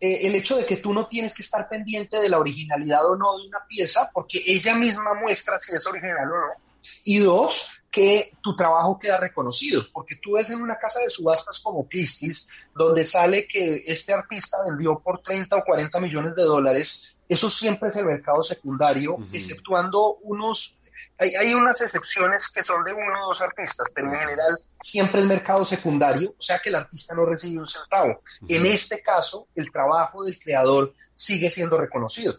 eh, 0.00 0.26
el 0.26 0.34
hecho 0.34 0.56
de 0.56 0.66
que 0.66 0.76
tú 0.76 0.92
no 0.92 1.06
tienes 1.06 1.34
que 1.34 1.42
estar 1.42 1.68
pendiente 1.68 2.18
de 2.18 2.28
la 2.28 2.38
originalidad 2.38 3.04
o 3.06 3.16
no 3.16 3.38
de 3.38 3.46
una 3.46 3.64
pieza, 3.66 4.10
porque 4.12 4.42
ella 4.44 4.74
misma 4.74 5.14
muestra 5.14 5.58
si 5.58 5.74
es 5.74 5.86
original 5.86 6.30
o 6.30 6.36
no. 6.36 6.66
Y 7.04 7.18
dos, 7.18 7.80
que 7.90 8.32
tu 8.42 8.54
trabajo 8.54 8.98
queda 8.98 9.18
reconocido, 9.18 9.82
porque 9.92 10.16
tú 10.16 10.32
ves 10.32 10.50
en 10.50 10.60
una 10.60 10.76
casa 10.76 11.00
de 11.00 11.08
subastas 11.08 11.60
como 11.60 11.88
Christie's, 11.88 12.48
donde 12.74 13.04
sale 13.04 13.48
que 13.48 13.84
este 13.86 14.12
artista 14.12 14.58
vendió 14.66 14.98
por 14.98 15.22
30 15.22 15.56
o 15.56 15.64
40 15.64 15.98
millones 16.00 16.34
de 16.34 16.42
dólares, 16.42 17.16
eso 17.28 17.48
siempre 17.48 17.88
es 17.88 17.96
el 17.96 18.04
mercado 18.04 18.42
secundario, 18.42 19.16
exceptuando 19.32 20.18
unos, 20.22 20.76
hay, 21.18 21.34
hay, 21.34 21.54
unas 21.54 21.80
excepciones 21.80 22.50
que 22.50 22.62
son 22.62 22.84
de 22.84 22.92
uno 22.92 23.24
o 23.24 23.28
dos 23.28 23.42
artistas, 23.42 23.86
pero 23.94 24.12
en 24.12 24.18
general 24.18 24.58
siempre 24.80 25.20
el 25.20 25.26
mercado 25.26 25.64
secundario, 25.64 26.30
o 26.30 26.42
sea 26.42 26.58
que 26.58 26.68
el 26.68 26.74
artista 26.74 27.14
no 27.14 27.24
recibe 27.24 27.60
un 27.60 27.66
centavo. 27.66 28.22
En 28.48 28.66
este 28.66 29.02
caso, 29.02 29.48
el 29.54 29.70
trabajo 29.70 30.24
del 30.24 30.38
creador 30.38 30.94
sigue 31.14 31.50
siendo 31.50 31.78
reconocido. 31.78 32.38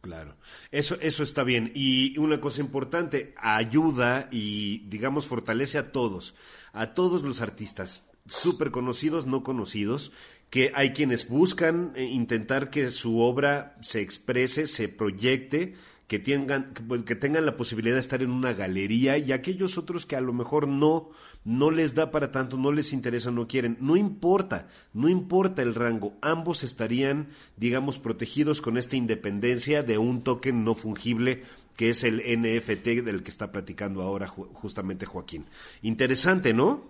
Claro, 0.00 0.36
eso, 0.70 0.96
eso 1.00 1.22
está 1.22 1.44
bien. 1.44 1.72
Y 1.74 2.16
una 2.18 2.40
cosa 2.40 2.60
importante, 2.60 3.34
ayuda 3.36 4.28
y, 4.30 4.86
digamos, 4.88 5.26
fortalece 5.26 5.76
a 5.78 5.92
todos, 5.92 6.34
a 6.72 6.94
todos 6.94 7.22
los 7.22 7.40
artistas, 7.42 8.06
súper 8.26 8.70
conocidos, 8.70 9.26
no 9.26 9.42
conocidos, 9.42 10.12
que 10.48 10.72
hay 10.74 10.92
quienes 10.92 11.28
buscan 11.28 11.92
eh, 11.94 12.04
intentar 12.04 12.70
que 12.70 12.90
su 12.90 13.20
obra 13.20 13.76
se 13.82 14.00
exprese, 14.00 14.66
se 14.66 14.88
proyecte, 14.88 15.76
que 16.10 16.18
tengan, 16.18 16.74
que 17.06 17.14
tengan 17.14 17.46
la 17.46 17.56
posibilidad 17.56 17.94
de 17.94 18.00
estar 18.00 18.20
en 18.20 18.32
una 18.32 18.52
galería 18.52 19.16
y 19.16 19.30
aquellos 19.30 19.78
otros 19.78 20.06
que 20.06 20.16
a 20.16 20.20
lo 20.20 20.32
mejor 20.32 20.66
no, 20.66 21.10
no 21.44 21.70
les 21.70 21.94
da 21.94 22.10
para 22.10 22.32
tanto, 22.32 22.56
no 22.56 22.72
les 22.72 22.92
interesa, 22.92 23.30
no 23.30 23.46
quieren, 23.46 23.76
no 23.78 23.94
importa, 23.94 24.66
no 24.92 25.08
importa 25.08 25.62
el 25.62 25.72
rango, 25.72 26.14
ambos 26.20 26.64
estarían, 26.64 27.28
digamos, 27.56 28.00
protegidos 28.00 28.60
con 28.60 28.76
esta 28.76 28.96
independencia 28.96 29.84
de 29.84 29.98
un 29.98 30.24
token 30.24 30.64
no 30.64 30.74
fungible 30.74 31.44
que 31.76 31.90
es 31.90 32.02
el 32.02 32.16
NFT 32.16 33.04
del 33.04 33.22
que 33.22 33.30
está 33.30 33.52
platicando 33.52 34.02
ahora 34.02 34.26
justamente 34.26 35.06
Joaquín. 35.06 35.46
Interesante, 35.80 36.52
¿no? 36.52 36.86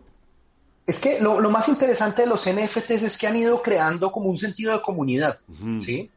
Es 0.87 0.99
que 0.99 1.21
lo, 1.21 1.39
más 1.51 1.68
interesante 1.68 2.23
de 2.23 2.29
los 2.29 2.49
NFTs 2.49 3.03
es 3.03 3.18
que 3.18 3.27
han 3.27 3.37
ido 3.37 3.61
creando 3.61 4.11
como 4.12 4.31
un 4.31 4.39
sentido 4.39 4.73
de 4.73 4.81
comunidad, 4.81 5.41
¿sí? 5.79 6.11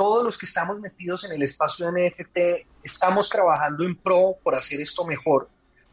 Todos 0.00 0.24
los 0.24 0.38
que 0.38 0.46
estamos 0.46 0.80
metidos 0.80 1.24
en 1.24 1.32
el 1.32 1.42
espacio 1.42 1.92
de 1.92 2.08
NFT 2.08 2.38
estamos 2.82 3.28
trabajando 3.28 3.84
en 3.84 3.94
pro 3.96 4.34
por 4.42 4.54
hacer 4.54 4.80
esto 4.80 5.04
mejor, 5.04 5.50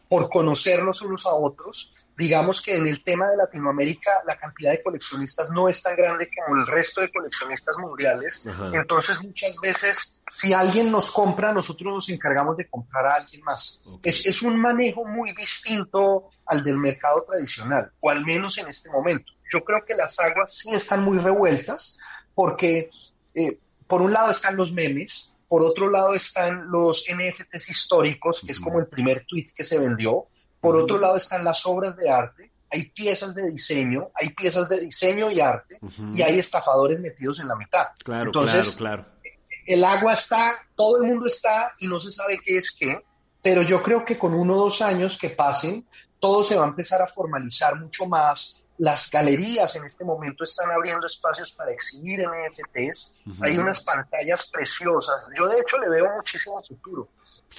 por 0.08 0.30
conocernos 0.30 1.02
unos 1.02 1.26
a 1.26 1.34
otros. 1.34 1.94
Digamos 2.18 2.62
que 2.62 2.78
en 2.78 2.88
el 2.88 3.04
tema 3.04 3.28
de 3.28 3.36
Latinoamérica 3.36 4.24
la 4.26 4.38
cantidad 4.38 4.72
de 4.72 4.82
coleccionistas 4.82 5.52
no 5.52 5.68
es 5.68 5.84
tan 5.84 5.98
grande 5.98 6.30
como 6.34 6.58
el 6.58 6.66
resto 6.66 7.02
de 7.02 7.12
coleccionistas 7.12 7.76
mundiales. 7.80 8.46
Entonces 8.72 9.22
muchas 9.22 9.58
veces 9.62 10.22
si 10.32 10.54
alguien 10.54 10.90
nos 10.90 11.12
compra, 11.12 11.52
nosotros 11.52 11.94
nos 11.94 12.10
encargamos 12.10 12.56
de 12.56 12.70
comprar 12.70 13.08
a 13.08 13.16
alguien 13.16 13.44
más. 13.44 13.84
Es, 14.04 14.26
es 14.26 14.42
un 14.42 14.58
manejo 14.58 15.04
muy 15.04 15.36
distinto 15.36 16.30
al 16.46 16.64
del 16.64 16.78
mercado 16.78 17.26
tradicional, 17.28 17.92
o 18.00 18.10
al 18.10 18.24
menos 18.24 18.58
en 18.58 18.70
este 18.70 18.90
momento. 18.90 19.34
Yo 19.52 19.66
creo 19.66 19.84
que 19.86 19.96
las 19.96 20.18
aguas 20.22 20.56
sí 20.56 20.74
están 20.74 21.04
muy 21.04 21.20
revueltas 21.20 21.98
porque 22.34 22.90
eh, 23.36 23.60
por 23.88 24.02
un 24.02 24.14
lado 24.14 24.32
están 24.32 24.56
los 24.56 24.72
memes, 24.74 25.32
por 25.48 25.64
otro 25.64 25.90
lado 25.90 26.14
están 26.14 26.70
los 26.70 27.06
NFTs 27.10 27.70
históricos, 27.70 28.44
que 28.46 28.52
es 28.52 28.60
como 28.60 28.80
el 28.80 28.88
primer 28.88 29.26
tweet 29.26 29.48
que 29.56 29.64
se 29.64 29.80
vendió, 29.80 30.28
por 30.60 30.76
otro 30.76 30.98
lado 31.00 31.16
están 31.16 31.44
las 31.44 31.66
obras 31.66 31.96
de 31.96 32.10
arte, 32.10 32.52
hay 32.70 32.90
piezas 32.90 33.34
de 33.34 33.50
diseño, 33.50 34.10
hay 34.14 34.30
piezas 34.30 34.68
de 34.68 34.82
diseño 34.82 35.32
y 35.32 35.40
arte, 35.40 35.80
y 36.14 36.22
hay 36.22 36.38
estafadores 36.40 37.00
metidos 37.00 37.40
en 37.40 37.48
la 37.48 37.56
mitad. 37.56 37.86
Claro, 38.04 38.26
Entonces, 38.26 38.76
claro, 38.76 39.04
claro. 39.04 39.18
El 39.66 39.84
agua 39.84 40.14
está, 40.14 40.52
todo 40.76 40.98
el 40.98 41.04
mundo 41.04 41.26
está 41.26 41.74
y 41.80 41.88
no 41.88 42.00
se 42.00 42.10
sabe 42.10 42.40
qué 42.44 42.58
es 42.58 42.76
qué, 42.78 43.02
pero 43.42 43.62
yo 43.62 43.82
creo 43.84 44.04
que 44.04 44.18
con 44.18 44.34
uno 44.34 44.54
o 44.54 44.58
dos 44.58 44.82
años 44.82 45.18
que 45.18 45.30
pasen, 45.30 45.86
todo 46.20 46.44
se 46.44 46.58
va 46.58 46.66
a 46.66 46.70
empezar 46.70 47.02
a 47.02 47.08
formalizar 47.08 47.80
mucho 47.80 48.06
más 48.06 48.64
las 48.78 49.10
galerías 49.10 49.76
en 49.76 49.86
este 49.86 50.06
momento 50.06 50.44
están 50.44 50.70
abriendo 50.72 51.08
espacios 51.08 51.52
para 51.54 51.72
exhibir 51.72 52.20
NFTs. 52.22 53.18
Hay 53.42 53.58
unas 53.58 53.84
pantallas 53.84 54.50
preciosas. 54.50 55.28
Yo 55.38 55.48
de 55.48 55.60
hecho 55.60 55.78
le 55.80 55.90
veo 55.90 56.16
muchísimo 56.16 56.62
futuro. 56.64 57.10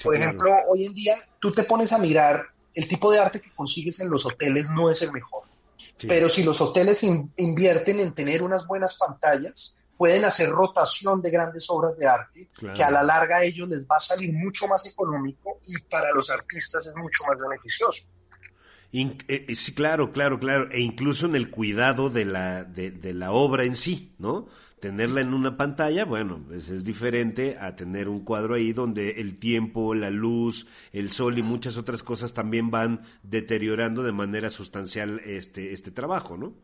Por 0.02 0.14
ejemplo, 0.14 0.54
hoy 0.68 0.86
en 0.86 0.94
día 0.94 1.16
tú 1.40 1.52
te 1.52 1.64
pones 1.64 1.92
a 1.92 1.98
mirar 1.98 2.46
el 2.74 2.86
tipo 2.86 3.10
de 3.10 3.18
arte 3.18 3.40
que 3.40 3.52
consigues 3.52 3.98
en 4.00 4.10
los 4.10 4.24
hoteles 4.26 4.68
no 4.70 4.90
es 4.90 5.02
el 5.02 5.12
mejor. 5.12 5.42
Pero 6.06 6.28
si 6.28 6.44
los 6.44 6.60
hoteles 6.60 7.02
invierten 7.02 7.98
en 7.98 8.14
tener 8.14 8.42
unas 8.42 8.66
buenas 8.66 8.96
pantallas, 8.96 9.76
pueden 9.96 10.24
hacer 10.24 10.48
rotación 10.50 11.20
de 11.20 11.30
grandes 11.30 11.68
obras 11.68 11.98
de 11.98 12.06
arte, 12.06 12.48
que 12.74 12.84
a 12.84 12.90
la 12.90 13.02
larga 13.02 13.38
a 13.38 13.42
ellos 13.42 13.68
les 13.68 13.84
va 13.84 13.96
a 13.96 14.00
salir 14.00 14.32
mucho 14.32 14.68
más 14.68 14.86
económico 14.86 15.58
y 15.66 15.76
para 15.82 16.12
los 16.12 16.30
artistas 16.30 16.86
es 16.86 16.94
mucho 16.94 17.24
más 17.26 17.36
beneficioso. 17.40 18.06
Eh, 18.92 19.16
eh, 19.28 19.54
sí, 19.54 19.74
claro, 19.74 20.12
claro, 20.12 20.38
claro. 20.38 20.70
E 20.70 20.80
incluso 20.80 21.26
en 21.26 21.36
el 21.36 21.50
cuidado 21.50 22.10
de 22.10 22.24
la, 22.24 22.64
de, 22.64 22.90
de 22.90 23.14
la 23.14 23.32
obra 23.32 23.64
en 23.64 23.76
sí, 23.76 24.14
¿no? 24.18 24.48
Tenerla 24.80 25.20
en 25.20 25.34
una 25.34 25.56
pantalla, 25.56 26.04
bueno, 26.04 26.40
pues 26.46 26.68
es 26.68 26.84
diferente 26.84 27.58
a 27.60 27.74
tener 27.74 28.08
un 28.08 28.24
cuadro 28.24 28.54
ahí 28.54 28.72
donde 28.72 29.20
el 29.20 29.38
tiempo, 29.38 29.92
la 29.92 30.10
luz, 30.10 30.68
el 30.92 31.10
sol 31.10 31.36
y 31.36 31.42
muchas 31.42 31.76
otras 31.76 32.04
cosas 32.04 32.32
también 32.32 32.70
van 32.70 33.02
deteriorando 33.24 34.04
de 34.04 34.12
manera 34.12 34.50
sustancial 34.50 35.20
este, 35.24 35.72
este 35.72 35.90
trabajo, 35.90 36.36
¿no? 36.36 36.54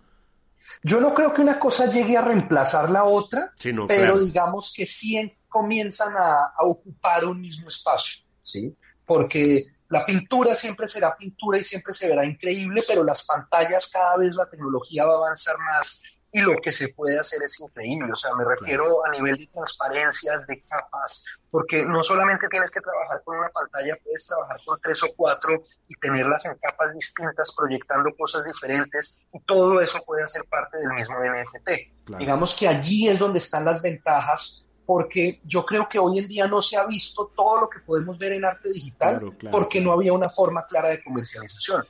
Yo 0.82 1.00
no 1.00 1.12
creo 1.12 1.34
que 1.34 1.42
una 1.42 1.58
cosa 1.58 1.90
llegue 1.90 2.16
a 2.16 2.22
reemplazar 2.22 2.88
la 2.88 3.04
otra, 3.04 3.52
pero 3.88 4.18
digamos 4.18 4.72
que 4.74 4.86
sí 4.86 5.32
comienzan 5.48 6.16
a, 6.16 6.52
a 6.56 6.64
ocupar 6.64 7.24
un 7.24 7.40
mismo 7.40 7.68
espacio, 7.68 8.24
¿sí? 8.42 8.74
Porque 9.04 9.73
la 9.88 10.04
pintura 10.06 10.54
siempre 10.54 10.88
será 10.88 11.16
pintura 11.16 11.58
y 11.58 11.64
siempre 11.64 11.92
se 11.92 12.08
verá 12.08 12.24
increíble, 12.24 12.82
pero 12.86 13.04
las 13.04 13.26
pantallas 13.26 13.90
cada 13.92 14.16
vez 14.16 14.34
la 14.34 14.46
tecnología 14.46 15.06
va 15.06 15.14
a 15.14 15.16
avanzar 15.18 15.56
más 15.58 16.02
y 16.34 16.40
lo 16.40 16.60
que 16.60 16.72
se 16.72 16.88
puede 16.88 17.16
hacer 17.16 17.40
es 17.44 17.60
increíble. 17.60 18.10
O 18.12 18.16
sea, 18.16 18.34
me 18.34 18.44
refiero 18.44 19.06
a 19.06 19.10
nivel 19.10 19.36
de 19.36 19.46
transparencias, 19.46 20.48
de 20.48 20.60
capas, 20.62 21.24
porque 21.48 21.84
no 21.84 22.02
solamente 22.02 22.48
tienes 22.48 22.72
que 22.72 22.80
trabajar 22.80 23.22
con 23.22 23.38
una 23.38 23.50
pantalla, 23.50 23.96
puedes 24.02 24.26
trabajar 24.26 24.56
con 24.66 24.80
tres 24.80 25.00
o 25.04 25.06
cuatro 25.16 25.62
y 25.86 25.94
tenerlas 26.00 26.44
en 26.46 26.58
capas 26.58 26.92
distintas, 26.92 27.54
proyectando 27.54 28.10
cosas 28.16 28.44
diferentes, 28.44 29.24
y 29.32 29.38
todo 29.42 29.80
eso 29.80 30.02
puede 30.04 30.24
hacer 30.24 30.42
parte 30.50 30.76
del 30.78 30.92
mismo 30.94 31.14
NFT. 31.20 32.18
Digamos 32.18 32.56
que 32.56 32.66
allí 32.66 33.06
es 33.06 33.20
donde 33.20 33.38
están 33.38 33.64
las 33.64 33.80
ventajas 33.80 34.63
porque 34.86 35.40
yo 35.44 35.64
creo 35.64 35.88
que 35.88 35.98
hoy 35.98 36.18
en 36.18 36.28
día 36.28 36.46
no 36.46 36.60
se 36.60 36.76
ha 36.76 36.84
visto 36.84 37.30
todo 37.34 37.62
lo 37.62 37.68
que 37.68 37.80
podemos 37.80 38.18
ver 38.18 38.32
en 38.32 38.44
arte 38.44 38.70
digital 38.70 39.34
porque 39.50 39.80
no 39.80 39.92
había 39.92 40.12
una 40.12 40.28
forma 40.28 40.66
clara 40.66 40.88
de 40.88 41.02
comercialización. 41.02 41.86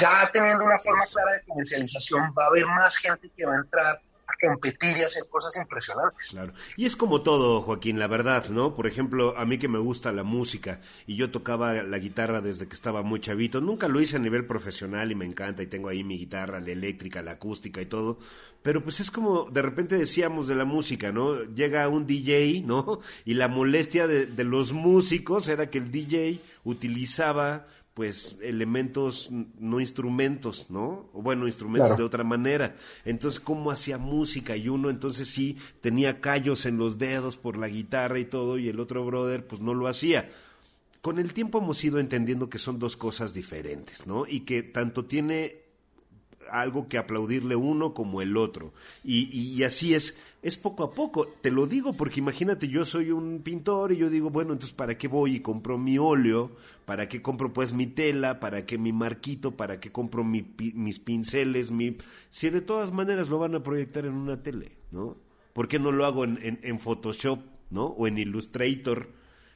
Ya 0.00 0.28
teniendo 0.32 0.64
una 0.64 0.78
forma 0.78 1.04
clara 1.04 1.32
de 1.34 1.42
comercialización 1.42 2.32
va 2.36 2.44
a 2.44 2.46
haber 2.48 2.66
más 2.66 2.96
gente 2.96 3.30
que 3.36 3.44
va 3.44 3.54
a 3.54 3.58
entrar 3.58 4.00
competir 4.40 4.96
y 4.96 5.02
hacer 5.02 5.24
cosas 5.28 5.56
impresionantes. 5.56 6.28
Claro. 6.30 6.52
Y 6.76 6.86
es 6.86 6.96
como 6.96 7.22
todo, 7.22 7.62
Joaquín, 7.62 7.98
la 7.98 8.06
verdad, 8.06 8.48
¿no? 8.48 8.74
Por 8.74 8.86
ejemplo, 8.86 9.36
a 9.36 9.44
mí 9.44 9.58
que 9.58 9.68
me 9.68 9.78
gusta 9.78 10.12
la 10.12 10.24
música 10.24 10.80
y 11.06 11.16
yo 11.16 11.30
tocaba 11.30 11.74
la 11.82 11.98
guitarra 11.98 12.40
desde 12.40 12.66
que 12.66 12.74
estaba 12.74 13.02
muy 13.02 13.20
chavito, 13.20 13.60
nunca 13.60 13.88
lo 13.88 14.00
hice 14.00 14.16
a 14.16 14.20
nivel 14.20 14.46
profesional 14.46 15.10
y 15.10 15.14
me 15.14 15.24
encanta 15.24 15.62
y 15.62 15.66
tengo 15.66 15.88
ahí 15.88 16.02
mi 16.04 16.18
guitarra, 16.18 16.60
la 16.60 16.70
eléctrica, 16.70 17.22
la 17.22 17.32
acústica 17.32 17.80
y 17.80 17.86
todo, 17.86 18.18
pero 18.62 18.82
pues 18.82 19.00
es 19.00 19.10
como 19.10 19.44
de 19.50 19.62
repente 19.62 19.96
decíamos 19.96 20.46
de 20.46 20.54
la 20.54 20.64
música, 20.64 21.12
¿no? 21.12 21.42
Llega 21.44 21.88
un 21.88 22.06
DJ, 22.06 22.62
¿no? 22.64 23.00
Y 23.24 23.34
la 23.34 23.48
molestia 23.48 24.06
de, 24.06 24.26
de 24.26 24.44
los 24.44 24.72
músicos 24.72 25.48
era 25.48 25.70
que 25.70 25.78
el 25.78 25.90
DJ 25.90 26.40
utilizaba 26.64 27.66
pues 27.94 28.38
elementos, 28.40 29.28
no 29.30 29.80
instrumentos, 29.80 30.66
¿no? 30.70 31.10
O 31.12 31.22
bueno, 31.22 31.46
instrumentos 31.46 31.96
de 31.96 32.02
otra 32.02 32.24
manera. 32.24 32.74
Entonces, 33.04 33.38
¿cómo 33.38 33.70
hacía 33.70 33.98
música? 33.98 34.56
Y 34.56 34.68
uno 34.68 34.88
entonces 34.88 35.28
sí 35.28 35.58
tenía 35.80 36.20
callos 36.20 36.64
en 36.64 36.78
los 36.78 36.98
dedos 36.98 37.36
por 37.36 37.58
la 37.58 37.68
guitarra 37.68 38.18
y 38.18 38.24
todo, 38.24 38.58
y 38.58 38.68
el 38.68 38.80
otro 38.80 39.04
brother 39.04 39.46
pues 39.46 39.60
no 39.60 39.74
lo 39.74 39.88
hacía. 39.88 40.30
Con 41.02 41.18
el 41.18 41.34
tiempo 41.34 41.58
hemos 41.58 41.82
ido 41.84 41.98
entendiendo 41.98 42.48
que 42.48 42.58
son 42.58 42.78
dos 42.78 42.96
cosas 42.96 43.34
diferentes, 43.34 44.06
¿no? 44.06 44.26
Y 44.26 44.40
que 44.40 44.62
tanto 44.62 45.04
tiene 45.04 45.62
algo 46.50 46.88
que 46.88 46.98
aplaudirle 46.98 47.56
uno 47.56 47.94
como 47.94 48.22
el 48.22 48.36
otro. 48.36 48.72
Y, 49.04 49.28
y, 49.36 49.62
así 49.64 49.94
es, 49.94 50.16
es 50.42 50.56
poco 50.56 50.84
a 50.84 50.92
poco. 50.92 51.26
Te 51.40 51.50
lo 51.50 51.66
digo 51.66 51.92
porque 51.94 52.20
imagínate, 52.20 52.68
yo 52.68 52.84
soy 52.84 53.10
un 53.10 53.42
pintor 53.42 53.92
y 53.92 53.96
yo 53.96 54.10
digo, 54.10 54.30
bueno, 54.30 54.52
entonces 54.52 54.74
¿para 54.74 54.96
qué 54.98 55.08
voy 55.08 55.36
y 55.36 55.40
compro 55.40 55.78
mi 55.78 55.98
óleo? 55.98 56.52
¿Para 56.84 57.08
qué 57.08 57.22
compro 57.22 57.52
pues 57.52 57.72
mi 57.72 57.86
tela? 57.86 58.40
¿Para 58.40 58.66
qué 58.66 58.78
mi 58.78 58.92
marquito? 58.92 59.56
¿Para 59.56 59.80
qué 59.80 59.92
compro 59.92 60.24
mi, 60.24 60.54
mis 60.74 60.98
pinceles? 60.98 61.70
Mi... 61.70 61.96
Si 62.30 62.50
de 62.50 62.60
todas 62.60 62.92
maneras 62.92 63.28
lo 63.28 63.38
van 63.38 63.54
a 63.54 63.62
proyectar 63.62 64.04
en 64.04 64.14
una 64.14 64.42
tele, 64.42 64.76
¿no? 64.90 65.16
¿Por 65.52 65.68
qué 65.68 65.78
no 65.78 65.92
lo 65.92 66.06
hago 66.06 66.24
en, 66.24 66.38
en, 66.42 66.60
en 66.62 66.78
Photoshop? 66.78 67.40
¿no? 67.72 67.86
O 67.86 68.06
en 68.06 68.18
Illustrator, 68.18 69.08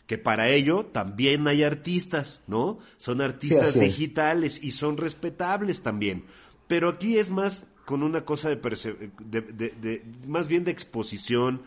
que 0.07 0.18
para 0.18 0.49
ello 0.49 0.87
también 0.87 1.47
hay 1.47 1.62
artistas, 1.62 2.43
¿no? 2.47 2.78
Son 2.97 3.20
artistas 3.20 3.78
digitales 3.78 4.62
y 4.62 4.72
son 4.72 4.97
respetables 4.97 5.82
también. 5.82 6.24
Pero 6.66 6.90
aquí 6.90 7.18
es 7.18 7.30
más 7.30 7.66
con 7.84 8.02
una 8.02 8.24
cosa 8.24 8.48
de, 8.48 8.56
de, 8.56 10.02
más 10.26 10.48
bien 10.48 10.64
de 10.64 10.72
exposición, 10.72 11.62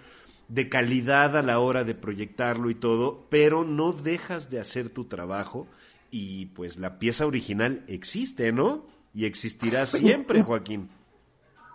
de 0.50 0.68
calidad 0.68 1.38
a 1.38 1.42
la 1.42 1.60
hora 1.60 1.84
de 1.84 1.96
proyectarlo 1.96 2.70
y 2.70 2.76
todo, 2.76 3.26
pero 3.30 3.64
no 3.64 3.94
dejas 3.94 4.50
de 4.50 4.60
hacer 4.60 4.90
tu 4.90 5.06
trabajo 5.06 5.68
y 6.12 6.48
pues 6.48 6.78
la 6.78 7.00
pieza 7.00 7.26
original 7.26 7.84
existe, 7.88 8.52
¿no? 8.52 8.86
Y 9.14 9.26
existirá 9.26 9.86
siempre, 9.86 10.44
Joaquín. 10.44 10.90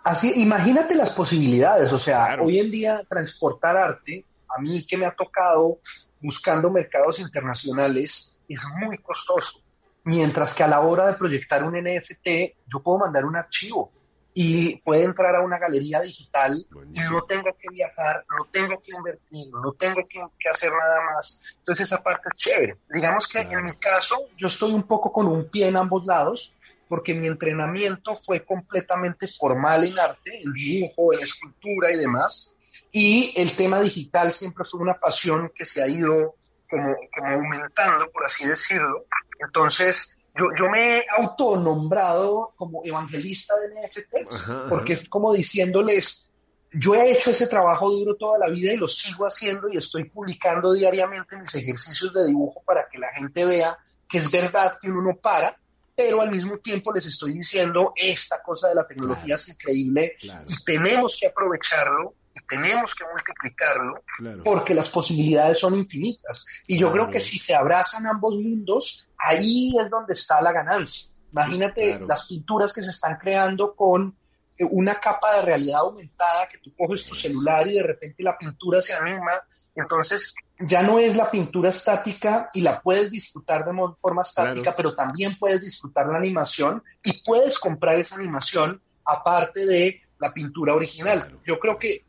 Así, 0.03 0.31
imagínate 0.35 0.93
las 0.93 1.09
posibilidades, 1.09 1.91
o 1.91 1.97
sea, 1.97 2.37
hoy 2.39 2.59
en 2.59 2.69
día 2.69 3.01
transportar 3.09 3.75
arte, 3.75 4.25
a 4.55 4.61
mí 4.61 4.85
que 4.85 4.97
me 4.97 5.05
ha 5.05 5.15
tocado 5.15 5.79
buscando 6.21 6.69
mercados 6.69 7.19
internacionales, 7.19 8.35
es 8.47 8.63
muy 8.79 8.99
costoso. 8.99 9.64
Mientras 10.05 10.53
que 10.53 10.63
a 10.63 10.67
la 10.67 10.79
hora 10.81 11.07
de 11.07 11.15
proyectar 11.15 11.63
un 11.63 11.73
NFT, 11.73 12.27
yo 12.67 12.81
puedo 12.83 12.99
mandar 12.99 13.25
un 13.25 13.35
archivo 13.35 13.91
y 14.37 14.75
puede 14.81 15.03
entrar 15.03 15.35
a 15.35 15.41
una 15.41 15.57
galería 15.57 16.01
digital 16.01 16.67
y 16.93 16.99
no 16.99 17.23
tengo 17.23 17.55
que 17.57 17.69
viajar, 17.71 18.25
no 18.37 18.45
tengo 18.51 18.81
que 18.81 18.91
invertir, 18.95 19.47
no 19.49 19.71
tengo 19.71 20.05
que, 20.07 20.49
hacer 20.49 20.71
nada 20.73 20.99
más. 21.13 21.39
Entonces 21.59 21.87
esa 21.87 22.03
parte 22.03 22.27
es 22.31 22.37
chévere. 22.37 22.75
Digamos 22.89 23.27
que 23.27 23.39
en 23.39 23.63
mi 23.63 23.75
caso 23.77 24.27
yo 24.35 24.47
estoy 24.47 24.73
un 24.73 24.83
poco 24.83 25.11
con 25.11 25.27
un 25.27 25.49
pie 25.49 25.69
en 25.69 25.77
ambos 25.77 26.05
lados 26.05 26.53
porque 26.89 27.13
mi 27.13 27.27
entrenamiento 27.27 28.15
fue 28.15 28.43
completamente 28.43 29.27
formal 29.27 29.85
en 29.85 29.97
arte, 29.97 30.41
en 30.43 30.51
dibujo, 30.51 31.13
en 31.13 31.21
escultura 31.21 31.91
y 31.91 31.95
demás. 31.95 32.53
Y 32.91 33.33
el 33.37 33.55
tema 33.55 33.79
digital 33.79 34.33
siempre 34.33 34.65
fue 34.65 34.81
una 34.81 34.95
pasión 34.95 35.51
que 35.55 35.65
se 35.65 35.81
ha 35.81 35.87
ido 35.87 36.35
como, 36.69 36.95
como 37.15 37.29
aumentando, 37.29 38.11
por 38.11 38.25
así 38.25 38.45
decirlo. 38.45 39.05
Entonces, 39.39 40.17
yo, 40.37 40.49
yo 40.57 40.69
me 40.69 40.97
he 40.97 41.05
autonombrado 41.17 42.53
como 42.55 42.81
evangelista 42.83 43.53
de 43.59 43.87
NFTs, 43.87 44.45
porque 44.69 44.93
es 44.93 45.07
como 45.07 45.33
diciéndoles, 45.33 46.29
yo 46.73 46.93
he 46.93 47.11
hecho 47.11 47.31
ese 47.31 47.47
trabajo 47.47 47.89
duro 47.89 48.15
toda 48.15 48.37
la 48.39 48.49
vida 48.49 48.73
y 48.73 48.77
lo 48.77 48.87
sigo 48.87 49.25
haciendo 49.25 49.69
y 49.69 49.77
estoy 49.77 50.05
publicando 50.09 50.73
diariamente 50.73 51.37
mis 51.37 51.55
ejercicios 51.55 52.13
de 52.13 52.25
dibujo 52.25 52.61
para 52.65 52.87
que 52.89 52.97
la 52.97 53.07
gente 53.13 53.45
vea 53.45 53.77
que 54.07 54.17
es 54.17 54.29
verdad 54.29 54.77
que 54.81 54.89
uno 54.89 55.01
no 55.01 55.15
para, 55.15 55.57
pero 55.95 56.21
al 56.21 56.31
mismo 56.31 56.57
tiempo 56.59 56.91
les 56.91 57.05
estoy 57.05 57.33
diciendo, 57.33 57.93
esta 57.95 58.43
cosa 58.43 58.67
de 58.67 58.75
la 58.75 58.85
tecnología 58.85 59.35
es 59.35 59.47
increíble 59.47 60.17
y 60.21 60.63
tenemos 60.65 61.17
que 61.19 61.27
aprovecharlo 61.27 62.13
tenemos 62.47 62.93
que 62.95 63.03
multiplicarlo 63.05 64.03
porque 64.43 64.73
las 64.73 64.89
posibilidades 64.89 65.59
son 65.59 65.75
infinitas. 65.75 66.45
Y 66.67 66.77
yo 66.77 66.91
creo 66.91 67.09
que 67.09 67.19
si 67.19 67.37
se 67.39 67.55
abrazan 67.55 68.07
ambos 68.07 68.35
mundos, 68.35 69.07
ahí 69.17 69.75
es 69.79 69.89
donde 69.89 70.13
está 70.13 70.41
la 70.41 70.51
ganancia. 70.51 71.09
Imagínate 71.31 71.99
las 72.07 72.27
pinturas 72.27 72.73
que 72.73 72.81
se 72.81 72.91
están 72.91 73.17
creando 73.17 73.75
con 73.75 74.15
eh, 74.57 74.65
una 74.69 74.95
capa 74.95 75.35
de 75.35 75.41
realidad 75.41 75.81
aumentada 75.81 76.47
que 76.47 76.59
tú 76.59 76.73
coges 76.77 77.05
tu 77.05 77.13
celular 77.13 77.67
y 77.67 77.75
de 77.75 77.83
repente 77.83 78.23
la 78.23 78.37
pintura 78.37 78.79
se 78.79 78.93
anima. 78.93 79.33
Entonces 79.75 80.33
ya 80.59 80.81
no 80.81 80.99
es 80.99 81.17
la 81.17 81.29
pintura 81.29 81.69
estática 81.69 82.49
y 82.53 82.61
la 82.61 82.81
puedes 82.81 83.11
disfrutar 83.11 83.65
de 83.65 83.73
forma 83.97 84.21
estática, 84.21 84.73
pero 84.75 84.95
también 84.95 85.37
puedes 85.37 85.61
disfrutar 85.61 86.07
la 86.07 86.17
animación 86.17 86.81
y 87.03 87.21
puedes 87.23 87.59
comprar 87.59 87.99
esa 87.99 88.15
animación 88.15 88.81
aparte 89.03 89.65
de 89.65 90.01
la 90.19 90.33
pintura 90.33 90.73
original. 90.73 91.39
Yo 91.45 91.59
creo 91.59 91.77
que 91.77 92.04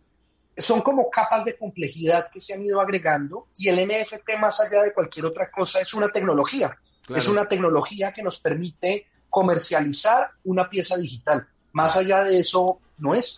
son 0.57 0.81
como 0.81 1.11
capas 1.11 1.45
de 1.45 1.57
complejidad 1.57 2.31
que 2.33 2.41
se 2.41 2.55
han 2.55 2.65
ido 2.65 2.81
agregando 2.81 3.49
y 3.57 3.69
el 3.69 3.87
NFT 3.87 4.39
más 4.39 4.61
allá 4.61 4.83
de 4.83 4.93
cualquier 4.93 5.27
otra 5.27 5.51
cosa 5.51 5.81
es 5.81 5.93
una 5.95 6.09
tecnología. 6.09 6.77
Es 7.15 7.29
una 7.29 7.47
tecnología 7.47 8.13
que 8.13 8.23
nos 8.23 8.41
permite 8.41 9.07
comercializar 9.31 10.31
una 10.45 10.69
pieza 10.69 10.97
digital. 10.97 11.47
Más 11.73 11.97
allá 11.97 12.25
de 12.25 12.41
eso, 12.41 12.81
no 12.99 13.15
es. 13.15 13.37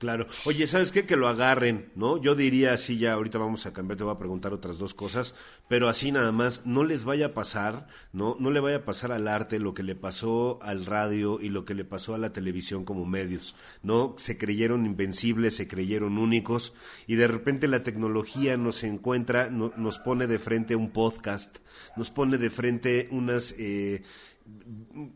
Claro. 0.00 0.26
Oye, 0.46 0.66
¿sabes 0.66 0.92
qué? 0.92 1.04
Que 1.04 1.14
lo 1.14 1.28
agarren, 1.28 1.92
¿no? 1.94 2.16
Yo 2.16 2.34
diría 2.34 2.72
así, 2.72 2.96
ya 2.96 3.12
ahorita 3.12 3.36
vamos 3.36 3.66
a 3.66 3.74
cambiar, 3.74 3.98
te 3.98 4.04
voy 4.04 4.14
a 4.14 4.18
preguntar 4.18 4.54
otras 4.54 4.78
dos 4.78 4.94
cosas, 4.94 5.34
pero 5.68 5.90
así 5.90 6.10
nada 6.10 6.32
más, 6.32 6.64
no 6.64 6.84
les 6.84 7.04
vaya 7.04 7.26
a 7.26 7.34
pasar, 7.34 7.86
¿no? 8.14 8.34
No 8.40 8.50
le 8.50 8.60
vaya 8.60 8.78
a 8.78 8.84
pasar 8.86 9.12
al 9.12 9.28
arte 9.28 9.58
lo 9.58 9.74
que 9.74 9.82
le 9.82 9.94
pasó 9.94 10.58
al 10.62 10.86
radio 10.86 11.38
y 11.38 11.50
lo 11.50 11.66
que 11.66 11.74
le 11.74 11.84
pasó 11.84 12.14
a 12.14 12.18
la 12.18 12.32
televisión 12.32 12.84
como 12.84 13.04
medios, 13.04 13.54
¿no? 13.82 14.14
Se 14.16 14.38
creyeron 14.38 14.86
invencibles, 14.86 15.56
se 15.56 15.68
creyeron 15.68 16.16
únicos 16.16 16.72
y 17.06 17.16
de 17.16 17.28
repente 17.28 17.68
la 17.68 17.82
tecnología 17.82 18.56
nos 18.56 18.82
encuentra, 18.84 19.50
nos 19.50 19.98
pone 19.98 20.26
de 20.26 20.38
frente 20.38 20.76
un 20.76 20.92
podcast, 20.92 21.58
nos 21.98 22.10
pone 22.10 22.38
de 22.38 22.48
frente 22.48 23.06
unas... 23.10 23.54
Eh, 23.58 24.02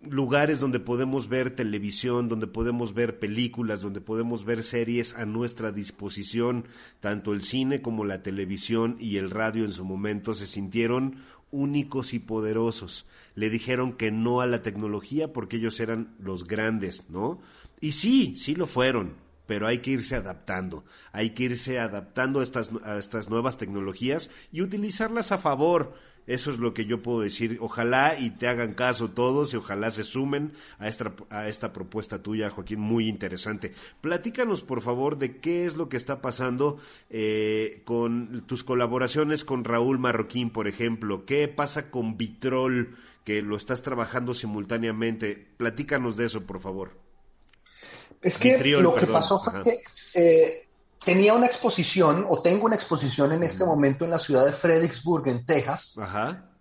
lugares 0.09 0.61
donde 0.61 0.81
podemos 0.81 1.29
ver 1.29 1.51
televisión, 1.51 2.29
donde 2.29 2.47
podemos 2.47 2.95
ver 2.95 3.19
películas, 3.19 3.81
donde 3.81 4.01
podemos 4.01 4.45
ver 4.45 4.63
series 4.63 5.15
a 5.15 5.27
nuestra 5.27 5.73
disposición, 5.73 6.67
tanto 7.01 7.33
el 7.33 7.43
cine 7.43 7.83
como 7.83 8.05
la 8.05 8.23
televisión 8.23 8.97
y 9.01 9.17
el 9.17 9.31
radio 9.31 9.65
en 9.65 9.73
su 9.73 9.85
momento 9.85 10.35
se 10.35 10.47
sintieron 10.47 11.17
únicos 11.51 12.15
y 12.15 12.19
poderosos. 12.19 13.07
Le 13.35 13.51
dijeron 13.51 13.95
que 13.95 14.11
no 14.11 14.41
a 14.41 14.47
la 14.47 14.63
tecnología 14.63 15.33
porque 15.33 15.57
ellos 15.57 15.81
eran 15.81 16.15
los 16.19 16.47
grandes, 16.47 17.11
¿no? 17.11 17.41
Y 17.81 17.93
sí, 17.93 18.35
sí 18.37 18.55
lo 18.55 18.67
fueron, 18.67 19.15
pero 19.47 19.67
hay 19.67 19.79
que 19.79 19.91
irse 19.91 20.17
adaptando, 20.17 20.85
hay 21.13 21.31
que 21.31 21.45
irse 21.45 21.79
adaptando 21.79 22.41
a 22.41 22.43
estas, 22.43 23.29
nuevas 23.29 23.59
tecnologías 23.59 24.31
y 24.53 24.63
utilizarlas 24.63 25.33
a 25.33 25.39
favor 25.39 25.95
eso 26.27 26.51
es 26.51 26.59
lo 26.59 26.73
que 26.73 26.87
yo 26.87 27.03
puedo 27.03 27.21
decir. 27.21 27.59
Ojalá 27.61 28.19
y 28.19 28.31
te 28.31 28.49
hagan 28.49 28.73
caso 28.73 29.11
todos 29.11 29.53
y 29.53 29.59
ojalá 29.59 29.91
se 29.91 30.05
sumen 30.05 30.53
a 30.79 30.89
esta, 30.89 31.13
a 31.29 31.49
esta 31.49 31.73
propuesta 31.73 32.23
tuya, 32.23 32.49
Joaquín, 32.49 32.81
muy 32.81 33.09
interesante. 33.09 33.75
Platícanos, 34.01 34.63
por 34.63 34.81
favor, 34.81 35.19
de 35.19 35.37
qué 35.37 35.67
es 35.67 35.77
lo 35.77 35.89
que 35.89 35.99
está 35.99 36.23
pasando 36.23 36.79
eh, 37.11 37.83
con 37.85 38.45
tus 38.47 38.65
colaboraciones 38.65 39.45
con 39.45 39.65
Raúl 39.65 39.99
Marroquín, 39.99 40.49
por 40.49 40.67
ejemplo. 40.67 41.27
¿Qué 41.27 41.47
pasa 41.49 41.91
con 41.91 42.17
Vitrol, 42.17 42.97
que 43.25 43.43
lo 43.43 43.57
estás 43.57 43.83
trabajando 43.83 44.33
simultáneamente? 44.33 45.49
Platícanos 45.59 46.17
de 46.17 46.25
eso, 46.25 46.47
por 46.47 46.61
favor. 46.61 47.05
Es 48.25 48.39
que 48.39 48.59
lo 48.59 48.95
que 48.95 49.07
pasó 49.07 49.39
fue 49.39 49.63
que 49.63 49.83
eh, 50.15 50.69
tenía 51.05 51.35
una 51.35 51.47
exposición, 51.47 52.27
o 52.29 52.41
tengo 52.43 52.65
una 52.65 52.75
exposición 52.75 53.33
en 53.33 53.45
este 53.45 53.65
momento 53.65 54.05
en 54.05 54.11
la 54.11 54.19
ciudad 54.19 54.47
de 54.47 54.53
Fredericksburg, 54.53 55.29
en 55.29 55.45
Texas. 55.45 55.95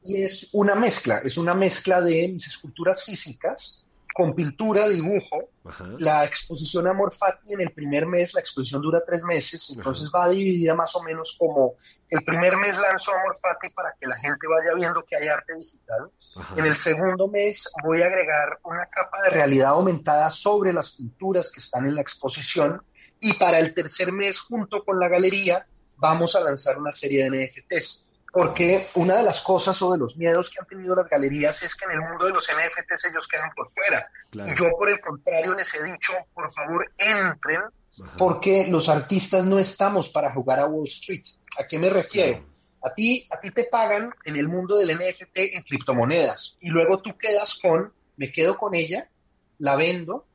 Y 0.01 0.21
es 0.21 0.49
una 0.53 0.75
mezcla, 0.75 1.19
es 1.19 1.37
una 1.37 1.53
mezcla 1.53 2.01
de 2.01 2.27
mis 2.27 2.47
esculturas 2.47 3.05
físicas 3.05 3.83
con 4.13 4.35
pintura, 4.35 4.87
dibujo. 4.87 5.49
La 5.97 6.25
exposición 6.25 6.87
Amor 6.87 7.13
Fati 7.13 7.53
en 7.53 7.61
el 7.61 7.71
primer 7.71 8.05
mes, 8.05 8.33
la 8.33 8.41
exposición 8.41 8.81
dura 8.81 9.01
tres 9.05 9.23
meses, 9.23 9.73
entonces 9.75 10.11
va 10.13 10.27
dividida 10.29 10.75
más 10.75 10.95
o 10.95 11.03
menos 11.03 11.35
como 11.39 11.73
el 12.09 12.23
primer 12.23 12.57
mes 12.57 12.77
lanzó 12.77 13.11
Amor 13.13 13.37
Fati 13.41 13.69
para 13.69 13.95
que 13.99 14.05
la 14.05 14.17
gente 14.17 14.45
vaya 14.47 14.75
viendo 14.75 15.03
que 15.03 15.15
hay 15.15 15.29
arte 15.29 15.55
digital. 15.57 16.11
En 16.55 16.65
el 16.65 16.75
segundo 16.75 17.27
mes 17.27 17.71
voy 17.83 18.01
a 18.01 18.07
agregar 18.07 18.59
una 18.63 18.85
capa 18.87 19.21
de 19.23 19.29
realidad 19.29 19.69
aumentada 19.69 20.31
sobre 20.31 20.73
las 20.73 20.95
pinturas 20.95 21.51
que 21.51 21.59
están 21.59 21.85
en 21.85 21.95
la 21.95 22.01
exposición 22.01 22.81
y 23.19 23.33
para 23.33 23.59
el 23.59 23.73
tercer 23.73 24.11
mes, 24.11 24.39
junto 24.39 24.83
con 24.83 24.99
la 24.99 25.07
galería, 25.07 25.65
vamos 25.95 26.35
a 26.35 26.41
lanzar 26.41 26.77
una 26.77 26.91
serie 26.91 27.23
de 27.23 27.29
NFTs. 27.29 28.05
Porque 28.33 28.87
una 28.95 29.15
de 29.17 29.23
las 29.23 29.41
cosas 29.41 29.79
o 29.83 29.91
de 29.91 29.99
los 29.99 30.17
miedos 30.17 30.49
que 30.49 30.59
han 30.59 30.67
tenido 30.67 30.95
las 30.95 31.07
galerías 31.07 31.61
es 31.61 31.75
que 31.75 31.85
en 31.85 31.91
el 31.91 32.01
mundo 32.01 32.25
de 32.25 32.33
los 32.33 32.47
NFTs 32.49 33.05
ellos 33.05 33.27
quedan 33.27 33.51
por 33.55 33.69
fuera. 33.71 34.09
Yo, 34.55 34.71
por 34.71 34.89
el 34.89 34.99
contrario, 34.99 35.53
les 35.53 35.73
he 35.75 35.83
dicho, 35.83 36.13
por 36.33 36.51
favor, 36.51 36.91
entren, 36.97 37.61
porque 38.17 38.67
los 38.67 38.89
artistas 38.89 39.45
no 39.45 39.59
estamos 39.59 40.09
para 40.09 40.33
jugar 40.33 40.59
a 40.59 40.65
Wall 40.65 40.87
Street. 40.87 41.23
¿A 41.59 41.67
qué 41.67 41.77
me 41.77 41.91
refiero? 41.91 42.43
A 42.83 42.93
ti, 42.93 43.27
a 43.31 43.39
ti 43.39 43.51
te 43.51 43.63
pagan 43.65 44.11
en 44.25 44.35
el 44.35 44.47
mundo 44.47 44.77
del 44.77 44.97
NFT 44.97 45.37
en 45.53 45.63
criptomonedas 45.63 46.57
y 46.59 46.69
luego 46.69 46.99
tú 46.99 47.17
quedas 47.17 47.55
con, 47.55 47.93
me 48.17 48.31
quedo 48.31 48.57
con 48.57 48.75
ella, 48.75 49.09
la 49.59 49.75
vendo, 49.75 50.25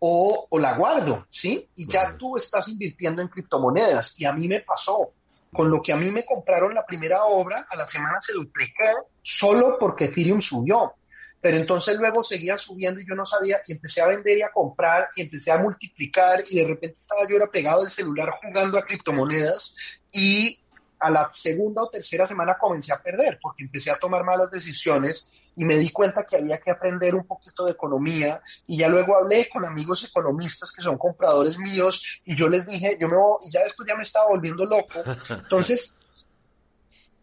o, 0.00 0.48
la 0.60 0.76
guardo, 0.76 1.26
¿sí? 1.30 1.68
Y 1.74 1.88
ya 1.88 2.16
tú 2.16 2.36
estás 2.36 2.68
invirtiendo 2.68 3.22
en 3.22 3.28
criptomonedas. 3.28 4.18
Y 4.20 4.24
a 4.24 4.32
mí 4.32 4.48
me 4.48 4.60
pasó. 4.60 5.12
Con 5.52 5.70
lo 5.70 5.80
que 5.80 5.92
a 5.92 5.96
mí 5.96 6.10
me 6.10 6.26
compraron 6.26 6.74
la 6.74 6.84
primera 6.84 7.24
obra, 7.24 7.66
a 7.70 7.76
la 7.76 7.86
semana 7.86 8.20
se 8.20 8.34
duplicó 8.34 9.08
solo 9.22 9.78
porque 9.78 10.06
Ethereum 10.06 10.42
subió. 10.42 10.92
Pero 11.40 11.56
entonces 11.56 11.96
luego 11.96 12.22
seguía 12.22 12.58
subiendo 12.58 13.00
y 13.00 13.08
yo 13.08 13.14
no 13.14 13.24
sabía, 13.24 13.60
y 13.66 13.72
empecé 13.72 14.02
a 14.02 14.08
vender 14.08 14.36
y 14.36 14.42
a 14.42 14.50
comprar, 14.50 15.08
y 15.16 15.22
empecé 15.22 15.50
a 15.50 15.58
multiplicar, 15.58 16.42
y 16.50 16.56
de 16.56 16.66
repente 16.66 16.98
estaba 16.98 17.22
yo 17.28 17.36
era 17.36 17.46
pegado 17.46 17.82
del 17.82 17.90
celular 17.90 18.30
jugando 18.42 18.76
a 18.76 18.82
criptomonedas, 18.82 19.74
y 20.12 20.58
a 21.00 21.10
la 21.10 21.28
segunda 21.30 21.82
o 21.82 21.90
tercera 21.90 22.26
semana 22.26 22.58
comencé 22.58 22.92
a 22.92 23.02
perder 23.02 23.38
porque 23.40 23.64
empecé 23.64 23.90
a 23.90 23.96
tomar 23.96 24.24
malas 24.24 24.50
decisiones 24.50 25.30
y 25.56 25.64
me 25.64 25.76
di 25.76 25.90
cuenta 25.90 26.24
que 26.24 26.36
había 26.36 26.58
que 26.58 26.70
aprender 26.70 27.14
un 27.14 27.26
poquito 27.26 27.64
de 27.64 27.72
economía 27.72 28.40
y 28.66 28.78
ya 28.78 28.88
luego 28.88 29.16
hablé 29.16 29.48
con 29.48 29.64
amigos 29.64 30.04
economistas 30.04 30.72
que 30.72 30.82
son 30.82 30.98
compradores 30.98 31.58
míos 31.58 32.20
y 32.24 32.36
yo 32.36 32.48
les 32.48 32.66
dije, 32.66 32.96
yo 33.00 33.08
me 33.08 33.16
y 33.46 33.50
ya 33.50 33.64
después 33.64 33.88
ya 33.88 33.96
me 33.96 34.02
estaba 34.02 34.28
volviendo 34.28 34.64
loco. 34.64 35.02
Entonces, 35.30 35.98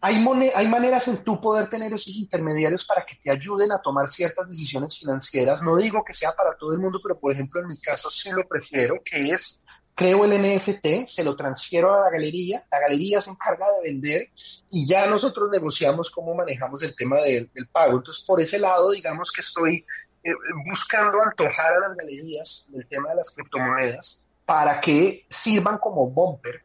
hay, 0.00 0.24
hay 0.54 0.68
maneras 0.68 1.08
en 1.08 1.24
tu 1.24 1.40
poder 1.40 1.68
tener 1.68 1.92
esos 1.92 2.16
intermediarios 2.16 2.84
para 2.84 3.04
que 3.04 3.16
te 3.16 3.30
ayuden 3.30 3.72
a 3.72 3.80
tomar 3.80 4.08
ciertas 4.08 4.48
decisiones 4.48 4.98
financieras. 4.98 5.62
No 5.62 5.76
digo 5.76 6.04
que 6.04 6.12
sea 6.12 6.32
para 6.32 6.56
todo 6.56 6.72
el 6.72 6.78
mundo, 6.78 7.00
pero 7.02 7.18
por 7.18 7.32
ejemplo 7.32 7.60
en 7.60 7.68
mi 7.68 7.78
caso 7.78 8.10
sí 8.10 8.30
lo 8.30 8.46
prefiero, 8.46 8.96
que 9.04 9.30
es 9.30 9.64
creo 9.96 10.26
el 10.26 10.32
NFT, 10.32 11.06
se 11.06 11.24
lo 11.24 11.34
transfiero 11.34 11.94
a 11.94 12.00
la 12.00 12.10
galería, 12.10 12.66
la 12.70 12.80
galería 12.80 13.20
se 13.22 13.30
encarga 13.30 13.66
de 13.72 13.90
vender 13.90 14.28
y 14.68 14.86
ya 14.86 15.06
nosotros 15.06 15.48
negociamos 15.50 16.10
cómo 16.10 16.34
manejamos 16.34 16.82
el 16.82 16.94
tema 16.94 17.18
del 17.20 17.50
pago. 17.72 17.96
Entonces, 17.96 18.22
por 18.24 18.40
ese 18.40 18.58
lado, 18.58 18.90
digamos 18.90 19.32
que 19.32 19.40
estoy 19.40 19.86
eh, 20.22 20.32
buscando 20.68 21.22
antojar 21.22 21.72
a 21.72 21.80
las 21.80 21.96
galerías 21.96 22.66
del 22.68 22.86
tema 22.86 23.08
de 23.08 23.16
las 23.16 23.34
criptomonedas 23.34 24.22
para 24.44 24.80
que 24.82 25.24
sirvan 25.30 25.78
como 25.78 26.10
bumper 26.10 26.62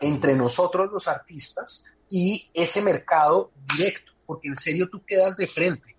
entre 0.00 0.34
nosotros 0.34 0.90
los 0.90 1.06
artistas 1.06 1.84
y 2.08 2.50
ese 2.52 2.82
mercado 2.82 3.52
directo, 3.76 4.10
porque 4.26 4.48
en 4.48 4.56
serio 4.56 4.88
tú 4.90 5.00
quedas 5.06 5.36
de 5.36 5.46
frente. 5.46 5.91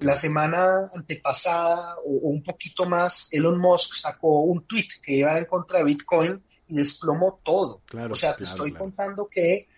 La 0.00 0.16
semana 0.16 0.90
antepasada 0.94 1.96
o, 2.04 2.28
un 2.28 2.42
poquito 2.42 2.86
más, 2.86 3.28
Elon 3.32 3.58
Musk 3.58 3.96
sacó 3.96 4.40
un 4.40 4.66
tweet 4.66 4.88
que 5.02 5.14
iba 5.14 5.38
en 5.38 5.44
contra 5.44 5.78
de 5.78 5.84
Bitcoin 5.84 6.42
y 6.68 6.76
desplomó 6.76 7.40
todo. 7.44 7.82
o 8.10 8.14
sea, 8.14 8.36
te 8.36 8.44
estoy 8.44 8.72
contando 8.72 9.28
que 9.30 9.68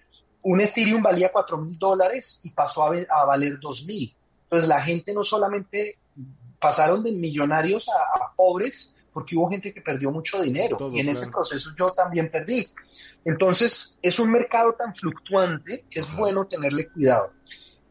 un 0.43 0.61
Ethereum 0.61 1.03
valía 1.03 1.31
4 1.33 1.59
mil 1.59 1.79
dólares 1.79 2.41
y 2.45 2.51
pasó 2.51 2.85
a, 2.85 3.25
valer 3.25 3.59
2 3.61 3.87
mil. 3.87 4.17
Entonces 4.45 4.69
la 4.69 4.83
gente 4.83 5.15
no 5.15 5.23
solamente 5.23 5.99
pasaron 6.59 7.03
de 7.03 7.13
millonarios 7.13 7.89
a 7.89 8.35
pobres, 8.35 8.95
porque 9.13 9.37
hubo 9.37 9.51
gente 9.51 9.73
que 9.73 9.81
perdió 9.81 10.11
mucho 10.11 10.41
dinero 10.43 10.79
y 10.93 11.01
en 11.01 11.09
ese 11.09 11.29
proceso 11.29 11.71
yo 11.79 11.93
también 11.93 12.31
perdí. 12.31 12.69
Entonces, 13.25 13.99
es 14.03 14.19
un 14.19 14.31
mercado 14.31 14.75
tan 14.75 14.95
fluctuante 14.95 15.85
que 15.91 16.01
es 16.01 16.15
bueno 16.15 16.47
tenerle 16.47 16.89
cuidado. 16.89 17.33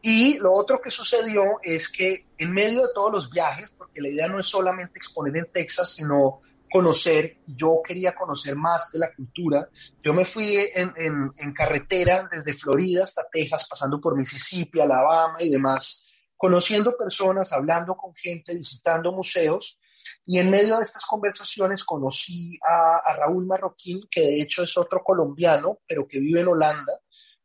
Y 0.02 0.38
lo 0.38 0.52
otro 0.52 0.80
que 0.80 0.90
sucedió 0.90 1.42
es 1.62 1.90
que 1.90 2.26
en 2.38 2.52
medio 2.52 2.82
de 2.82 2.94
todos 2.94 3.12
los 3.12 3.30
viajes, 3.30 3.70
porque 3.76 4.00
la 4.00 4.08
idea 4.08 4.28
no 4.28 4.38
es 4.38 4.46
solamente 4.46 4.98
exponer 4.98 5.36
en 5.36 5.52
Texas, 5.52 5.94
sino 5.94 6.38
conocer, 6.70 7.38
yo 7.46 7.80
quería 7.84 8.14
conocer 8.14 8.54
más 8.56 8.92
de 8.92 9.00
la 9.00 9.12
cultura. 9.14 9.68
Yo 10.02 10.14
me 10.14 10.24
fui 10.24 10.56
en, 10.74 11.52
carretera 11.52 12.28
desde 12.30 12.54
Florida 12.54 13.04
hasta 13.04 13.26
Texas, 13.30 13.66
pasando 13.68 14.00
por 14.00 14.16
Mississippi, 14.16 14.80
Alabama 14.80 15.36
y 15.40 15.50
demás, 15.50 16.06
conociendo 16.36 16.96
personas, 16.96 17.52
hablando 17.52 17.96
con 17.96 18.14
gente, 18.14 18.54
visitando 18.54 19.12
museos 19.12 19.80
y 20.26 20.38
en 20.38 20.50
medio 20.50 20.76
de 20.76 20.82
estas 20.82 21.06
conversaciones 21.06 21.84
conocí 21.84 22.58
a, 22.66 23.14
Raúl 23.14 23.46
Marroquín, 23.46 24.02
que 24.10 24.22
de 24.22 24.40
hecho 24.40 24.62
es 24.62 24.76
otro 24.76 25.02
colombiano, 25.02 25.78
pero 25.86 26.06
que 26.06 26.20
vive 26.20 26.40
en 26.40 26.48
Holanda, 26.48 27.00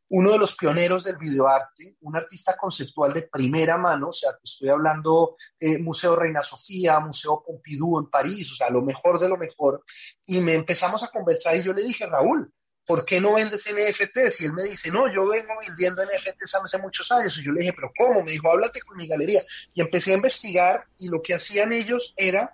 uno 0.10 0.32
de 0.32 0.38
los 0.38 0.56
pioneros 0.56 1.04
del 1.04 1.18
videoarte, 1.18 1.98
un 2.02 2.16
artista 2.16 2.56
conceptual 2.56 3.14
de 3.14 3.24
primera 3.24 3.78
mano, 3.78 4.10
o 4.10 4.14
sea, 4.14 4.32
te 4.34 4.42
estoy 4.44 4.70
hablando 4.70 5.36
eh, 5.60 5.80
Museo 5.80 6.16
Reina 6.16 6.44
Sofía, 6.44 7.00
Museo 7.00 7.44
Pompidou 7.46 8.00
en 8.00 8.10
París, 8.10 8.52
o 8.52 8.56
sea, 8.56 8.70
lo 8.70 8.82
mejor 8.82 9.20
de 9.20 9.30
lo 9.30 9.38
mejor. 9.38 9.84
Y 10.26 10.40
me 10.42 10.54
empezamos 10.54 11.04
a 11.04 11.10
conversar 11.10 11.58
y 11.58 11.64
yo 11.64 11.74
le 11.74 11.84
dije, 11.84 12.06
Raúl, 12.06 12.52
¿por 12.86 13.04
qué 13.04 13.20
no 13.20 13.34
vendes 13.34 13.68
NFTs? 13.68 14.42
Y 14.42 14.46
él 14.46 14.54
me 14.54 14.64
dice, 14.64 14.92
no, 14.92 15.12
yo 15.12 15.28
vengo 15.28 15.54
vendiendo 15.68 16.04
NFTs 16.04 16.56
hace 16.56 16.78
muchos 16.78 17.12
años. 17.12 17.38
Y 17.40 17.44
yo 17.44 17.52
le 17.52 17.62
dije, 17.62 17.74
pero 17.74 17.92
¿cómo? 17.98 18.24
Me 18.24 18.32
dijo, 18.32 18.52
háblate 18.52 18.82
con 18.82 18.98
mi 18.98 19.08
galería. 19.08 19.44
Y 19.74 19.82
empecé 19.82 20.12
a 20.12 20.16
investigar 20.16 20.86
y 20.98 21.10
lo 21.10 21.22
que 21.22 21.34
hacían 21.34 21.74
ellos 21.74 22.14
era 22.16 22.54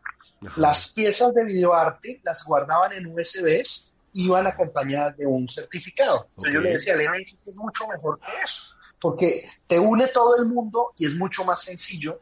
las 0.56 0.92
piezas 0.92 1.34
de 1.34 1.44
videoarte, 1.44 2.22
las 2.24 2.44
guardaban 2.44 2.94
en 2.94 3.08
USBs, 3.08 3.91
iban 4.14 4.48
acompañadas 4.48 5.18
de 5.18 5.26
un 5.26 5.48
certificado. 5.48 6.28
Entonces 6.30 6.54
yo 6.54 6.62
le 6.62 6.70
decía, 6.72 6.94
el 6.94 7.02
NFT 7.02 7.48
es 7.48 7.58
mucho 7.58 7.88
mejor 7.88 8.20
que 8.20 8.32
eso, 8.44 8.76
porque 9.00 9.50
te 9.68 9.80
une 9.80 10.08
todo 10.08 10.38
el 10.38 10.46
mundo 10.46 10.92
y 10.98 11.06
es 11.06 11.16
mucho 11.16 11.44
más 11.46 11.64
sencillo 11.64 12.20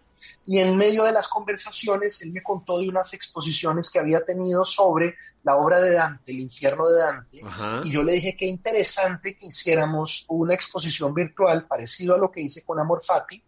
y 0.49 0.57
en 0.57 0.75
medio 0.77 1.03
de 1.03 1.11
las 1.11 1.27
conversaciones 1.27 2.23
él 2.23 2.31
me 2.31 2.41
contó 2.41 2.79
de 2.79 2.89
unas 2.89 3.13
exposiciones 3.13 3.91
que 3.91 3.99
había 3.99 4.25
tenido 4.25 4.65
sobre 4.65 5.15
la 5.43 5.55
obra 5.55 5.79
de 5.79 5.91
Dante, 5.91 6.31
el 6.31 6.39
infierno 6.39 6.89
de 6.89 6.99
Dante, 6.99 7.41
y 7.83 7.91
yo 7.91 8.01
le 8.01 8.13
dije 8.13 8.35
que 8.35 8.47
interesante 8.47 9.37
que 9.37 9.45
hiciéramos 9.45 10.25
una 10.27 10.55
exposición 10.55 11.13
virtual 11.13 11.67
parecido 11.67 12.15
a 12.15 12.17
lo 12.17 12.31
que 12.31 12.41
hice 12.41 12.63
con 12.63 12.79
Amor 12.79 13.03
Fati, 13.05 13.43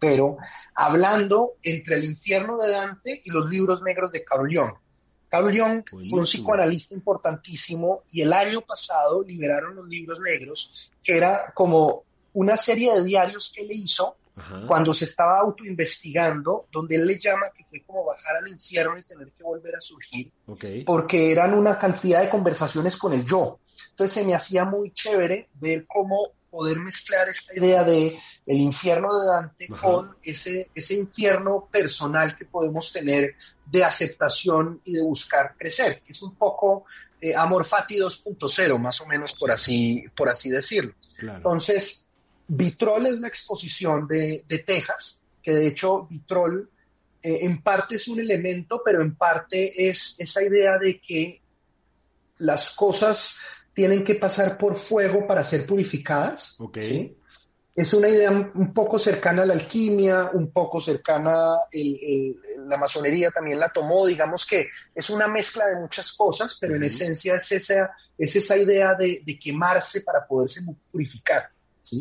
pero 0.00 0.38
hablando 0.74 1.52
entre 1.62 1.94
el 1.94 2.04
infierno 2.04 2.58
de 2.58 2.70
Dante 2.72 3.22
y 3.24 3.30
los 3.30 3.48
libros 3.48 3.80
negros 3.82 4.10
de 4.10 4.24
Carl 4.24 4.48
Jung. 4.52 4.74
Jung 5.30 5.84
fue 6.08 6.18
un 6.18 6.24
psicoanalista 6.24 6.94
importantísimo 6.94 8.02
y 8.10 8.22
el 8.22 8.32
año 8.32 8.60
pasado 8.62 9.22
liberaron 9.22 9.76
los 9.76 9.88
libros 9.88 10.20
negros, 10.20 10.92
que 11.02 11.16
era 11.16 11.52
como 11.54 12.04
una 12.34 12.56
serie 12.56 12.94
de 12.94 13.04
diarios 13.04 13.52
que 13.54 13.64
le 13.64 13.74
hizo 13.74 14.16
cuando 14.66 14.94
se 14.94 15.04
estaba 15.04 15.40
autoinvestigando, 15.40 16.66
donde 16.70 16.96
él 16.96 17.06
le 17.06 17.18
llama 17.18 17.46
que 17.56 17.64
fue 17.64 17.82
como 17.82 18.04
bajar 18.04 18.36
al 18.36 18.48
infierno 18.48 18.96
y 18.96 19.02
tener 19.02 19.32
que 19.32 19.42
volver 19.42 19.74
a 19.74 19.80
surgir, 19.80 20.30
porque 20.86 21.32
eran 21.32 21.54
una 21.54 21.78
cantidad 21.78 22.22
de 22.22 22.30
conversaciones 22.30 22.96
con 22.96 23.12
el 23.12 23.26
yo. 23.26 23.58
Entonces 23.90 24.22
se 24.22 24.26
me 24.26 24.34
hacía 24.34 24.64
muy 24.64 24.92
chévere 24.92 25.48
ver 25.54 25.86
cómo 25.86 26.28
poder 26.50 26.78
mezclar 26.78 27.28
esta 27.28 27.56
idea 27.56 27.84
de 27.84 28.18
el 28.46 28.60
infierno 28.60 29.08
de 29.18 29.26
Dante 29.26 29.68
con 29.68 30.16
ese, 30.22 30.70
ese 30.74 30.94
infierno 30.94 31.68
personal 31.70 32.36
que 32.36 32.44
podemos 32.44 32.92
tener 32.92 33.34
de 33.66 33.84
aceptación 33.84 34.80
y 34.84 34.94
de 34.94 35.02
buscar 35.02 35.54
crecer, 35.58 36.02
que 36.02 36.12
es 36.12 36.22
un 36.22 36.34
poco 36.34 36.84
eh, 37.20 37.34
Amor 37.34 37.64
Fati 37.64 37.98
2.0, 37.98 38.78
más 38.78 39.00
o 39.00 39.06
menos 39.06 39.34
por 39.34 39.50
así, 39.50 40.04
por 40.16 40.28
así 40.28 40.50
decirlo. 40.50 40.94
Entonces, 41.20 42.04
Vitrol 42.46 43.06
es 43.06 43.18
la 43.20 43.28
exposición 43.28 44.06
de, 44.06 44.64
Texas, 44.66 45.20
que 45.42 45.52
de 45.52 45.66
hecho 45.66 46.06
Vitrol 46.08 46.70
eh, 47.22 47.38
en 47.42 47.60
parte 47.62 47.96
es 47.96 48.08
un 48.08 48.20
elemento, 48.20 48.80
pero 48.84 49.02
en 49.02 49.16
parte 49.16 49.88
es 49.88 50.14
esa 50.18 50.42
idea 50.42 50.78
de 50.78 51.00
que 51.00 51.42
las 52.38 52.70
cosas 52.70 53.40
tienen 53.78 54.02
que 54.02 54.16
pasar 54.16 54.58
por 54.58 54.74
fuego 54.74 55.24
para 55.24 55.44
ser 55.44 55.64
purificadas. 55.64 56.58
Es 57.76 57.92
una 57.94 58.08
idea 58.08 58.32
un 58.32 58.74
poco 58.74 58.98
cercana 58.98 59.42
a 59.42 59.46
la 59.46 59.52
alquimia, 59.52 60.32
un 60.34 60.50
poco 60.50 60.80
cercana, 60.80 61.52
a 61.52 61.68
la 62.66 62.76
masonería 62.76 63.30
también 63.30 63.60
la 63.60 63.68
tomó, 63.68 64.04
digamos 64.04 64.44
que 64.46 64.66
es 64.92 65.10
una 65.10 65.28
mezcla 65.28 65.64
de 65.66 65.78
muchas 65.78 66.12
cosas, 66.12 66.58
pero 66.60 66.74
en 66.74 66.82
esencia 66.82 67.36
es 67.36 67.52
esa, 67.52 67.92
es 68.18 68.34
esa 68.34 68.56
idea 68.56 68.96
de 68.96 69.38
quemarse 69.40 70.00
para 70.00 70.26
poderse 70.26 70.62
purificar 70.90 71.48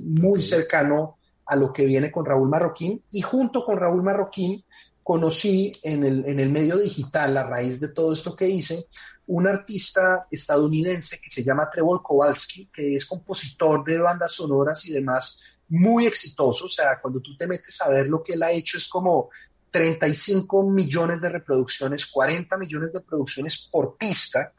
muy 0.02 0.42
cercano 0.42 1.20
a 1.46 1.56
lo 1.56 1.72
que 1.72 1.86
viene 1.86 2.12
con 2.12 2.26
Raúl 2.26 2.50
Marroquín. 2.50 3.04
Y 3.12 3.22
junto 3.22 3.64
con 3.64 3.78
Raúl 3.78 4.02
Marroquín 4.02 4.66
conocí 5.04 5.72
en 5.84 6.04
el, 6.04 6.26
en 6.26 6.40
el 6.40 6.50
medio 6.50 6.78
digital, 6.78 7.38
a 7.38 7.44
raíz 7.44 7.80
de 7.80 7.90
todo 7.90 8.14
esto 8.14 8.36
que 8.36 8.50
hice, 8.50 8.88
un 9.28 9.48
artista 9.48 10.28
estadounidense 10.32 11.20
que 11.22 11.30
se 11.30 11.44
llama 11.44 11.70
Trevor 11.70 12.02
Kowalski, 12.02 12.70
que 12.74 12.96
es 12.96 13.06
compositor 13.06 13.84
de 13.84 14.00
bandas 14.00 14.34
sonoras 14.34 14.86
y 14.88 14.94
demás, 14.94 15.42
muy 15.70 16.06
exitoso. 16.06 16.66
O 16.66 16.70
sea, 16.70 17.00
cuando 17.02 17.20
tú 17.20 17.36
te 17.36 17.48
metes 17.48 17.82
a 17.82 17.90
ver 17.90 18.08
lo 18.08 18.24
que 18.24 18.34
él 18.34 18.44
ha 18.44 18.52
hecho, 18.52 18.78
es 18.78 18.88
como 18.88 19.30
35 19.70 20.64
millones 20.64 21.22
de 21.22 21.30
reproducciones, 21.30 22.06
40 22.06 22.58
millones 22.58 22.94
de 22.94 23.02
producciones 23.02 23.68
por 23.70 23.98
pista. 23.98 24.54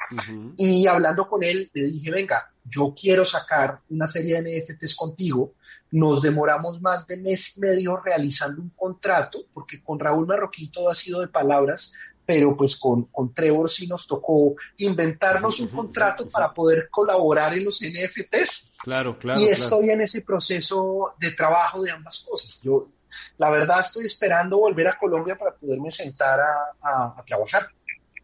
Y 0.56 0.86
hablando 0.86 1.26
con 1.26 1.42
él, 1.42 1.70
le 1.72 1.86
dije, 1.86 2.10
venga, 2.10 2.52
yo 2.64 2.94
quiero 2.94 3.24
sacar 3.24 3.80
una 3.88 4.06
serie 4.06 4.40
de 4.40 4.60
NFTs 4.60 4.94
contigo. 4.94 5.54
Nos 5.92 6.20
demoramos 6.20 6.80
más 6.82 7.06
de 7.06 7.16
mes 7.16 7.56
y 7.56 7.60
medio 7.60 7.96
realizando 7.96 8.60
un 8.60 8.70
contrato, 8.76 9.46
porque 9.52 9.82
con 9.82 9.98
Raúl 9.98 10.26
Marroquín 10.26 10.70
todo 10.70 10.90
ha 10.90 10.94
sido 10.94 11.20
de 11.20 11.28
palabras, 11.28 11.94
pero 12.28 12.54
pues 12.54 12.76
con, 12.76 13.04
con 13.04 13.32
Trevor 13.32 13.70
sí 13.70 13.86
nos 13.86 14.06
tocó 14.06 14.54
inventarnos 14.76 15.60
un 15.60 15.68
contrato 15.68 16.28
para 16.28 16.52
poder 16.52 16.90
colaborar 16.90 17.54
en 17.54 17.64
los 17.64 17.80
NFTs. 17.80 18.74
Claro, 18.82 19.18
claro. 19.18 19.40
Y 19.40 19.46
estoy 19.48 19.88
en 19.88 20.02
ese 20.02 20.20
proceso 20.20 21.14
de 21.18 21.30
trabajo 21.30 21.80
de 21.80 21.90
ambas 21.90 22.26
cosas. 22.28 22.60
Yo, 22.62 22.86
la 23.38 23.48
verdad, 23.48 23.80
estoy 23.80 24.04
esperando 24.04 24.58
volver 24.58 24.88
a 24.88 24.98
Colombia 24.98 25.38
para 25.38 25.54
poderme 25.54 25.90
sentar 25.90 26.38
a 26.82 27.24
trabajar. 27.26 27.68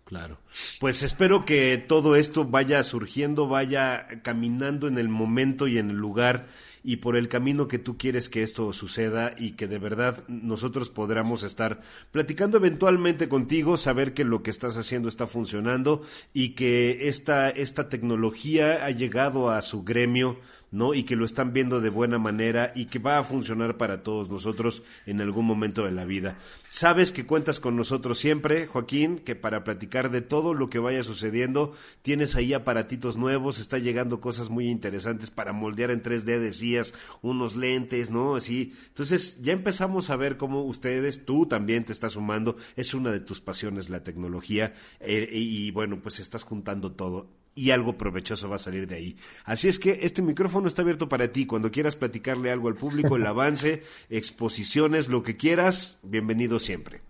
Claro. 0.05 0.36
Pues 0.80 1.02
espero 1.02 1.46
que 1.46 1.78
todo 1.78 2.14
esto 2.14 2.44
vaya 2.44 2.82
surgiendo, 2.82 3.48
vaya 3.48 4.07
caminando 4.22 4.86
en 4.86 4.98
el 4.98 5.09
momento 5.09 5.66
y 5.66 5.78
en 5.78 5.88
el 5.88 5.96
lugar 5.96 6.46
y 6.85 6.97
por 6.97 7.16
el 7.16 7.28
camino 7.28 7.66
que 7.66 7.78
tú 7.78 7.97
quieres 7.97 8.28
que 8.28 8.43
esto 8.43 8.70
suceda 8.74 9.35
y 9.39 9.53
que 9.53 9.66
de 9.66 9.78
verdad 9.78 10.22
nosotros 10.28 10.91
podamos 10.91 11.43
estar 11.43 11.80
platicando 12.12 12.59
eventualmente 12.59 13.26
contigo, 13.26 13.78
saber 13.78 14.12
que 14.12 14.24
lo 14.24 14.43
que 14.43 14.51
estás 14.51 14.76
haciendo 14.76 15.09
está 15.09 15.26
funcionando 15.26 16.03
y 16.35 16.51
que 16.51 17.09
esta, 17.09 17.49
esta 17.49 17.89
tecnología 17.89 18.85
ha 18.85 18.91
llegado 18.91 19.51
a 19.51 19.62
su 19.62 19.82
gremio 19.82 20.39
¿no? 20.75 20.93
Y 20.93 21.05
que 21.05 21.14
lo 21.14 21.25
están 21.25 21.53
viendo 21.53 21.81
de 21.81 21.89
buena 21.89 22.18
manera 22.18 22.72
y 22.75 22.87
que 22.87 22.99
va 22.99 23.18
a 23.18 23.22
funcionar 23.22 23.77
para 23.77 24.03
todos 24.03 24.29
nosotros 24.29 24.83
en 25.07 25.20
algún 25.20 25.47
momento 25.47 25.85
de 25.85 25.93
la 25.93 26.05
vida. 26.05 26.37
Sabes 26.68 27.12
que 27.12 27.25
cuentas 27.25 27.61
con 27.61 27.77
nosotros 27.77 28.18
siempre, 28.18 28.66
Joaquín, 28.66 29.18
que 29.18 29.37
para 29.37 29.62
platicar 29.62 30.11
de 30.11 30.20
todo 30.20 30.53
lo 30.53 30.68
que 30.68 30.81
vaya 30.81 31.05
sucediendo, 31.05 31.72
tienes 32.03 32.35
ahí 32.35 32.53
aparatitos 32.53 33.16
nuevos, 33.16 33.61
está 33.61 33.79
llegando 33.79 34.20
cosas 34.20 34.51
muy 34.51 34.68
interesantes 34.68 35.31
para 35.31 35.53
moldear 35.53 35.93
en 35.93 36.03
3D, 36.03 36.41
decías, 36.41 36.93
unos 37.22 37.55
lentes, 37.55 38.11
¿no? 38.11 38.35
Así. 38.35 38.75
Entonces, 38.89 39.41
ya 39.43 39.53
empezamos 39.53 40.11
a 40.11 40.16
ver 40.16 40.37
cómo 40.37 40.64
ustedes, 40.64 41.25
tú 41.25 41.47
también 41.47 41.85
te 41.85 41.93
estás 41.93 42.12
sumando, 42.12 42.57
es 42.75 42.95
una 42.95 43.12
de 43.12 43.20
tus 43.20 43.41
pasiones 43.41 43.91
la 43.91 44.03
tecnología 44.03 44.75
eh, 44.99 45.29
y 45.33 45.70
bueno, 45.70 46.01
pues 46.03 46.18
estás 46.18 46.43
juntando 46.43 46.91
todo 46.93 47.43
y 47.55 47.70
algo 47.70 47.96
provechoso 47.96 48.48
va 48.48 48.57
a 48.57 48.59
salir 48.59 48.86
de 48.86 48.96
ahí. 48.96 49.16
Así 49.44 49.68
es 49.68 49.78
que 49.78 50.00
este 50.02 50.22
micrófono 50.22 50.68
está 50.68 50.82
abierto 50.82 51.09
para 51.09 51.32
ti. 51.32 51.46
Cuando 51.46 51.70
quieras 51.70 51.96
platicarle 51.96 52.50
algo 52.50 52.68
al 52.68 52.74
público, 52.74 53.16
el 53.16 53.26
avance, 53.26 53.82
exposiciones, 54.11 55.09
lo 55.09 55.22
que 55.22 55.36
quieras, 55.36 55.98
bienvenido 56.02 56.59
siempre. 56.59 57.02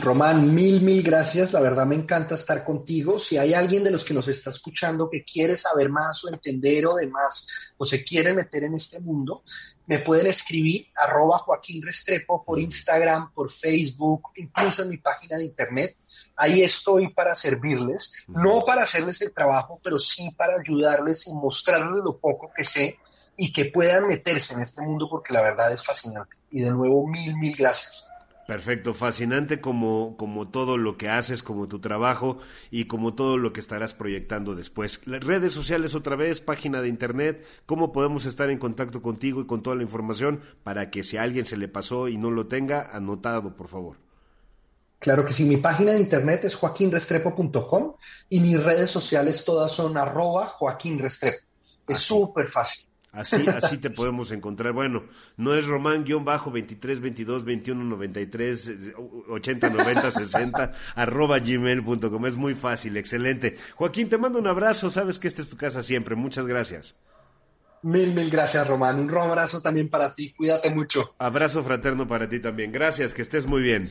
Román, 0.00 0.54
mil, 0.54 0.80
mil 0.82 1.02
gracias. 1.02 1.52
La 1.52 1.60
verdad 1.60 1.84
me 1.84 1.96
encanta 1.96 2.36
estar 2.36 2.64
contigo. 2.64 3.18
Si 3.18 3.36
hay 3.36 3.52
alguien 3.52 3.82
de 3.82 3.90
los 3.90 4.04
que 4.04 4.14
nos 4.14 4.28
está 4.28 4.50
escuchando 4.50 5.10
que 5.10 5.24
quiere 5.24 5.56
saber 5.56 5.88
más 5.88 6.24
o 6.24 6.28
entender 6.28 6.86
o 6.86 6.94
demás, 6.94 7.48
o 7.76 7.84
se 7.84 8.04
quiere 8.04 8.32
meter 8.32 8.62
en 8.62 8.74
este 8.74 9.00
mundo, 9.00 9.42
me 9.86 9.98
pueden 9.98 10.28
escribir 10.28 10.86
arroba 10.94 11.38
Joaquín 11.38 11.82
Restrepo 11.82 12.44
por 12.44 12.60
Instagram, 12.60 13.32
por 13.32 13.50
Facebook, 13.50 14.28
incluso 14.36 14.82
en 14.82 14.90
mi 14.90 14.98
página 14.98 15.36
de 15.36 15.46
internet 15.46 15.96
ahí 16.36 16.62
estoy 16.62 17.08
para 17.12 17.34
servirles, 17.34 18.24
no 18.28 18.64
para 18.64 18.82
hacerles 18.82 19.20
el 19.22 19.32
trabajo, 19.32 19.80
pero 19.82 19.98
sí 19.98 20.30
para 20.36 20.54
ayudarles 20.60 21.26
y 21.26 21.32
mostrarles 21.32 22.02
lo 22.04 22.18
poco 22.18 22.50
que 22.56 22.64
sé 22.64 22.98
y 23.36 23.52
que 23.52 23.66
puedan 23.66 24.08
meterse 24.08 24.54
en 24.54 24.62
este 24.62 24.82
mundo 24.82 25.08
porque 25.08 25.32
la 25.32 25.42
verdad 25.42 25.72
es 25.72 25.84
fascinante. 25.84 26.36
Y 26.50 26.62
de 26.62 26.70
nuevo, 26.70 27.06
mil, 27.06 27.36
mil 27.36 27.54
gracias. 27.54 28.06
Perfecto, 28.48 28.94
fascinante 28.94 29.60
como, 29.60 30.16
como 30.16 30.48
todo 30.48 30.78
lo 30.78 30.96
que 30.96 31.10
haces, 31.10 31.42
como 31.42 31.68
tu 31.68 31.80
trabajo 31.80 32.38
y 32.70 32.86
como 32.86 33.12
todo 33.12 33.36
lo 33.36 33.52
que 33.52 33.60
estarás 33.60 33.92
proyectando 33.92 34.54
después. 34.54 35.06
Las 35.06 35.22
redes 35.22 35.52
sociales 35.52 35.94
otra 35.94 36.16
vez, 36.16 36.40
página 36.40 36.80
de 36.80 36.88
internet, 36.88 37.46
cómo 37.66 37.92
podemos 37.92 38.24
estar 38.24 38.48
en 38.48 38.56
contacto 38.56 39.02
contigo 39.02 39.42
y 39.42 39.46
con 39.46 39.62
toda 39.62 39.76
la 39.76 39.82
información 39.82 40.40
para 40.62 40.88
que 40.88 41.04
si 41.04 41.18
a 41.18 41.24
alguien 41.24 41.44
se 41.44 41.58
le 41.58 41.68
pasó 41.68 42.08
y 42.08 42.16
no 42.16 42.30
lo 42.30 42.46
tenga, 42.46 42.88
anotado, 42.90 43.54
por 43.54 43.68
favor. 43.68 44.07
Claro 44.98 45.24
que 45.24 45.32
sí, 45.32 45.44
mi 45.44 45.58
página 45.58 45.92
de 45.92 46.00
internet 46.00 46.44
es 46.44 46.56
joaquinrestrepo.com 46.56 47.94
y 48.28 48.40
mis 48.40 48.62
redes 48.62 48.90
sociales 48.90 49.44
todas 49.44 49.70
son 49.70 49.96
arroba 49.96 50.46
joaquinrestrepo. 50.46 51.38
Es 51.86 52.00
súper 52.00 52.48
fácil. 52.48 52.88
Así, 53.12 53.46
así 53.62 53.78
te 53.78 53.90
podemos 53.90 54.32
encontrar. 54.32 54.72
Bueno, 54.72 55.04
no 55.36 55.54
es 55.54 55.66
román-23 55.66 57.00
22 57.00 57.44
21 57.44 57.84
93 57.84 58.72
80 59.28 59.70
90 59.70 60.10
60 60.10 60.72
arroba 60.94 61.38
gmail.com. 61.38 62.26
Es 62.26 62.36
muy 62.36 62.54
fácil, 62.54 62.96
excelente. 62.96 63.56
Joaquín, 63.76 64.08
te 64.08 64.18
mando 64.18 64.38
un 64.38 64.46
abrazo. 64.46 64.90
Sabes 64.90 65.18
que 65.18 65.28
esta 65.28 65.42
es 65.42 65.48
tu 65.48 65.56
casa 65.56 65.82
siempre. 65.82 66.16
Muchas 66.16 66.46
gracias. 66.46 66.96
Mil, 67.82 68.12
mil 68.12 68.28
gracias, 68.28 68.66
Román. 68.66 68.98
Un 68.98 69.16
abrazo 69.16 69.62
también 69.62 69.88
para 69.88 70.14
ti. 70.14 70.32
Cuídate 70.32 70.70
mucho. 70.70 71.14
Abrazo 71.18 71.62
fraterno 71.62 72.08
para 72.08 72.28
ti 72.28 72.40
también. 72.40 72.72
Gracias, 72.72 73.14
que 73.14 73.22
estés 73.22 73.46
muy 73.46 73.62
bien. 73.62 73.88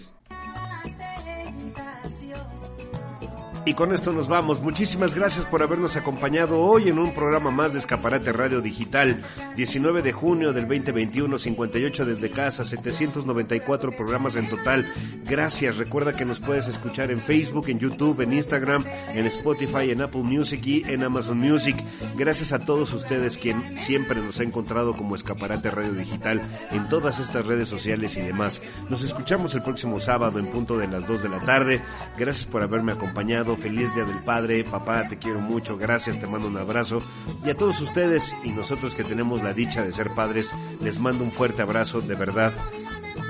Y 3.67 3.73
con 3.73 3.93
esto 3.93 4.13
nos 4.13 4.29
vamos. 4.29 4.61
Muchísimas 4.61 5.13
gracias 5.13 5.43
por 5.43 5.61
habernos 5.61 5.97
acompañado 5.97 6.61
hoy 6.61 6.87
en 6.87 6.99
un 6.99 7.13
programa 7.13 7.51
más 7.51 7.73
de 7.73 7.79
Escaparate 7.79 8.31
Radio 8.31 8.61
Digital. 8.61 9.21
19 9.57 10.01
de 10.03 10.13
junio 10.13 10.53
del 10.53 10.69
2021, 10.69 11.37
58 11.37 12.05
desde 12.05 12.29
casa, 12.29 12.63
794 12.63 13.91
programas 13.91 14.37
en 14.37 14.47
total. 14.47 14.87
Gracias. 15.25 15.75
Recuerda 15.75 16.15
que 16.15 16.23
nos 16.23 16.39
puedes 16.39 16.69
escuchar 16.69 17.11
en 17.11 17.19
Facebook, 17.19 17.67
en 17.67 17.77
YouTube, 17.77 18.21
en 18.21 18.31
Instagram, 18.31 18.85
en 19.13 19.25
Spotify, 19.25 19.91
en 19.91 20.01
Apple 20.01 20.23
Music 20.23 20.65
y 20.65 20.83
en 20.89 21.03
Amazon 21.03 21.37
Music. 21.37 21.75
Gracias 22.15 22.53
a 22.53 22.59
todos 22.59 22.93
ustedes 22.93 23.37
quien 23.37 23.77
siempre 23.77 24.21
nos 24.21 24.39
ha 24.39 24.43
encontrado 24.43 24.93
como 24.93 25.13
Escaparate 25.13 25.71
Radio 25.71 25.91
Digital 25.91 26.41
en 26.71 26.87
todas 26.87 27.19
estas 27.19 27.45
redes 27.45 27.67
sociales 27.67 28.15
y 28.15 28.21
demás. 28.21 28.61
Nos 28.89 29.03
escuchamos 29.03 29.53
el 29.55 29.61
próximo 29.61 29.99
sábado 29.99 30.39
en 30.39 30.45
punto 30.45 30.77
de 30.77 30.87
las 30.87 31.05
2 31.05 31.23
de 31.23 31.29
la 31.29 31.39
tarde. 31.39 31.81
Gracias 32.17 32.45
por 32.45 32.61
haberme 32.61 32.93
acompañado 32.93 33.56
feliz 33.57 33.95
Día 33.95 34.05
del 34.05 34.19
Padre, 34.19 34.63
papá, 34.63 35.07
te 35.07 35.17
quiero 35.17 35.39
mucho, 35.39 35.77
gracias, 35.77 36.19
te 36.19 36.27
mando 36.27 36.47
un 36.47 36.57
abrazo. 36.57 37.01
Y 37.45 37.49
a 37.49 37.55
todos 37.55 37.81
ustedes 37.81 38.35
y 38.43 38.49
nosotros 38.49 38.95
que 38.95 39.03
tenemos 39.03 39.43
la 39.43 39.53
dicha 39.53 39.83
de 39.83 39.91
ser 39.91 40.11
padres, 40.11 40.53
les 40.81 40.99
mando 40.99 41.23
un 41.23 41.31
fuerte 41.31 41.61
abrazo, 41.61 42.01
de 42.01 42.15
verdad, 42.15 42.53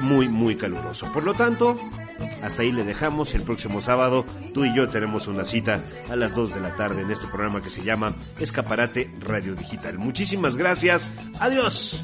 muy, 0.02 0.28
muy 0.28 0.56
caluroso. 0.56 1.12
Por 1.12 1.24
lo 1.24 1.34
tanto, 1.34 1.78
hasta 2.42 2.62
ahí 2.62 2.72
le 2.72 2.84
dejamos. 2.84 3.34
El 3.34 3.44
próximo 3.44 3.82
sábado 3.82 4.26
tú 4.54 4.66
y 4.66 4.74
yo 4.74 4.88
tenemos 4.88 5.28
una 5.28 5.46
cita 5.46 5.82
a 6.10 6.16
las 6.16 6.36
2 6.36 6.56
de 6.56 6.60
la 6.60 6.76
tarde 6.76 7.02
en 7.02 7.12
este 7.12 7.28
programa 7.28 7.62
que 7.62 7.70
se 7.70 7.84
llama 7.84 8.16
Escaparate 8.40 9.12
Radio 9.20 9.56
Digital. 9.56 9.98
Muchísimas 9.98 10.56
gracias. 10.56 11.12
Adiós. 11.40 12.04